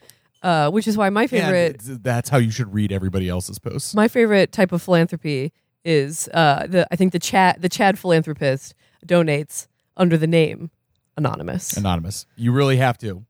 Uh 0.42 0.70
which 0.70 0.86
is 0.88 0.96
why 0.96 1.10
my 1.10 1.26
favorite 1.26 1.76
it's- 1.76 1.98
that's 2.02 2.28
how 2.30 2.38
you 2.38 2.50
should 2.50 2.72
read 2.74 2.92
everybody 2.92 3.28
else's 3.28 3.58
posts. 3.58 3.94
my 3.94 4.08
favorite 4.08 4.52
type 4.52 4.72
of 4.72 4.82
philanthropy 4.82 5.52
is 5.84 6.28
uh, 6.32 6.66
the 6.66 6.86
I 6.90 6.96
think 6.96 7.12
the 7.12 7.18
Chad 7.18 7.60
the 7.60 7.68
Chad 7.68 7.98
philanthropist 7.98 8.74
donates 9.06 9.66
under 9.96 10.16
the 10.16 10.26
name 10.26 10.70
anonymous. 11.16 11.76
Anonymous. 11.76 12.26
You 12.36 12.52
really 12.52 12.76
have 12.78 12.98
to. 12.98 13.24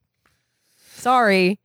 Sorry. 0.95 1.59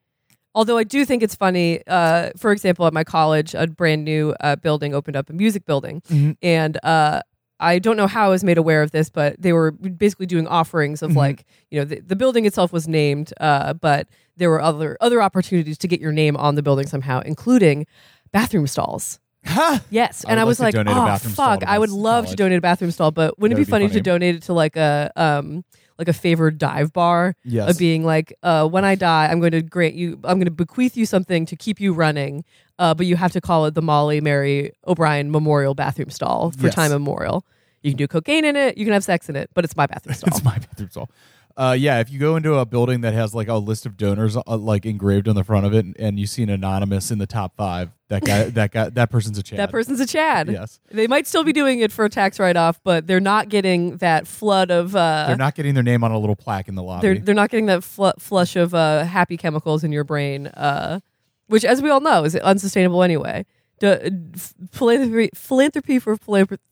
Although 0.56 0.78
I 0.78 0.84
do 0.84 1.06
think 1.06 1.22
it's 1.24 1.36
funny, 1.36 1.82
uh, 1.88 2.32
for 2.36 2.52
example, 2.52 2.86
at 2.88 2.94
my 2.94 3.04
college, 3.04 3.54
a 3.54 3.68
brand 3.68 4.04
new 4.04 4.34
uh, 4.42 4.56
building 4.56 4.94
opened 4.96 5.16
up, 5.16 5.30
a 5.30 5.34
music 5.34 5.66
building, 5.66 6.02
Mhm. 6.10 6.38
and 6.42 6.78
uh, 6.84 7.22
I 7.60 7.78
don't 7.78 7.98
know 7.98 8.08
how 8.08 8.26
I 8.26 8.30
was 8.30 8.44
made 8.44 8.58
aware 8.58 8.82
of 8.82 8.92
this, 8.92 9.10
but 9.10 9.36
they 9.40 9.54
were 9.54 9.72
basically 9.72 10.26
doing 10.26 10.48
offerings 10.48 11.02
of 11.02 11.12
Mhm. 11.12 11.16
like 11.16 11.46
you 11.70 11.80
know 11.80 11.86
the, 11.86 12.00
the 12.00 12.16
building 12.16 12.46
itself 12.46 12.74
was 12.74 12.88
named, 12.88 13.32
uh, 13.40 13.74
but 13.74 14.08
there 14.38 14.50
were 14.50 14.62
other 14.62 14.98
other 15.02 15.22
opportunities 15.22 15.78
to 15.78 15.88
get 15.88 16.02
your 16.02 16.12
name 16.12 16.36
on 16.36 16.56
the 16.56 16.64
building 16.64 16.88
somehow, 16.88 17.20
including 17.22 17.86
bathroom 18.32 18.66
stalls. 18.66 19.20
Ha! 19.46 19.82
Yes, 19.92 20.26
I 20.28 20.32
and 20.32 20.40
I 20.40 20.44
was 20.46 20.60
like 20.60 20.74
like, 20.74 20.86
to 20.86 20.92
donate 20.92 20.98
a 21.10 21.14
oh 21.14 21.18
fuck, 21.30 21.64
I 21.64 21.78
would 21.78 21.92
love 21.92 22.26
to 22.28 22.36
donate 22.36 22.58
a 22.58 22.62
bathroom 22.62 22.92
stall, 22.92 23.12
but 23.12 23.38
wouldn't 23.40 23.58
it 23.58 23.62
be 23.62 23.66
be 23.66 23.70
funny, 23.72 23.86
funny. 23.88 23.94
to 24.00 24.02
donate 24.02 24.36
it 24.36 24.42
to 24.44 24.54
like 24.54 24.76
a 24.76 25.12
um 25.16 25.64
like 26.00 26.08
a 26.08 26.14
favored 26.14 26.58
dive 26.58 26.92
bar? 26.94 27.36
Yes. 27.44 27.70
of 27.70 27.78
being 27.78 28.04
like, 28.04 28.34
uh, 28.42 28.68
when 28.68 28.84
I 28.86 28.96
die, 28.96 29.28
I'm 29.28 29.40
going 29.40 29.52
to 29.52 29.62
grant 29.62 29.94
you, 29.94 30.14
I'm 30.24 30.38
going 30.40 30.46
to 30.46 30.52
bequeath 30.52 30.98
you 30.98 31.06
something 31.06 31.46
to 31.46 31.56
keep 31.56 31.80
you 31.80 31.94
running, 31.94 32.44
uh, 32.80 32.94
but 32.96 33.06
you 33.06 33.16
have 33.18 33.34
to 33.34 33.42
call 33.42 33.66
it 33.68 33.76
the 33.76 33.82
Molly 33.84 34.22
Mary 34.22 34.72
O'Brien 34.88 35.30
Memorial 35.30 35.76
Bathroom 35.76 36.10
Stall 36.10 36.52
for 36.58 36.66
Yes. 36.68 36.76
time 36.76 36.92
immemorial. 36.92 37.46
You 37.84 37.92
can 37.92 37.98
do 37.98 38.08
cocaine 38.08 38.44
in 38.46 38.56
it, 38.56 38.78
you 38.78 38.86
can 38.86 38.94
have 38.94 39.04
sex 39.04 39.30
in 39.30 39.36
it, 39.36 39.50
but 39.54 39.64
it's 39.66 39.76
my 39.76 39.86
bathroom 39.86 40.14
stall. 40.16 40.28
It's 40.30 40.44
my 40.44 40.58
bathroom 40.58 40.90
stall. 40.90 41.10
Uh, 41.58 41.76
yeah, 41.78 42.00
if 42.00 42.10
you 42.10 42.20
go 42.20 42.38
into 42.38 42.54
a 42.56 42.66
building 42.66 43.02
that 43.02 43.14
has 43.14 43.36
like 43.36 43.50
a 43.50 43.56
list 43.56 43.86
of 43.86 43.98
donors 43.98 44.38
uh, 44.38 44.42
like 44.58 44.86
engraved 44.86 45.28
on 45.28 45.36
the 45.36 45.44
front 45.44 45.66
of 45.66 45.74
it, 45.74 45.84
and, 45.84 45.96
and 46.00 46.18
you 46.20 46.26
see 46.26 46.42
an 46.42 46.50
anonymous 46.50 47.12
in 47.12 47.18
the 47.18 47.28
top 47.28 47.56
five, 47.58 47.90
that 48.08 48.24
guy, 48.24 48.44
that 48.52 48.72
guy, 48.72 48.90
that 48.90 49.10
person's 49.12 49.38
a 49.38 49.44
Chad. 49.44 49.60
that 49.60 49.70
person's 49.72 50.00
a 50.00 50.06
Chad. 50.06 50.50
Yes, 50.50 50.80
They 50.90 51.06
might 51.08 51.28
still 51.28 51.44
be 51.44 51.52
doing 51.52 51.80
it 51.82 51.92
for 51.92 52.06
a 52.06 52.10
tax 52.10 52.40
write 52.40 52.56
off, 52.56 52.80
but 52.84 53.08
they're 53.08 53.20
not 53.20 53.50
getting 53.50 53.98
that 53.98 54.26
flood 54.26 54.72
of. 54.72 54.96
Uh, 54.96 55.26
they're 55.28 55.36
not 55.36 55.56
getting 55.56 55.74
their 55.74 55.84
name 55.84 56.04
on 56.04 56.12
a 56.12 56.18
little 56.18 56.36
plaque 56.38 56.70
in 56.70 56.76
the 56.76 56.84
lobby. 56.84 57.02
they're, 57.08 57.18
they're 57.20 57.36
not 57.36 57.50
getting 57.50 57.66
that 57.66 57.84
fl- 57.84 58.10
flush 58.20 58.56
of 58.56 58.74
uh, 58.74 59.04
happy 59.04 59.36
chemicals 59.36 59.84
in 59.84 59.92
your 59.92 60.06
brain, 60.06 60.48
uh, 60.48 61.02
which, 61.48 61.66
as 61.66 61.82
we 61.82 61.90
all 61.90 62.00
know, 62.00 62.24
is 62.24 62.36
unsustainable 62.38 63.04
anyway. 63.04 63.46
D- 63.82 63.88
f- 63.88 64.54
philanthropy, 64.72 65.30
philanthropy 65.36 66.00
for 66.00 66.16
philanthropy. 66.16 66.64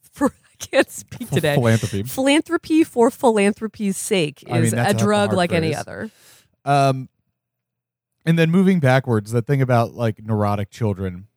Can't 0.72 0.90
speak 0.90 1.30
today. 1.30 1.56
Philanthropy. 1.56 2.04
philanthropy 2.04 2.84
for 2.84 3.12
philanthropy's 3.12 3.98
sake 3.98 4.44
I 4.50 4.54
mean, 4.54 4.64
is 4.64 4.74
a 4.74 4.94
drug 4.94 5.34
like 5.34 5.52
any 5.52 5.76
other. 5.76 6.10
Um, 6.66 7.10
and 8.26 8.38
then 8.38 8.52
moving 8.52 8.80
backwards, 8.80 9.32
the 9.32 9.42
thing 9.42 9.62
about 9.62 9.94
like 9.94 10.24
neurotic 10.24 10.70
children, 10.70 11.28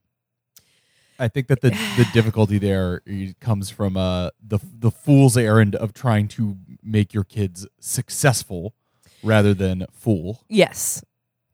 I 1.19 1.29
think 1.29 1.49
that 1.49 1.61
the 1.61 1.71
the 1.71 2.07
difficulty 2.13 2.59
there 2.59 3.03
comes 3.41 3.71
from 3.71 3.97
uh 3.97 4.31
the 4.43 4.59
the 4.79 4.91
fool's 4.91 5.37
errand 5.37 5.77
of 5.77 5.93
trying 5.93 6.29
to 6.29 6.57
make 6.83 7.13
your 7.13 7.25
kids 7.25 7.67
successful 7.79 8.75
rather 9.23 9.55
than 9.55 9.87
fool. 9.93 10.43
Yes. 10.49 11.05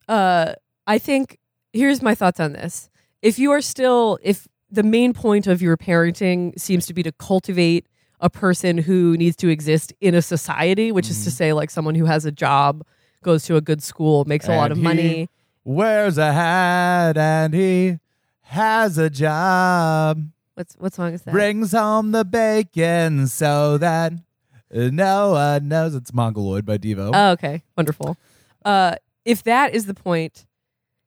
Uh, 0.08 0.54
I 0.86 0.98
think 0.98 1.38
here's 1.72 2.00
my 2.00 2.14
thoughts 2.14 2.40
on 2.40 2.52
this. 2.52 2.88
If 3.22 3.38
you 3.38 3.50
are 3.50 3.60
still, 3.60 4.18
if 4.22 4.46
the 4.70 4.82
main 4.82 5.12
point 5.12 5.46
of 5.46 5.62
your 5.62 5.76
parenting 5.76 6.58
seems 6.58 6.86
to 6.86 6.94
be 6.94 7.02
to 7.02 7.12
cultivate 7.12 7.86
a 8.20 8.30
person 8.30 8.78
who 8.78 9.16
needs 9.16 9.36
to 9.36 9.48
exist 9.48 9.92
in 10.00 10.14
a 10.14 10.22
society, 10.22 10.90
which 10.90 11.10
is 11.10 11.22
to 11.24 11.30
Mhm. 11.30 11.34
say, 11.34 11.52
like 11.52 11.70
someone 11.70 11.94
who 11.94 12.06
has 12.06 12.24
a 12.24 12.32
job, 12.32 12.82
goes 13.22 13.44
to 13.44 13.56
a 13.56 13.60
good 13.60 13.82
school, 13.82 14.24
makes 14.26 14.48
a 14.48 14.56
lot 14.56 14.70
of 14.70 14.78
he 14.78 14.82
money. 14.82 15.28
Wears 15.64 16.16
a 16.16 16.32
hat 16.32 17.16
and 17.18 17.52
he 17.52 17.98
has 18.42 18.98
a 18.98 19.10
job. 19.10 20.22
What's 20.54 20.74
what 20.76 20.94
song 20.94 21.12
is 21.12 21.22
that? 21.22 21.32
Brings 21.32 21.72
home 21.72 22.12
the 22.12 22.24
bacon 22.24 23.26
so 23.26 23.76
that 23.78 24.12
no 24.72 25.32
one 25.32 25.68
knows 25.68 25.94
it's 25.94 26.12
Mongoloid 26.14 26.64
by 26.64 26.78
Devo. 26.78 27.10
Oh, 27.12 27.30
okay, 27.32 27.62
wonderful. 27.76 28.16
Uh, 28.64 28.94
if 29.24 29.42
that 29.42 29.74
is 29.74 29.86
the 29.86 29.94
point, 29.94 30.46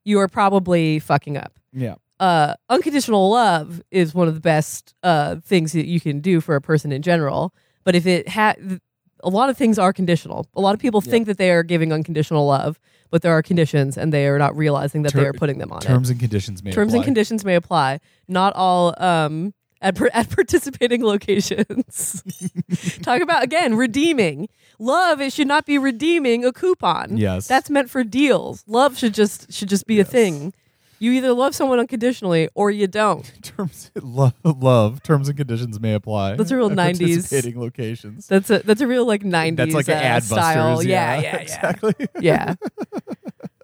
you 0.05 0.19
are 0.19 0.27
probably 0.27 0.99
fucking 0.99 1.37
up. 1.37 1.53
yeah. 1.73 1.95
Uh, 2.19 2.55
unconditional 2.69 3.29
love 3.29 3.81
is 3.91 4.13
one 4.13 4.27
of 4.27 4.33
the 4.33 4.39
best 4.41 4.93
uh, 5.03 5.37
things 5.37 5.71
that 5.73 5.85
you 5.87 5.99
can 5.99 6.19
do 6.19 6.41
for 6.41 6.55
a 6.55 6.61
person 6.61 6.91
in 6.91 7.01
general. 7.01 7.53
But 7.83 7.95
if 7.95 8.05
it 8.05 8.27
had, 8.27 8.81
a 9.23 9.29
lot 9.29 9.49
of 9.49 9.57
things 9.57 9.79
are 9.79 9.93
conditional. 9.93 10.45
A 10.55 10.61
lot 10.61 10.73
of 10.73 10.79
people 10.79 11.01
Yeah. 11.05 11.11
think 11.11 11.27
that 11.27 11.37
they 11.37 11.51
are 11.51 11.63
giving 11.63 11.93
unconditional 11.93 12.45
love, 12.45 12.79
but 13.09 13.21
there 13.21 13.31
are 13.31 13.41
conditions, 13.41 13.97
and 13.97 14.13
they 14.13 14.27
are 14.27 14.37
not 14.37 14.55
realizing 14.55 15.01
that 15.03 15.13
they 15.13 15.25
are 15.25 15.33
putting 15.33 15.57
them 15.59 15.71
on 15.71 15.81
Terms 15.81 16.09
and 16.09 16.19
conditions 16.19 16.61
may 16.63 16.71
it. 16.71 16.73
Terms 16.73 16.93
and 16.93 16.99
apply. 17.01 17.05
conditions 17.05 17.45
may 17.45 17.55
apply. 17.55 17.99
Not 18.27 18.53
all 18.55 18.93
um, 19.01 19.53
at 19.81 19.95
par- 19.95 20.11
at 20.13 20.29
participating 20.29 21.03
locations. 21.13 22.21
Talk 23.01 23.21
about 23.21 23.43
again 23.43 23.75
redeeming 23.75 24.47
love. 24.77 25.21
It 25.21 25.33
should 25.33 25.47
not 25.47 25.65
be 25.65 25.77
redeeming 25.77 26.45
a 26.45 26.51
coupon. 26.51 27.17
Yes. 27.17 27.47
That's 27.47 27.69
meant 27.69 27.89
for 27.89 28.03
deals. 28.03 28.63
Love 28.67 28.97
should 28.97 29.13
just 29.13 29.51
should 29.53 29.69
just 29.69 29.87
be 29.87 29.95
Yes. 29.95 30.07
a 30.07 30.11
thing. 30.11 30.53
You 30.99 31.13
either 31.13 31.31
love 31.33 31.55
someone 31.55 31.79
unconditionally 31.79 32.49
or 32.55 32.69
you 32.71 32.85
don't. 32.87 33.23
terms 33.43 33.89
love, 34.01 34.33
love 34.43 35.01
terms 35.01 35.29
and 35.29 35.37
conditions 35.37 35.79
may 35.79 35.93
apply. 35.93 36.35
That's 36.35 36.51
a 36.51 36.57
real 36.57 36.69
90s 36.69 36.99
participating 36.99 37.59
locations. 37.59 38.27
That's 38.27 38.49
a 38.49 38.59
that's 38.59 38.81
a 38.81 38.87
real 38.87 39.05
like 39.05 39.23
nineties 39.23 39.73
That's 39.73 39.87
like 39.87 39.89
uh, 39.89 39.99
an 39.99 40.03
ad 40.05 40.23
style. 40.23 40.75
busters. 40.75 40.87
Yeah, 40.87 41.15
Yeah, 41.15 41.21
yeah, 41.21 41.31
yeah, 41.31 41.37
exactly. 41.41 41.93
yeah. 42.19 42.55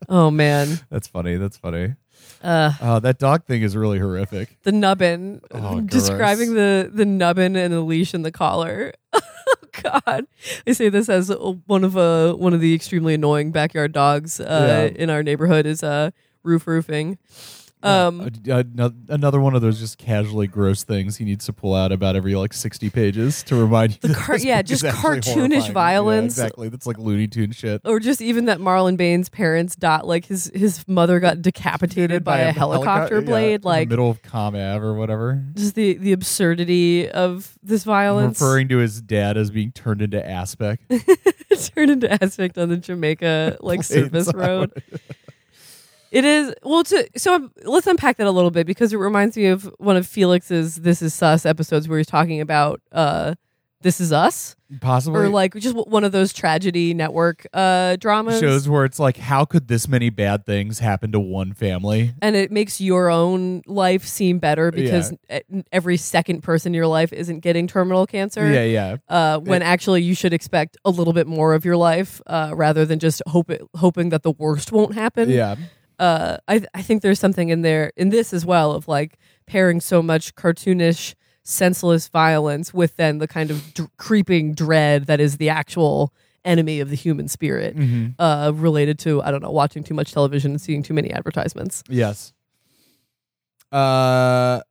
Oh 0.07 0.29
man, 0.31 0.79
That's 0.89 1.07
funny. 1.07 1.35
That's 1.37 1.57
funny. 1.57 1.95
uh, 2.43 2.73
Oh, 2.81 2.99
that 2.99 3.17
dog 3.17 3.45
thing 3.45 3.63
is 3.63 3.75
really 3.75 3.97
horrific. 3.99 4.57
the 4.63 4.71
nubbin. 4.71 5.41
Oh, 5.51 5.81
describing 5.81 6.53
the 6.53 6.89
the 6.93 7.05
nubbin 7.05 7.55
and 7.55 7.73
the 7.73 7.81
leash 7.81 8.13
and 8.13 8.23
the 8.23 8.31
collar. 8.31 8.93
oh 9.13 9.21
God, 9.81 10.27
I 10.67 10.71
say 10.73 10.89
this 10.89 11.09
as 11.09 11.29
one 11.65 11.83
of 11.83 11.97
uh 11.97 12.33
one 12.35 12.53
of 12.53 12.61
the 12.61 12.73
extremely 12.75 13.15
annoying 13.15 13.51
backyard 13.51 13.93
dogs 13.93 14.39
uh, 14.39 14.89
Yeah. 14.93 15.01
in 15.03 15.09
our 15.09 15.23
neighborhood 15.23 15.65
is 15.65 15.81
uh 15.83 16.11
roof 16.45 16.67
roofing. 16.67 17.17
Um, 17.83 18.31
Yeah, 18.43 18.63
a- 18.79 18.85
a- 18.85 18.93
another 19.09 19.39
one 19.39 19.53
of 19.53 19.61
those 19.61 19.79
just 19.79 19.99
casually 19.99 20.47
gross 20.47 20.81
things 20.83 21.17
he 21.17 21.25
needs 21.25 21.45
to 21.45 21.53
pull 21.53 21.75
out 21.75 21.91
about 21.91 22.15
every 22.15 22.33
like 22.33 22.51
sixty 22.51 22.89
pages 22.89 23.43
to 23.43 23.55
remind 23.55 23.91
you. 24.01 24.09
The 24.09 24.15
car- 24.15 24.39
yeah, 24.39 24.63
just 24.63 24.83
cartoonish 24.83 24.95
horrifying. 25.33 25.51
Yeah, 25.51 25.71
violence. 25.71 26.33
exactly. 26.33 26.69
That's 26.69 26.87
like 26.87 26.97
Looney 26.97 27.27
Tune 27.27 27.51
shit. 27.51 27.81
or 27.85 27.99
just 27.99 28.21
even 28.23 28.45
that 28.45 28.57
Marlon 28.59 28.97
Bain's 28.97 29.29
parents 29.29 29.75
dot 29.75 30.07
like 30.07 30.25
his 30.25 30.51
his 30.55 30.87
mother 30.87 31.19
got 31.19 31.43
decapitated 31.43 32.23
by, 32.23 32.39
a 32.39 32.51
helicopter 32.51 33.19
yeah, 33.19 33.25
blade 33.25 33.61
the 33.61 33.67
like 33.67 33.89
middle 33.89 34.09
of 34.09 34.23
Comm 34.23 34.55
Ave 34.55 34.83
or 34.83 34.95
whatever. 34.95 35.43
just 35.53 35.75
the 35.75 35.93
the 35.95 36.11
absurdity 36.13 37.07
of 37.07 37.55
this 37.61 37.83
violence 37.83 38.41
Referring 38.41 38.67
to 38.69 38.77
his 38.77 38.99
dad 38.99 39.37
as 39.37 39.51
being 39.51 39.71
turned 39.71 40.01
into 40.01 40.27
aspic. 40.27 40.79
turned 41.75 41.91
into 41.91 42.11
aspic 42.23 42.57
on 42.57 42.69
the 42.69 42.77
Jamaica 42.77 43.57
like 43.59 43.83
service 43.83 44.33
road. 44.33 44.71
It 46.11 46.23
is 46.25 46.53
well. 46.63 46.83
To, 46.83 47.09
so 47.17 47.49
let's 47.63 47.87
unpack 47.87 48.17
that 48.17 48.27
a 48.27 48.31
little 48.31 48.51
bit 48.51 48.65
because 48.67 48.93
it 48.93 48.97
reminds 48.97 49.35
me 49.37 49.47
of 49.47 49.63
one 49.79 49.97
of 49.97 50.07
Felix's 50.07 50.77
"This 50.77 51.01
Is 51.01 51.13
Sus" 51.13 51.45
episodes 51.45 51.87
where 51.87 51.97
he's 51.97 52.07
talking 52.07 52.39
about 52.41 52.81
uh, 52.91 53.35
"This 53.81 53.99
Is 53.99 54.13
Us" 54.13 54.55
Possibly. 54.81 55.19
or 55.21 55.29
like 55.29 55.53
just 55.55 55.75
one 55.75 56.03
of 56.03 56.11
those 56.11 56.33
tragedy 56.33 56.93
network 56.93 57.45
uh, 57.53 57.97
dramas. 57.97 58.39
shows 58.39 58.67
where 58.67 58.83
it's 58.85 58.97
like, 58.99 59.17
how 59.17 59.45
could 59.45 59.67
this 59.67 59.87
many 59.87 60.09
bad 60.09 60.45
things 60.45 60.79
happen 60.79 61.11
to 61.11 61.19
one 61.19 61.53
family? 61.53 62.13
and 62.21 62.35
it 62.35 62.51
makes 62.51 62.79
your 62.81 63.09
own 63.09 63.61
life 63.67 64.05
seem 64.05 64.39
better 64.39 64.71
because 64.71 65.13
e- 65.31 65.63
every 65.71 65.97
second 65.97 66.41
person 66.41 66.71
in 66.71 66.73
your 66.73 66.87
life 66.87 67.13
isn't 67.13 67.39
getting 67.41 67.67
terminal 67.67 68.07
cancer. 68.07 68.49
Yeah, 68.51 68.63
yeah. 68.63 68.97
Uh, 69.07 69.39
when 69.39 69.61
actually 69.61 70.01
you 70.01 70.15
should 70.15 70.33
expect 70.33 70.77
a 70.83 70.89
little 70.89 71.13
bit 71.13 71.27
more 71.27 71.53
of 71.53 71.63
your 71.65 71.77
life 71.77 72.21
uh, 72.25 72.51
rather 72.55 72.85
than 72.85 72.99
just 72.99 73.21
hope 73.27 73.51
hoping 73.75 74.09
that 74.09 74.23
the 74.23 74.31
worst 74.31 74.71
won't 74.71 74.95
happen. 74.95 75.29
Yeah. 75.29 75.55
Uh, 75.99 76.37
I 76.47 76.61
I 76.73 76.81
think 76.81 77.01
there's 77.01 77.19
something 77.19 77.49
in 77.49 77.61
there 77.61 77.91
in 77.95 78.09
this 78.09 78.33
as 78.33 78.45
well 78.45 78.71
of 78.73 78.87
like 78.87 79.17
pairing 79.47 79.79
so 79.81 80.01
much 80.01 80.35
cartoonish, 80.35 81.15
senseless 81.43 82.07
violence 82.07 82.73
with 82.73 82.95
then 82.97 83.19
the 83.19 83.27
kind 83.27 83.51
of 83.51 83.73
d- 83.73 83.85
creeping 83.97 84.53
dread 84.53 85.05
that 85.05 85.19
is 85.19 85.37
the 85.37 85.49
actual 85.49 86.13
enemy 86.43 86.79
of 86.79 86.89
the 86.89 86.95
human 86.95 87.27
spirit. 87.27 87.75
hmm 87.75 88.07
Uh, 88.19 88.51
related 88.55 88.99
to 88.99 89.21
I 89.23 89.31
don't 89.31 89.41
know 89.41 89.51
watching 89.51 89.83
too 89.83 89.93
much 89.93 90.11
television 90.11 90.51
and 90.51 90.61
seeing 90.61 90.83
too 90.83 90.93
many 90.93 91.11
advertisements. 91.11 91.83
Yes. 91.89 92.33
Uh, 93.71 94.61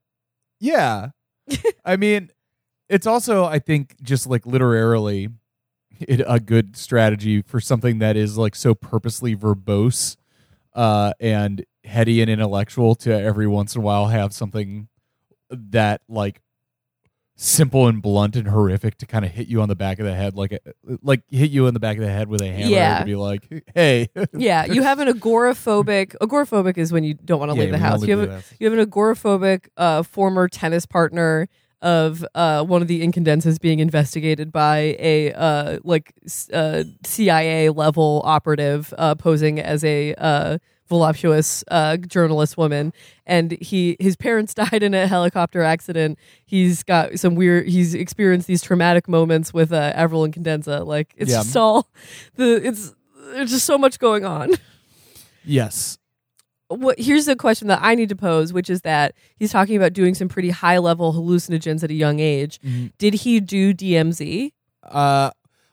yeah. 0.61 1.11
I 1.85 1.97
mean, 1.97 2.31
it's 2.89 3.07
also, 3.07 3.45
I 3.45 3.59
think, 3.59 3.97
just 4.03 4.27
like 4.27 4.47
literarily, 4.47 5.29
it, 6.01 6.23
a 6.27 6.41
good 6.41 6.77
strategy 6.77 7.43
for 7.43 7.61
something 7.61 7.99
that 7.99 8.17
is 8.17 8.39
like 8.39 8.55
so 8.55 8.75
purposely 8.75 9.35
verbose, 9.37 10.17
uh, 10.75 11.13
and 11.21 11.65
heady 11.85 12.21
and 12.23 12.31
intellectual 12.31 12.95
to 12.97 13.13
every 13.13 13.47
once 13.47 13.75
in 13.75 13.81
a 13.81 13.85
while 13.85 14.07
have 14.07 14.33
something 14.33 14.89
that 15.51 16.01
like 16.09 16.41
simple 17.37 17.89
and 17.89 18.01
blunt 18.01 18.37
and 18.37 18.47
horrific 18.47 18.97
to 18.97 19.07
kind 19.07 19.25
of 19.25 19.31
hit 19.33 19.49
you 19.49 19.61
on 19.61 19.69
the 19.69 19.75
back 19.75 19.99
of 19.99 20.07
the 20.07 20.15
head 20.15 20.37
like 20.37 20.53
a, 20.53 20.59
like 21.03 21.21
hit 21.31 21.51
you 21.51 21.67
in 21.67 21.75
the 21.75 21.81
back 21.81 21.97
of 21.97 22.05
the 22.05 22.11
head 22.11 22.29
with 22.29 22.41
a 22.41 22.47
hammer 22.47 22.71
Yeah. 22.71 23.01
to 23.01 23.05
be 23.05 23.17
like 23.17 23.65
hey 23.75 24.09
yeah, 24.33 24.65
you 24.67 24.83
have 24.83 25.01
an 25.01 25.09
agoraphobic. 25.09 26.15
Agoraphobic 26.23 26.79
is 26.79 26.93
when 26.93 27.03
you 27.03 27.15
don't 27.15 27.41
want 27.41 27.51
to 27.51 27.57
Yeah, 27.57 27.63
leave 27.65 27.73
the 27.73 27.79
house. 27.79 28.03
You 28.07 28.17
have 28.19 28.27
the 28.29 28.33
a, 28.33 28.37
house. 28.37 28.53
you 28.61 28.71
have 28.71 28.79
an 28.79 28.87
agoraphobic 28.89 29.67
uh, 29.77 30.03
former 30.05 30.49
tennis 30.49 30.87
partner 30.87 31.49
of 31.85 32.25
uh, 32.35 32.65
one 32.65 32.83
of 32.83 32.89
the 32.89 33.03
Incandenzas 33.07 33.61
being 33.61 33.79
investigated 33.79 34.51
by 34.51 34.97
a 34.99 35.33
uh, 35.35 35.79
like 35.85 36.13
uh, 36.53 36.83
CIA 37.05 37.69
level 37.71 38.23
operative 38.25 38.93
uh, 38.99 39.15
posing 39.15 39.61
as 39.61 39.85
a 39.85 40.15
uh, 40.15 40.59
voluptuous 40.89 41.63
uh, 41.69 41.97
journalist 41.99 42.57
woman, 42.57 42.93
and 43.27 43.53
he 43.61 43.97
his 44.01 44.17
parents 44.17 44.55
died 44.63 44.83
in 44.83 44.95
a 44.95 45.07
helicopter 45.07 45.63
accident. 45.63 46.19
He's 46.47 46.83
got 46.83 47.19
some 47.19 47.35
weird. 47.35 47.69
He's 47.69 47.95
experienced 47.95 48.47
these 48.49 48.63
traumatic 48.63 49.07
moments 49.09 49.53
with 49.55 49.73
uh, 49.73 49.93
Avril 49.95 50.27
Incandenza. 50.27 50.87
Like 50.87 51.15
it's 51.17 51.31
Yeah. 51.31 51.39
just 51.39 51.57
all 51.57 51.87
the 52.37 52.67
it's 52.67 52.95
there's 53.33 53.51
just 53.51 53.67
so 53.67 53.77
much 53.79 53.99
going 53.99 54.25
on. 54.25 54.51
Yes. 55.45 55.99
What 56.75 56.99
here's 56.99 57.27
the 57.27 57.37
question 57.37 57.69
that 57.69 57.81
I 57.83 57.95
need 57.95 58.09
to 58.11 58.17
pose, 58.17 58.53
which 58.53 58.69
is 58.71 58.83
that 58.83 59.15
he's 59.37 59.53
talking 59.53 59.77
about 59.77 59.93
doing 59.93 60.15
some 60.15 60.29
pretty 60.29 60.51
high 60.51 60.79
level 60.79 61.13
hallucinogens 61.13 61.83
at 61.83 61.91
a 61.91 61.95
young 61.95 62.21
age. 62.21 62.61
Did 62.99 63.15
he 63.15 63.41
do 63.41 63.73
DMZ? 63.75 64.53
Uh, 64.83 65.31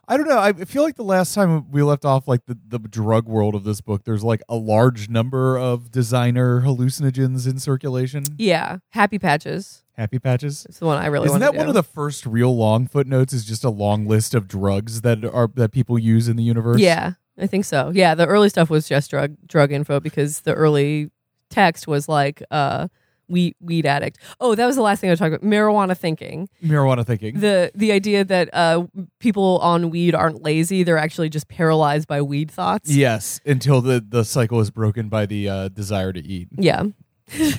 I 0.08 0.18
don't 0.18 0.28
know. 0.28 0.40
I 0.40 0.52
feel 0.52 0.84
like 0.84 0.96
the 0.96 1.04
last 1.04 1.34
time 1.34 1.72
we 1.72 1.84
left 1.84 2.04
off, 2.04 2.28
like 2.28 2.46
the, 2.46 2.58
the 2.68 2.80
drug 2.80 3.28
world 3.28 3.56
of 3.56 3.64
this 3.64 3.80
book, 3.80 4.04
there's 4.04 4.24
like 4.24 4.42
a 4.50 4.56
large 4.56 5.08
number 5.08 5.58
of 5.58 5.90
designer 5.90 6.62
hallucinogens 6.62 7.50
in 7.50 7.60
circulation. 7.60 8.26
Yeah, 8.38 8.80
Happy 8.90 9.20
Patches. 9.20 9.84
Happy 10.02 10.18
patches. 10.18 10.66
It's 10.68 10.80
the 10.80 10.86
one 10.88 10.98
I 10.98 11.06
really 11.06 11.28
Isn't 11.28 11.42
that 11.42 11.54
one 11.54 11.68
of 11.68 11.76
the 11.76 11.84
first 11.84 12.26
real 12.26 12.56
long 12.58 12.88
footnotes? 12.88 13.34
Is 13.34 13.46
just 13.46 13.64
a 13.64 13.70
long 13.70 14.08
list 14.08 14.34
of 14.34 14.48
drugs 14.48 15.02
that 15.02 15.24
are 15.24 15.48
that 15.54 15.72
people 15.72 16.00
use 16.00 16.28
in 16.28 16.38
the 16.38 16.44
universe. 16.44 16.80
Yeah, 16.80 17.14
I 17.42 17.48
think 17.48 17.66
so. 17.66 17.92
Yeah, 17.94 18.16
the 18.16 18.28
early 18.28 18.50
stuff 18.50 18.70
was 18.70 18.88
just 18.88 19.10
drug 19.10 19.36
drug 19.48 19.72
info 19.72 20.00
because 20.00 20.42
the 20.42 20.54
early 20.54 21.10
text 21.50 21.88
was 21.88 22.08
like 22.08 22.42
uh 22.52 22.88
weed 23.28 23.56
weed 23.60 23.86
addict. 23.86 24.20
Oh, 24.40 24.56
that 24.56 24.66
was 24.66 24.76
the 24.76 24.82
last 24.82 25.00
thing 25.00 25.10
I 25.10 25.14
was 25.14 25.20
talking 25.20 25.34
about. 25.36 25.48
Marijuana 25.48 25.98
thinking. 25.98 26.50
marijuana 26.64 27.06
thinking. 27.06 27.40
The 27.40 27.72
the 27.74 27.92
idea 27.92 28.24
that 28.26 28.50
uh 28.54 28.86
people 29.20 29.58
on 29.60 29.90
weed 29.90 30.14
aren't 30.14 30.44
lazy, 30.44 30.84
they're 30.84 30.98
actually 30.98 31.30
just 31.30 31.48
paralyzed 31.48 32.08
by 32.08 32.22
weed 32.22 32.52
thoughts. 32.52 32.90
yes, 32.90 33.40
until 33.46 33.82
the 33.82 34.06
the 34.08 34.24
cycle 34.24 34.60
is 34.60 34.70
broken 34.70 35.10
by 35.10 35.26
the 35.26 35.50
uh, 35.50 35.68
desire 35.70 36.14
to 36.14 36.20
eat. 36.20 36.50
Yeah. 36.58 36.84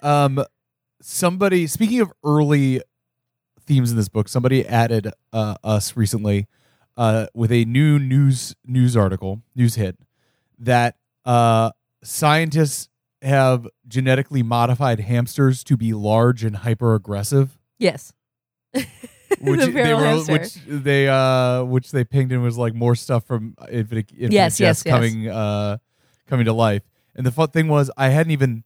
Um, 0.00 0.44
somebody 1.00 1.68
speaking 1.68 2.00
of 2.00 2.12
early 2.24 2.82
themes 3.64 3.92
in 3.92 3.96
this 3.96 4.08
book, 4.08 4.28
somebody 4.28 4.66
added 4.66 5.12
uh, 5.32 5.54
us 5.62 5.96
recently 5.96 6.48
uh, 7.02 7.26
with 7.34 7.50
a 7.50 7.64
new 7.64 7.98
news 7.98 8.54
news 8.64 8.96
article, 8.96 9.42
news 9.56 9.74
hit 9.74 9.98
that 10.58 10.96
uh, 11.24 11.70
scientists 12.04 12.88
have 13.22 13.66
genetically 13.88 14.42
modified 14.42 15.00
hamsters 15.00 15.64
to 15.64 15.76
be 15.76 15.92
large 15.92 16.44
and 16.44 16.56
hyper 16.56 16.94
aggressive. 16.94 17.58
Yes. 17.78 18.12
Which 18.74 19.60
The 19.60 19.70
they 19.72 19.92
wrote, 19.92 20.28
which 20.28 20.54
they 20.66 21.08
uh, 21.08 21.64
which 21.64 21.90
they 21.90 22.04
pinged 22.04 22.30
in 22.30 22.42
was 22.42 22.56
like 22.58 22.74
more 22.74 22.94
stuff 22.94 23.24
from 23.26 23.56
Infinite, 23.70 24.10
Infinite 24.12 24.32
Yes, 24.32 24.58
Jest 24.58 24.86
yes. 24.86 24.94
coming 24.94 25.28
uh, 25.28 25.78
coming 26.28 26.44
to 26.44 26.52
life. 26.52 26.82
And 27.16 27.26
the 27.26 27.32
fun 27.32 27.48
thing 27.48 27.66
was, 27.66 27.90
I 27.96 28.10
hadn't 28.10 28.30
even 28.30 28.62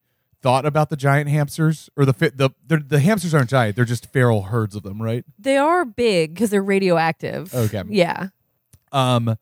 thought 0.47 0.65
about 0.65 0.91
the 0.91 0.97
giant 0.97 1.29
hamsters 1.29 1.91
or 1.97 2.05
the 2.05 2.13
fi- 2.13 2.31
the 2.33 2.51
the, 2.69 3.01
hamsters 3.01 3.35
aren't 3.35 3.51
giant; 3.51 3.75
they're 3.75 3.85
just 3.85 4.07
feral 4.13 4.43
herds 4.43 4.77
of 4.77 4.85
them, 4.85 5.03
right? 5.03 5.25
They 5.41 5.57
are 5.57 5.85
big 5.85 6.35
because 6.35 6.51
they're 6.51 6.63
radioactive. 6.63 7.53
Okay. 7.53 7.83
Yeah. 7.89 8.29
Um, 8.93 9.39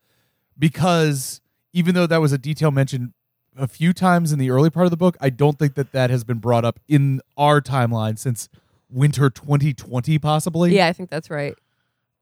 because 0.58 1.42
even 1.74 1.94
though 1.94 2.06
that 2.06 2.22
was 2.22 2.32
a 2.32 2.38
detail 2.38 2.70
mentioned 2.70 3.12
a 3.54 3.68
few 3.68 3.92
times 3.92 4.32
in 4.32 4.38
the 4.38 4.48
early 4.50 4.70
part 4.70 4.86
of 4.86 4.90
the 4.90 4.96
book, 4.96 5.18
I 5.20 5.28
don't 5.28 5.58
think 5.58 5.74
that 5.74 5.92
that 5.92 6.08
has 6.08 6.24
been 6.24 6.38
brought 6.38 6.64
up 6.64 6.80
in 6.88 7.20
our 7.36 7.60
timeline 7.60 8.18
since 8.18 8.48
winter 8.88 9.28
2020, 9.28 10.18
possibly. 10.18 10.74
Yeah, 10.74 10.86
I 10.86 10.94
think 10.94 11.10
that's 11.10 11.28
right. 11.28 11.54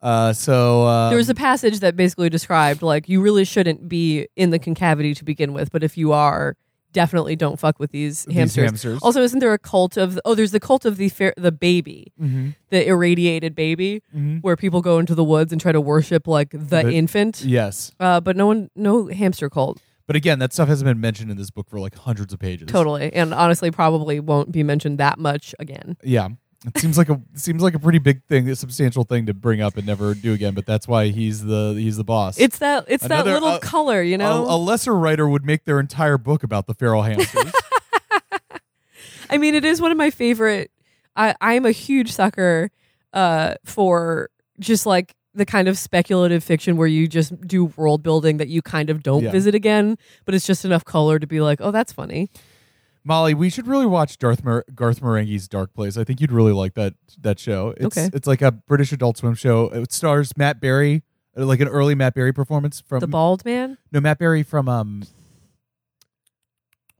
Uh, 0.00 0.32
so 0.32 0.86
uh, 0.86 1.08
there 1.08 1.18
was 1.18 1.28
a 1.28 1.36
passage 1.36 1.78
that 1.78 1.94
basically 1.94 2.28
described 2.28 2.82
like 2.82 3.08
you 3.08 3.20
really 3.20 3.44
shouldn't 3.44 3.88
be 3.88 4.26
in 4.34 4.50
the 4.50 4.58
concavity 4.58 5.14
to 5.14 5.24
begin 5.24 5.52
with, 5.52 5.70
but 5.70 5.84
if 5.84 5.96
you 5.96 6.10
are, 6.10 6.56
definitely 6.92 7.36
don't 7.36 7.58
fuck 7.58 7.78
with 7.78 7.90
these 7.90 8.24
these 8.24 8.34
hamsters. 8.36 8.64
hamsters. 8.64 8.98
Also, 9.02 9.22
isn't 9.22 9.38
there 9.40 9.52
a 9.52 9.58
cult 9.58 9.96
of 9.96 10.18
oh, 10.24 10.34
there's 10.34 10.50
the 10.52 10.60
cult 10.60 10.84
of 10.84 10.96
the 10.96 11.08
fair, 11.08 11.34
the 11.36 11.52
baby, 11.52 12.12
Mhm. 12.20 12.54
the 12.70 12.86
irradiated 12.86 13.54
baby, 13.54 14.02
Mhm. 14.16 14.40
where 14.42 14.56
people 14.56 14.80
go 14.82 14.98
into 14.98 15.14
the 15.14 15.24
woods 15.24 15.52
and 15.52 15.60
try 15.60 15.72
to 15.72 15.80
worship 15.80 16.26
like 16.26 16.50
the, 16.50 16.58
The- 16.82 16.92
infant. 16.92 17.44
Yes. 17.44 17.92
Uh, 18.00 18.20
but 18.20 18.36
no 18.36 18.46
one, 18.46 18.70
no 18.76 19.06
hamster 19.08 19.48
cult, 19.50 19.80
But 20.06 20.16
again, 20.16 20.40
that 20.40 20.52
stuff 20.52 20.68
hasn't 20.68 20.86
been 20.86 21.00
mentioned 21.00 21.30
in 21.30 21.36
this 21.36 21.50
book 21.50 21.68
for 21.70 21.78
like 21.80 21.94
hundreds 21.96 22.32
of 22.32 22.38
pages. 22.40 22.66
totally, 22.68 23.12
and 23.12 23.32
honestly, 23.32 23.70
probably 23.70 24.18
won't 24.20 24.50
be 24.52 24.62
mentioned 24.62 24.98
that 24.98 25.18
much 25.18 25.54
again. 25.58 25.96
Yeah. 26.02 26.28
It 26.64 26.78
seems 26.78 26.96
like 26.96 27.08
a 27.08 27.20
seems 27.34 27.60
like 27.62 27.74
a 27.74 27.78
pretty 27.80 27.98
big 27.98 28.22
thing, 28.28 28.48
a 28.48 28.54
substantial 28.54 29.02
thing 29.02 29.26
to 29.26 29.34
bring 29.34 29.60
up 29.60 29.76
and 29.76 29.84
never 29.86 30.14
do 30.14 30.32
again. 30.32 30.54
But 30.54 30.64
that's 30.64 30.86
why 30.86 31.08
he's 31.08 31.44
the 31.44 31.74
he's 31.76 31.96
the 31.96 32.04
boss. 32.04 32.38
It's 32.38 32.58
that, 32.60 32.84
it's 32.86 33.04
Another- 33.04 33.30
that 33.30 33.34
little 33.34 33.56
uh, 33.56 33.58
color, 33.58 34.00
you 34.02 34.16
know. 34.16 34.46
a, 34.46 34.54
a 34.54 34.58
lesser 34.58 34.94
writer 34.94 35.28
would 35.28 35.44
make 35.44 35.64
their 35.64 35.80
entire 35.80 36.18
book 36.18 36.44
about 36.44 36.66
the 36.68 36.74
feral 36.74 37.02
hamsters. 37.02 37.52
I 39.30 39.38
mean, 39.38 39.54
it 39.54 39.64
is 39.64 39.80
one 39.80 39.90
of 39.90 39.98
my 39.98 40.10
favorite. 40.10 40.70
I 41.16 41.34
I'm 41.40 41.66
a 41.66 41.72
huge 41.72 42.12
sucker 42.12 42.70
uh, 43.12 43.54
for 43.64 44.30
just 44.60 44.86
like 44.86 45.14
the 45.34 45.46
kind 45.46 45.66
of 45.66 45.78
speculative 45.78 46.44
fiction 46.44 46.76
where 46.76 46.86
you 46.86 47.08
just 47.08 47.38
do 47.46 47.64
world 47.76 48.02
building 48.02 48.36
that 48.36 48.48
you 48.48 48.60
kind 48.62 48.90
of 48.90 49.02
don't 49.02 49.24
Yeah. 49.24 49.30
visit 49.30 49.54
again, 49.54 49.96
but 50.26 50.34
it's 50.34 50.46
just 50.46 50.64
enough 50.64 50.84
color 50.84 51.18
to 51.18 51.26
be 51.26 51.40
like, 51.40 51.60
oh, 51.62 51.70
that's 51.70 51.92
funny. 51.92 52.30
Molly, 53.04 53.34
we 53.34 53.50
should 53.50 53.66
really 53.66 53.86
watch 53.86 54.16
Darth 54.18 54.44
Mar- 54.44 54.64
Garth 54.74 55.00
Marenghi's 55.00 55.48
Dark 55.48 55.74
Place. 55.74 55.96
I 55.96 56.04
think 56.04 56.20
you'd 56.20 56.30
really 56.32 56.52
like 56.52 56.74
that 56.74 56.94
that 57.20 57.38
show. 57.38 57.74
It's 57.76 57.96
Okay. 57.98 58.10
it's 58.14 58.26
like 58.26 58.42
a 58.42 58.52
British 58.52 58.92
Adult 58.92 59.16
Swim 59.18 59.34
show. 59.34 59.66
It 59.70 59.92
stars 59.92 60.36
Matt 60.36 60.60
Berry, 60.60 61.02
uh, 61.36 61.44
like 61.44 61.60
an 61.60 61.68
early 61.68 61.94
Matt 61.96 62.14
Berry 62.14 62.32
performance 62.32 62.80
from 62.80 63.00
the 63.00 63.08
bald 63.08 63.44
man. 63.44 63.76
no 63.90 64.00
Matt 64.00 64.18
Berry 64.18 64.42
from 64.44 64.68
um 64.68 65.02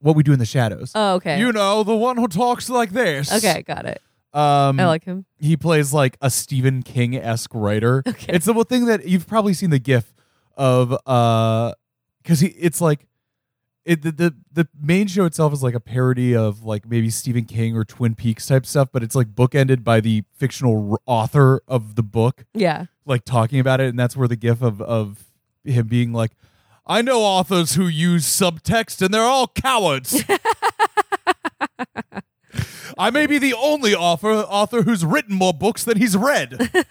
What 0.00 0.16
We 0.16 0.22
Do 0.24 0.32
in 0.32 0.38
the 0.40 0.44
Shadows. 0.46 0.90
Oh, 0.94 1.14
okay. 1.14 1.38
You 1.38 1.52
know, 1.52 1.82
the 1.84 1.96
one 1.96 2.16
who 2.16 2.26
talks 2.26 2.68
like 2.68 2.90
this. 2.90 3.32
okay, 3.32 3.62
got 3.62 3.86
it. 3.86 4.00
Um 4.34 4.80
I 4.80 4.86
like 4.86 5.04
him. 5.04 5.26
he 5.38 5.56
plays 5.56 5.92
like 5.92 6.16
a 6.22 6.30
Stephen 6.30 6.82
King 6.82 7.14
esque 7.16 7.54
writer. 7.54 8.02
Okay. 8.08 8.32
It's 8.32 8.46
the 8.46 8.54
one 8.54 8.64
thing 8.64 8.86
that 8.86 9.06
you've 9.06 9.26
probably 9.28 9.52
seen 9.54 9.70
the 9.70 9.78
gif 9.78 10.12
of 10.56 10.96
uh 11.06 11.74
because 12.22 12.40
he 12.40 12.48
it's 12.48 12.80
like 12.80 13.06
it 13.84 14.02
the, 14.02 14.12
the 14.12 14.34
the 14.52 14.68
main 14.80 15.06
show 15.08 15.24
itself 15.24 15.52
is 15.52 15.62
like 15.62 15.74
a 15.74 15.80
parody 15.80 16.34
of 16.36 16.62
like 16.64 16.88
maybe 16.88 17.10
Stephen 17.10 17.44
King 17.44 17.76
or 17.76 17.84
Twin 17.84 18.14
Peaks 18.14 18.46
type 18.46 18.64
stuff, 18.66 18.88
but 18.92 19.02
it's 19.02 19.14
like 19.14 19.28
bookended 19.34 19.82
by 19.84 20.00
the 20.00 20.24
fictional 20.36 20.92
r- 20.92 20.98
author 21.06 21.62
of 21.66 21.94
the 21.96 22.02
book 22.02 22.44
Yeah. 22.54 22.86
like 23.06 23.24
talking 23.24 23.58
about 23.58 23.80
it, 23.80 23.88
and 23.88 23.98
that's 23.98 24.16
where 24.16 24.28
the 24.28 24.36
gif 24.36 24.62
of 24.62 24.80
of 24.80 25.24
him 25.64 25.86
being 25.88 26.12
like, 26.12 26.32
"I 26.86 27.02
know 27.02 27.20
authors 27.22 27.74
who 27.74 27.86
use 27.88 28.24
subtext, 28.26 29.02
and 29.02 29.12
they're 29.12 29.22
all 29.22 29.48
cowards." 29.48 30.22
I 32.98 33.10
may 33.10 33.26
be 33.26 33.38
the 33.38 33.54
only 33.54 33.94
author 33.94 34.30
author 34.32 34.82
who's 34.82 35.04
written 35.04 35.34
more 35.34 35.54
books 35.54 35.84
than 35.84 35.96
he's 35.96 36.16
read. 36.16 36.70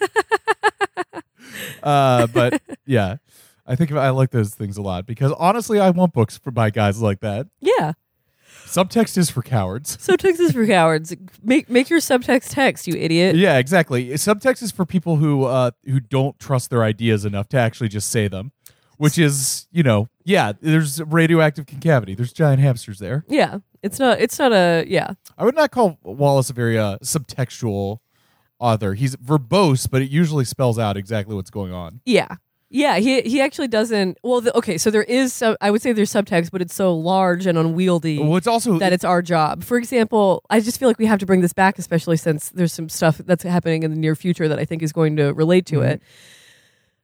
uh, 1.83 2.27
but 2.27 2.61
yeah, 2.85 3.17
I 3.71 3.75
think 3.75 3.93
I 3.93 4.09
like 4.09 4.31
those 4.31 4.53
things 4.53 4.75
a 4.75 4.81
lot 4.81 5.05
because 5.05 5.31
honestly, 5.39 5.79
I 5.79 5.91
want 5.91 6.11
books 6.11 6.37
for 6.37 6.51
by 6.51 6.71
guys 6.71 7.01
like 7.01 7.21
that. 7.21 7.47
Yeah. 7.61 7.93
Subtext 8.65 9.17
is 9.17 9.29
for 9.29 9.41
cowards. 9.41 9.95
Subtext 10.05 10.41
is 10.41 10.51
for 10.51 10.67
cowards. 10.67 11.15
Make 11.41 11.69
make 11.69 11.89
your 11.89 12.01
subtext 12.01 12.49
text, 12.49 12.85
you 12.85 12.95
idiot. 12.95 13.37
Yeah, 13.37 13.59
exactly. 13.59 14.09
Subtext 14.09 14.61
is 14.61 14.71
for 14.73 14.85
people 14.85 15.15
who 15.15 15.45
uh, 15.45 15.71
who 15.85 16.01
don't 16.01 16.37
trust 16.37 16.69
their 16.69 16.83
ideas 16.83 17.23
enough 17.23 17.47
to 17.49 17.57
actually 17.57 17.87
just 17.87 18.09
say 18.09 18.27
them, 18.27 18.51
which 18.97 19.17
is 19.17 19.67
you 19.71 19.83
know 19.83 20.09
yeah. 20.25 20.51
There's 20.59 21.01
radioactive 21.01 21.65
concavity. 21.65 22.13
There's 22.13 22.33
giant 22.33 22.59
hamsters 22.59 22.99
there. 22.99 23.23
Yeah. 23.29 23.59
It's 23.81 23.99
not. 23.99 24.19
It's 24.19 24.37
not 24.37 24.51
a. 24.51 24.83
Yeah. 24.85 25.13
I 25.37 25.45
would 25.45 25.55
not 25.55 25.71
call 25.71 25.97
Wallace 26.03 26.49
a 26.49 26.53
very 26.53 26.77
uh, 26.77 26.97
subtextual 26.97 27.99
author. 28.59 28.95
He's 28.95 29.15
verbose, 29.15 29.89
but 29.89 30.01
it 30.01 30.11
usually 30.11 30.43
spells 30.45 30.77
out 30.77 30.97
exactly 30.97 31.35
what's 31.35 31.49
going 31.49 31.71
on. 31.71 32.01
Yeah. 32.05 32.35
Yeah, 32.73 32.99
he 32.99 33.19
he 33.23 33.41
actually 33.41 33.67
doesn't. 33.67 34.17
Well, 34.23 34.39
the, 34.39 34.55
okay, 34.57 34.77
so 34.77 34.89
there 34.89 35.03
is. 35.03 35.33
Sub, 35.33 35.57
I 35.59 35.69
would 35.71 35.81
say 35.81 35.91
there's 35.91 36.09
subtext, 36.11 36.51
but 36.51 36.61
it's 36.61 36.73
so 36.73 36.95
large 36.95 37.45
and 37.45 37.57
unwieldy 37.57 38.17
Well, 38.19 38.37
it's 38.37 38.47
also 38.47 38.79
that 38.79 38.93
it's 38.93 39.03
our 39.03 39.21
job. 39.21 39.61
For 39.65 39.77
example, 39.77 40.41
I 40.49 40.61
just 40.61 40.79
feel 40.79 40.87
like 40.87 40.97
we 40.97 41.05
have 41.05 41.19
to 41.19 41.25
bring 41.25 41.41
this 41.41 41.51
back, 41.51 41.77
especially 41.77 42.15
since 42.15 42.47
there's 42.49 42.71
some 42.71 42.87
stuff 42.87 43.17
that's 43.17 43.43
happening 43.43 43.83
in 43.83 43.91
the 43.91 43.97
near 43.97 44.15
future 44.15 44.47
that 44.47 44.57
I 44.57 44.63
think 44.63 44.83
is 44.83 44.93
going 44.93 45.17
to 45.17 45.33
relate 45.33 45.65
to 45.65 45.81
it. 45.81 46.01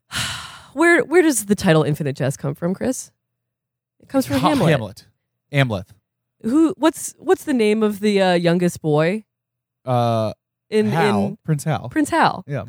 Where 0.73 1.03
where 1.03 1.21
does 1.23 1.45
the 1.47 1.55
title 1.55 1.81
Infinite 1.83 2.15
Jest 2.15 2.37
come 2.39 2.53
from, 2.53 2.73
Chris? 2.75 3.11
It 3.99 4.09
comes 4.09 4.25
from 4.27 4.37
Ha- 4.37 4.49
Hamlet. 4.49 4.69
Hamlet. 4.69 5.05
Hamlet. 5.51 5.87
Who? 6.43 6.73
What's 6.77 7.15
what's 7.17 7.45
the 7.45 7.53
name 7.53 7.81
of 7.83 7.99
the 7.99 8.21
uh, 8.21 8.33
youngest 8.33 8.81
boy 8.81 9.25
Uh, 9.85 10.33
in 10.69 10.87
Hal. 10.91 11.25
in 11.25 11.37
Prince 11.43 11.63
Hal. 11.63 11.89
Prince 11.89 12.09
Hal? 12.11 12.43
Yeah. 12.47 12.65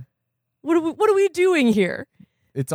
What 0.62 0.76
are 0.78 0.80
we, 0.80 0.90
what 0.92 1.10
are 1.10 1.14
we 1.14 1.28
doing 1.28 1.68
here? 1.68 2.06
It's 2.54 2.72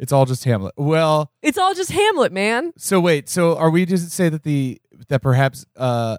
it's 0.00 0.10
all 0.12 0.24
just 0.26 0.42
Hamlet. 0.44 0.74
Well, 0.76 1.30
It's 1.42 1.58
all 1.58 1.74
just 1.74 1.92
Hamlet, 1.92 2.32
man. 2.32 2.72
so 2.76 2.98
wait. 2.98 3.28
So 3.28 3.56
are 3.56 3.70
we 3.70 3.86
just 3.86 4.10
say 4.10 4.28
that 4.28 4.42
the 4.42 4.80
that 5.08 5.22
perhaps 5.22 5.64
uh 5.76 6.16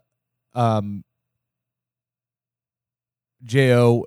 um 0.56 1.04
Jo 3.44 4.06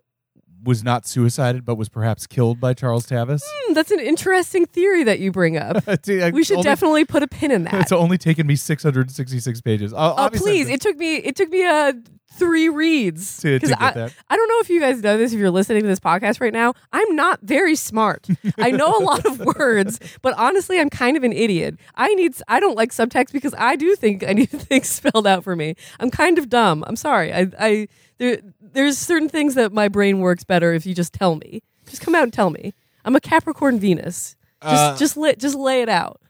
was 0.63 0.83
not 0.83 1.07
suicided, 1.07 1.65
but 1.67 1.75
was 1.75 1.89
perhaps 1.91 2.27
killed 2.27 2.59
by 2.59 2.73
Charles 2.73 3.07
Tavis. 3.07 3.43
Hmm, 3.45 3.75
that's 3.75 3.91
an 3.91 4.01
interesting 4.01 4.65
theory 4.65 5.05
that 5.05 5.19
you 5.19 5.31
bring 5.31 5.59
up. 5.59 5.85
we 6.33 6.43
should 6.45 6.57
Only- 6.59 6.63
definitely 6.63 7.05
put 7.05 7.23
a 7.23 7.29
pin 7.29 7.51
in 7.51 7.65
that. 7.65 7.75
It's 7.75 7.93
only 7.93 8.17
taken 8.17 8.47
me 8.47 8.57
666 8.57 9.61
pages. 9.61 9.93
Uh, 9.93 10.15
Oh, 10.17 10.31
please! 10.33 10.69
It 10.69 10.81
took 10.81 10.97
me. 10.97 11.17
It 11.17 11.37
took 11.37 11.51
me 11.51 11.65
uh 11.67 11.93
three 12.39 12.69
reads 12.69 13.39
To- 13.39 13.59
to 13.59 13.83
I, 13.83 13.93
that. 13.93 14.13
I 14.29 14.37
don't 14.37 14.49
know 14.49 14.59
if 14.61 14.71
you 14.71 14.81
guys 14.81 15.03
know 15.03 15.17
this. 15.19 15.33
If 15.33 15.39
you're 15.39 15.51
listening 15.51 15.83
to 15.83 15.89
this 15.89 16.01
podcast 16.01 16.41
right 16.41 16.53
now, 16.53 16.75
I'm 16.93 17.15
not 17.17 17.41
very 17.43 17.75
smart. 17.77 18.27
I 18.59 18.71
know 18.71 18.97
a 18.99 19.03
lot 19.03 19.25
of 19.27 19.39
words, 19.59 20.01
but 20.23 20.35
honestly, 20.37 20.79
I'm 20.81 20.91
kind 20.91 21.17
of 21.17 21.25
an 21.25 21.33
idiot. 21.33 21.77
I 21.95 22.15
need. 22.15 22.35
I 22.49 22.61
don't 22.61 22.77
like 22.77 22.91
subtext 22.93 23.33
because 23.33 23.55
I 23.57 23.77
do 23.77 23.95
think 23.97 24.23
I 24.27 24.33
need 24.33 24.51
things 24.51 24.89
spelled 24.89 25.27
out 25.27 25.45
for 25.45 25.57
me. 25.57 25.75
I'm 26.01 26.11
kind 26.11 26.39
of 26.39 26.49
dumb. 26.49 26.85
I'm 26.87 26.97
sorry. 26.97 27.33
I. 27.33 27.47
I 27.59 27.89
there. 28.19 28.39
There's 28.61 28.99
certain 28.99 29.29
things 29.29 29.55
that 29.55 29.73
my 29.73 29.87
brain 29.89 30.19
works 30.21 30.43
better 30.45 30.73
if 30.75 30.85
you 30.85 30.95
just 30.95 31.13
tell 31.13 31.37
me. 31.37 31.63
Just 31.87 32.03
come 32.03 32.15
out 32.15 32.25
and 32.25 32.33
tell 32.33 32.51
me. 32.51 32.75
I'm 33.05 33.15
a 33.15 33.21
Capricorn 33.21 33.79
Venus. 33.79 34.35
Just 34.63 34.75
Uh, 34.83 34.97
just 34.97 35.17
lay, 35.17 35.35
just 35.37 35.55
lay 35.55 35.83
it 35.83 35.89
out. 35.89 36.21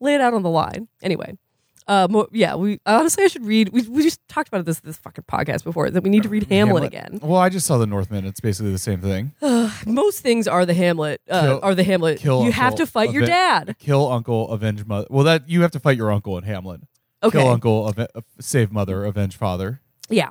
Lay 0.00 0.14
it 0.14 0.20
out 0.20 0.34
on 0.34 0.42
the 0.42 0.50
line. 0.50 0.88
Anyway. 1.02 1.38
Uh, 1.86 2.06
mo- 2.10 2.28
yeah, 2.32 2.54
we 2.54 2.78
honestly 2.86 3.24
I 3.24 3.26
should 3.26 3.44
read. 3.44 3.68
We, 3.68 3.82
we 3.82 4.02
just 4.02 4.18
talked 4.28 4.48
about 4.48 4.64
this 4.64 4.80
this 4.80 4.96
fucking 4.96 5.24
podcast 5.30 5.64
before 5.64 5.90
that 5.90 6.02
we 6.02 6.08
need 6.08 6.22
to 6.22 6.30
read 6.30 6.44
Hamlet, 6.50 6.84
again. 6.84 7.18
Well, 7.20 7.38
I 7.38 7.50
just 7.50 7.66
saw 7.66 7.76
the 7.76 7.86
Northman. 7.86 8.24
It's 8.24 8.40
basically 8.40 8.72
the 8.72 8.78
same 8.78 9.00
thing. 9.02 9.32
Most 9.86 10.20
things 10.22 10.48
are 10.48 10.64
the 10.64 10.72
Hamlet. 10.72 11.20
Uh, 11.28 11.40
Kill- 11.42 11.60
are 11.62 11.74
the 11.74 11.84
Hamlet. 11.84 12.20
kill 12.20 12.44
you 12.44 12.52
have 12.52 12.72
uncle, 12.72 12.86
to 12.86 12.90
fight 12.90 13.12
your 13.12 13.24
aven- 13.24 13.34
dad. 13.34 13.76
Kill 13.78 14.10
uncle, 14.10 14.50
avenge 14.50 14.86
mother. 14.86 15.06
Well, 15.10 15.24
that 15.24 15.46
you 15.48 15.60
have 15.60 15.72
to 15.72 15.80
fight 15.80 15.98
your 15.98 16.10
uncle 16.10 16.38
in 16.38 16.44
Hamlet. 16.44 16.80
Okay. 17.22 17.38
Kill 17.38 17.48
uncle, 17.48 17.86
ave- 17.86 18.06
uh, 18.14 18.20
save 18.40 18.72
mother, 18.72 19.04
avenge 19.04 19.36
father. 19.36 19.80
Yeah, 20.08 20.30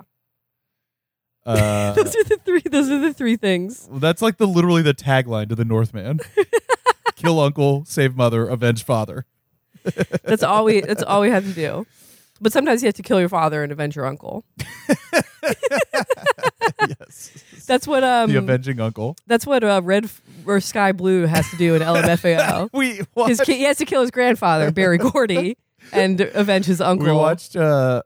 Uh, 1.46 1.94
those 1.96 2.16
are 2.16 2.24
the 2.24 2.38
three. 2.46 2.62
Those 2.62 2.90
are 2.90 3.00
the 3.00 3.14
three 3.14 3.36
things. 3.36 3.88
that's 3.94 4.22
like 4.22 4.38
the 4.38 4.48
literally 4.48 4.82
the 4.82 4.94
tagline 4.94 5.50
to 5.50 5.56
the 5.56 5.66
Northman. 5.66 6.20
Kill 7.16 7.40
uncle, 7.40 7.86
save 7.86 8.16
mother, 8.16 8.48
avenge 8.48 8.84
father. 8.84 9.26
That's 10.24 10.44
all 10.44 10.66
we. 10.66 10.82
That's 10.82 11.04
all 11.04 11.22
we 11.22 11.30
have 11.30 11.44
to 11.46 11.54
do. 11.54 11.86
But 12.42 12.52
sometimes 12.52 12.82
you 12.82 12.88
have 12.88 12.96
to 12.96 13.04
kill 13.04 13.20
your 13.20 13.30
father 13.30 13.64
and 13.64 13.72
avenge 13.72 13.96
your 13.96 14.06
uncle. 14.06 14.44
yes, 17.00 17.32
That's 17.68 17.88
what 17.88 18.04
um. 18.04 18.32
the 18.32 18.38
avenging 18.38 18.80
uncle. 18.80 19.16
That's 19.28 19.46
what 19.46 19.64
uh, 19.64 19.82
red 19.84 20.06
f- 20.06 20.22
or 20.46 20.60
sky 20.60 20.92
blue 20.92 21.26
has 21.26 21.50
to 21.52 21.58
do 21.58 21.76
in 21.76 21.82
LMFAO. 21.82 22.70
We 22.74 23.02
his 23.28 23.40
ki- 23.42 23.54
he 23.58 23.64
has 23.64 23.78
to 23.78 23.86
kill 23.86 24.02
his 24.02 24.12
grandfather 24.12 24.72
Berry 24.72 24.98
Gordy 24.98 25.58
and 25.92 26.20
avenge 26.20 26.66
his 26.66 26.82
uncle. 26.82 27.08
we 27.08 27.14
watched 27.14 27.56
uh, 27.56 28.02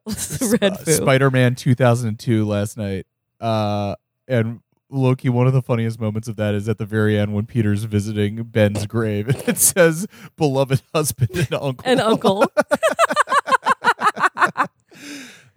Red. 0.61 0.77
Spider 0.87 1.31
Man 1.31 1.55
2002 1.55 2.45
last 2.45 2.77
night. 2.77 3.05
Uh, 3.39 3.95
and 4.27 4.59
Loki, 4.89 5.27
one 5.29 5.47
of 5.47 5.53
the 5.53 5.61
funniest 5.61 5.99
moments 5.99 6.27
of 6.29 6.37
that 6.37 6.55
is 6.55 6.69
at 6.69 6.77
the 6.77 6.85
very 6.85 7.19
end 7.19 7.33
when 7.33 7.45
Peter's 7.45 7.83
visiting 7.83 8.43
Ben's 8.43 8.85
grave. 8.87 9.27
And 9.37 9.49
it 9.49 9.57
says, 9.57 10.07
beloved 10.37 10.81
husband 10.93 11.31
and 11.35 11.53
uncle. 11.53 11.83
and 11.85 11.99
uncle. 11.99 12.49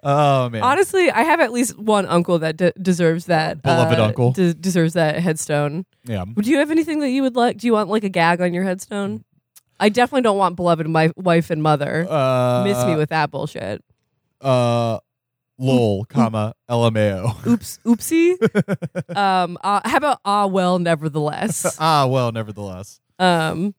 oh, 0.02 0.48
man. 0.48 0.62
Honestly, 0.62 1.10
I 1.10 1.22
have 1.22 1.40
at 1.40 1.52
least 1.52 1.78
one 1.78 2.06
uncle 2.06 2.38
that 2.40 2.56
de- 2.56 2.72
deserves 2.72 3.26
that 3.26 3.62
Beloved 3.62 3.98
uh, 3.98 4.04
uncle. 4.06 4.32
de- 4.32 4.54
deserves 4.54 4.94
that 4.94 5.16
headstone. 5.20 5.84
yeah. 6.04 6.24
Would 6.34 6.46
you 6.46 6.58
have 6.58 6.70
anything 6.70 7.00
that 7.00 7.10
you 7.10 7.22
would 7.22 7.36
like? 7.36 7.58
Do 7.58 7.66
you 7.66 7.72
want 7.74 7.88
like 7.88 8.04
a 8.04 8.08
gag 8.08 8.40
on 8.40 8.54
your 8.54 8.64
headstone? 8.64 9.24
I 9.78 9.88
definitely 9.88 10.22
don't 10.22 10.38
want 10.38 10.56
beloved 10.56 10.88
my 10.88 11.10
wife 11.16 11.50
and 11.50 11.62
mother. 11.62 12.06
Uh, 12.08 12.64
Miss 12.64 12.84
me 12.84 12.96
with 12.96 13.10
that 13.10 13.30
bullshit. 13.30 13.82
uh, 14.40 14.98
lol, 15.60 16.04
comma, 16.06 16.54
LMAO. 16.68 17.46
Oops, 17.46 17.78
oopsie. 17.84 18.36
um, 19.16 19.58
uh, 19.62 19.80
how 19.84 19.96
about 19.98 20.18
ah 20.24 20.46
well, 20.46 20.78
nevertheless. 20.78 21.76
ah, 21.80 22.06
well, 22.06 22.32
nevertheless. 22.32 23.00
Um, 23.18 23.74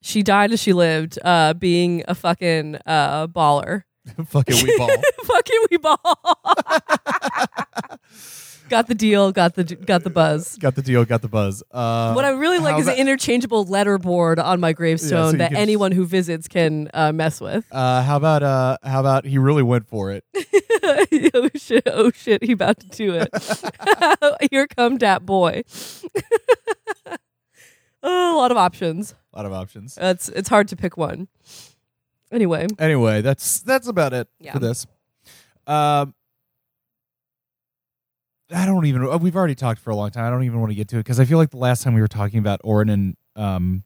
she 0.00 0.22
died 0.22 0.52
as 0.52 0.60
she 0.60 0.72
lived, 0.72 1.18
uh, 1.22 1.52
being 1.54 2.04
a 2.08 2.14
fucking 2.14 2.78
uh 2.86 3.26
baller. 3.26 3.82
Fucking 4.26 4.64
we 4.64 4.78
ball. 4.78 4.90
fucking 5.24 5.66
we 5.70 5.76
ball. 5.76 6.00
Got 8.70 8.86
the 8.86 8.94
deal. 8.94 9.32
Got 9.32 9.54
the 9.56 9.64
got 9.64 10.02
the 10.04 10.08
buzz. 10.10 10.56
got 10.56 10.74
the 10.74 10.80
deal, 10.82 11.04
got 11.04 11.20
the 11.20 11.28
buzz. 11.28 11.62
Uh, 11.70 12.12
What 12.14 12.24
I 12.24 12.30
really 12.30 12.58
like 12.58 12.78
is 12.80 12.88
an 12.88 12.94
interchangeable 12.96 13.66
letterboard 13.66 14.42
on 14.42 14.60
my 14.60 14.72
gravestone 14.72 15.32
you 15.32 15.38
that 15.38 15.52
anyone 15.52 15.92
who 15.92 16.06
visits 16.06 16.48
can 16.48 16.88
uh, 16.94 17.12
mess 17.12 17.40
with. 17.40 17.66
Uh, 17.70 18.02
how 18.02 18.16
about 18.16 18.42
uh, 18.42 18.78
how 18.82 19.00
about 19.00 19.26
he 19.26 19.36
really 19.36 19.62
went 19.62 19.86
for 19.86 20.10
it? 20.12 20.24
oh 21.34 21.48
shit! 21.56 21.82
Oh 21.86 22.10
shit! 22.12 22.42
He 22.42 22.52
about 22.52 22.80
to 22.80 22.86
do 22.88 23.14
it. 23.14 23.28
Here 24.50 24.66
come 24.66 24.96
dat 24.96 25.26
boy. 25.26 25.62
oh, 28.02 28.36
a 28.36 28.38
lot 28.38 28.50
of 28.50 28.56
options. 28.56 29.14
A 29.32 29.36
lot 29.36 29.46
of 29.46 29.52
options. 29.52 29.98
It's 30.00 30.28
it's 30.30 30.48
hard 30.48 30.68
to 30.68 30.76
pick 30.76 30.96
one. 30.96 31.28
Anyway, 32.32 32.66
Anyway, 32.78 33.22
that's 33.22 33.60
that's 33.60 33.88
about 33.88 34.12
it 34.12 34.28
Yeah. 34.38 34.52
for 34.52 34.60
this. 34.60 34.86
Um, 35.66 36.14
I 38.54 38.66
don't 38.66 38.84
even. 38.86 39.06
uh, 39.06 39.16
We've 39.18 39.36
already 39.36 39.54
talked 39.54 39.80
for 39.80 39.90
a 39.90 39.96
long 39.96 40.10
time. 40.10 40.24
I 40.24 40.30
don't 40.30 40.44
even 40.44 40.60
want 40.60 40.70
to 40.70 40.74
get 40.76 40.88
to 40.88 40.96
it 40.96 41.00
because 41.00 41.20
I 41.20 41.24
feel 41.24 41.38
like 41.38 41.50
the 41.50 41.56
last 41.58 41.82
time 41.82 41.94
we 41.94 42.00
were 42.00 42.08
talking 42.08 42.38
about 42.38 42.60
Orin 42.64 42.88
and 42.88 43.16
um, 43.36 43.84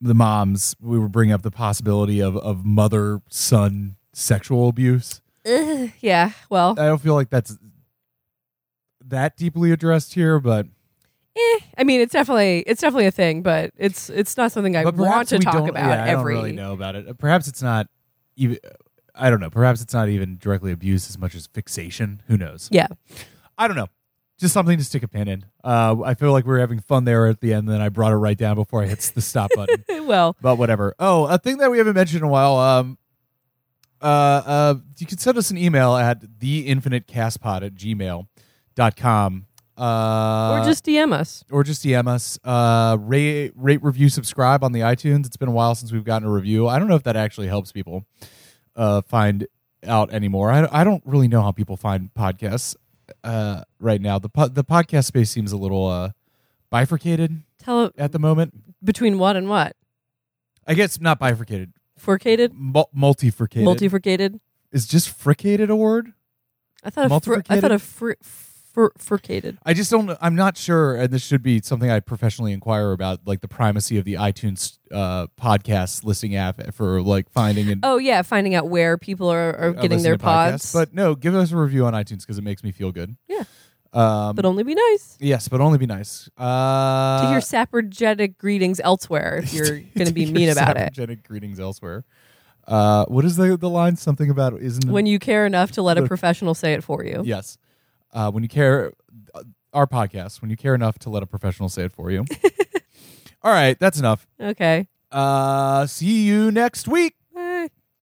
the 0.00 0.14
moms, 0.14 0.76
we 0.80 0.98
were 0.98 1.08
bringing 1.08 1.32
up 1.32 1.42
the 1.42 1.50
possibility 1.50 2.20
of 2.20 2.36
of 2.36 2.64
mother 2.64 3.20
son 3.28 3.96
sexual 4.12 4.68
abuse. 4.68 5.20
Ugh, 5.46 5.90
yeah. 6.00 6.30
Well, 6.48 6.74
I 6.78 6.86
don't 6.86 7.00
feel 7.00 7.14
like 7.14 7.30
that's 7.30 7.56
that 9.06 9.36
deeply 9.36 9.70
addressed 9.72 10.14
here, 10.14 10.38
but 10.40 10.66
eh, 11.36 11.58
I 11.76 11.84
mean, 11.84 12.00
it's 12.00 12.12
definitely 12.12 12.60
it's 12.66 12.80
definitely 12.80 13.06
a 13.06 13.10
thing, 13.10 13.42
but 13.42 13.72
it's 13.76 14.10
it's 14.10 14.36
not 14.36 14.52
something 14.52 14.76
I 14.76 14.84
want 14.84 15.28
to 15.28 15.38
talk 15.38 15.68
about 15.68 15.88
yeah, 15.88 16.04
I 16.04 16.08
every. 16.08 16.34
don't 16.34 16.42
really 16.44 16.52
know 16.56 16.72
about 16.72 16.94
it. 16.96 17.18
Perhaps 17.18 17.48
it's 17.48 17.62
not 17.62 17.88
even. 18.36 18.58
I 19.14 19.30
don't 19.30 19.40
know. 19.40 19.50
Perhaps 19.50 19.80
it's 19.80 19.94
not 19.94 20.08
even 20.08 20.38
directly 20.38 20.72
abuse 20.72 21.08
as 21.08 21.18
much 21.18 21.34
as 21.34 21.46
fixation. 21.46 22.22
Who 22.26 22.36
knows? 22.36 22.68
Yeah. 22.72 22.88
I 23.56 23.68
don't 23.68 23.76
know. 23.76 23.88
Just 24.38 24.52
something 24.52 24.76
to 24.76 24.84
stick 24.84 25.04
a 25.04 25.08
pin 25.08 25.28
in. 25.28 25.44
Uh, 25.62 25.96
I 26.04 26.14
feel 26.14 26.32
like 26.32 26.44
we 26.44 26.50
were 26.52 26.58
having 26.58 26.80
fun 26.80 27.04
there 27.04 27.28
at 27.28 27.40
the 27.40 27.52
end, 27.52 27.68
and 27.68 27.74
then 27.76 27.80
I 27.80 27.88
brought 27.88 28.10
it 28.12 28.16
right 28.16 28.36
down 28.36 28.56
before 28.56 28.82
I 28.82 28.86
hit 28.86 28.98
the 29.14 29.20
stop 29.20 29.50
button. 29.56 29.84
well, 30.06 30.36
but 30.40 30.56
whatever. 30.56 30.94
Oh, 30.98 31.26
a 31.26 31.38
thing 31.38 31.58
that 31.58 31.70
we 31.70 31.78
haven't 31.78 31.94
mentioned 31.94 32.22
in 32.22 32.28
a 32.28 32.30
while. 32.30 32.56
Um, 32.56 32.98
uh, 34.02 34.06
uh, 34.06 34.74
you 34.98 35.06
can 35.06 35.18
send 35.18 35.38
us 35.38 35.50
an 35.52 35.56
email 35.58 35.94
at 35.94 36.20
theinfinitecastpod 36.20 37.64
at 37.64 37.74
gmail.com. 37.74 39.46
Uh, 39.76 40.60
or 40.60 40.64
just 40.64 40.84
DM 40.84 41.12
us. 41.12 41.44
or 41.50 41.64
just 41.64 41.84
DM 41.84 42.06
us. 42.06 42.38
Uh, 42.44 42.96
rate, 43.00 43.52
rate, 43.56 43.82
review, 43.82 44.08
subscribe 44.08 44.62
on 44.62 44.72
the 44.72 44.80
iTunes. 44.80 45.26
It's 45.26 45.36
been 45.36 45.48
a 45.48 45.52
while 45.52 45.74
since 45.74 45.90
we've 45.92 46.04
gotten 46.04 46.28
a 46.28 46.30
review. 46.30 46.68
I 46.68 46.78
don't 46.78 46.88
know 46.88 46.94
if 46.96 47.02
that 47.04 47.16
actually 47.16 47.48
helps 47.48 47.72
people 47.72 48.04
uh, 48.76 49.00
find 49.02 49.46
out 49.86 50.12
anymore. 50.12 50.50
I, 50.50 50.68
I 50.70 50.84
don't 50.84 51.02
really 51.04 51.28
know 51.28 51.42
how 51.42 51.52
people 51.52 51.76
find 51.76 52.10
podcasts 52.14 52.74
uh, 53.22 53.62
right 53.78 54.00
now. 54.00 54.18
The 54.18 54.28
po- 54.28 54.48
the 54.48 54.64
podcast 54.64 55.04
space 55.06 55.30
seems 55.30 55.52
a 55.52 55.56
little 55.56 55.86
uh, 55.86 56.10
bifurcated 56.70 57.42
Tell 57.58 57.90
at 57.98 58.12
the 58.12 58.18
moment. 58.18 58.54
between 58.84 59.18
what 59.18 59.36
and 59.36 59.48
what? 59.48 59.76
I 60.66 60.74
guess 60.74 60.98
not 61.00 61.18
bifurcated, 61.18 61.72
Forcated, 61.98 62.52
mul- 62.54 62.88
multifurcated. 62.96 63.64
multifurcated. 63.64 64.40
Is 64.72 64.86
just 64.86 65.10
fricated 65.10 65.70
a 65.70 65.76
word? 65.76 66.12
I 66.82 66.90
thought 66.90 67.10
a 67.12 67.20
fr- 67.20 67.40
I 67.48 67.60
thought 67.60 67.72
a 67.72 67.78
fr- 67.78 68.12
fr- 68.74 68.88
furcated. 68.98 69.56
I 69.64 69.72
just 69.72 69.90
don't. 69.90 70.10
I'm 70.20 70.34
not 70.34 70.58
sure, 70.58 70.96
and 70.96 71.10
this 71.10 71.24
should 71.24 71.42
be 71.42 71.62
something 71.62 71.90
I 71.90 72.00
professionally 72.00 72.52
inquire 72.52 72.92
about, 72.92 73.20
like 73.24 73.40
the 73.40 73.48
primacy 73.48 73.96
of 73.96 74.04
the 74.04 74.14
iTunes 74.14 74.78
uh, 74.92 75.28
podcast 75.40 76.04
listing 76.04 76.36
app 76.36 76.74
for 76.74 77.00
like 77.00 77.30
finding 77.30 77.70
and 77.70 77.80
Oh 77.82 77.96
yeah, 77.96 78.20
finding 78.22 78.54
out 78.54 78.68
where 78.68 78.98
people 78.98 79.30
are, 79.30 79.56
are 79.56 79.68
uh, 79.70 79.80
getting 79.80 80.02
their 80.02 80.16
to 80.18 80.22
podcasts. 80.24 80.50
pods, 80.50 80.72
But 80.74 80.92
no, 80.92 81.14
give 81.14 81.34
us 81.34 81.52
a 81.52 81.56
review 81.56 81.86
on 81.86 81.94
iTunes 81.94 82.20
because 82.20 82.36
it 82.36 82.44
makes 82.44 82.62
me 82.62 82.72
feel 82.72 82.92
good. 82.92 83.16
Yeah. 83.28 83.44
Um, 83.92 84.34
but 84.34 84.44
only 84.44 84.64
be 84.64 84.74
nice. 84.74 85.16
yes, 85.20 85.46
but 85.46 85.60
only 85.60 85.78
be 85.78 85.86
nice. 85.86 86.28
Uh, 86.36 87.22
to 87.22 87.28
hear 87.28 87.38
saprogenic 87.38 88.36
greetings 88.38 88.80
elsewhere 88.82 89.38
if 89.44 89.54
you're 89.54 89.78
going 89.94 90.08
to 90.08 90.12
be 90.12 90.26
mean 90.26 90.48
about 90.48 90.76
it. 90.76 90.92
saprogenic 90.94 91.22
greetings 91.22 91.60
elsewhere. 91.60 92.04
Uh, 92.66 93.04
what 93.06 93.24
is 93.24 93.36
the 93.36 93.56
the 93.56 93.68
line? 93.70 93.94
Something 93.94 94.30
about 94.30 94.54
isn't 94.60 94.90
When 94.90 95.06
you 95.06 95.18
care 95.20 95.46
enough 95.46 95.70
to 95.72 95.82
let 95.82 95.96
a 95.98 96.02
professional 96.08 96.54
say 96.54 96.72
it 96.72 96.82
for 96.82 97.04
you. 97.04 97.22
yes. 97.24 97.56
Uh, 98.14 98.30
when 98.30 98.42
you 98.42 98.48
care, 98.48 98.92
uh, 99.34 99.42
our 99.74 99.86
podcast. 99.86 100.40
When 100.40 100.50
you 100.50 100.56
care 100.56 100.74
enough 100.74 100.98
to 101.00 101.10
let 101.10 101.22
a 101.22 101.26
professional 101.26 101.68
say 101.68 101.82
it 101.84 101.92
for 101.92 102.10
you. 102.10 102.24
All 103.42 103.52
right, 103.52 103.78
that's 103.78 103.98
enough. 103.98 104.26
Okay. 104.40 104.86
Uh, 105.12 105.86
see 105.86 106.24
you 106.24 106.50
next 106.50 106.88
week. 106.88 107.16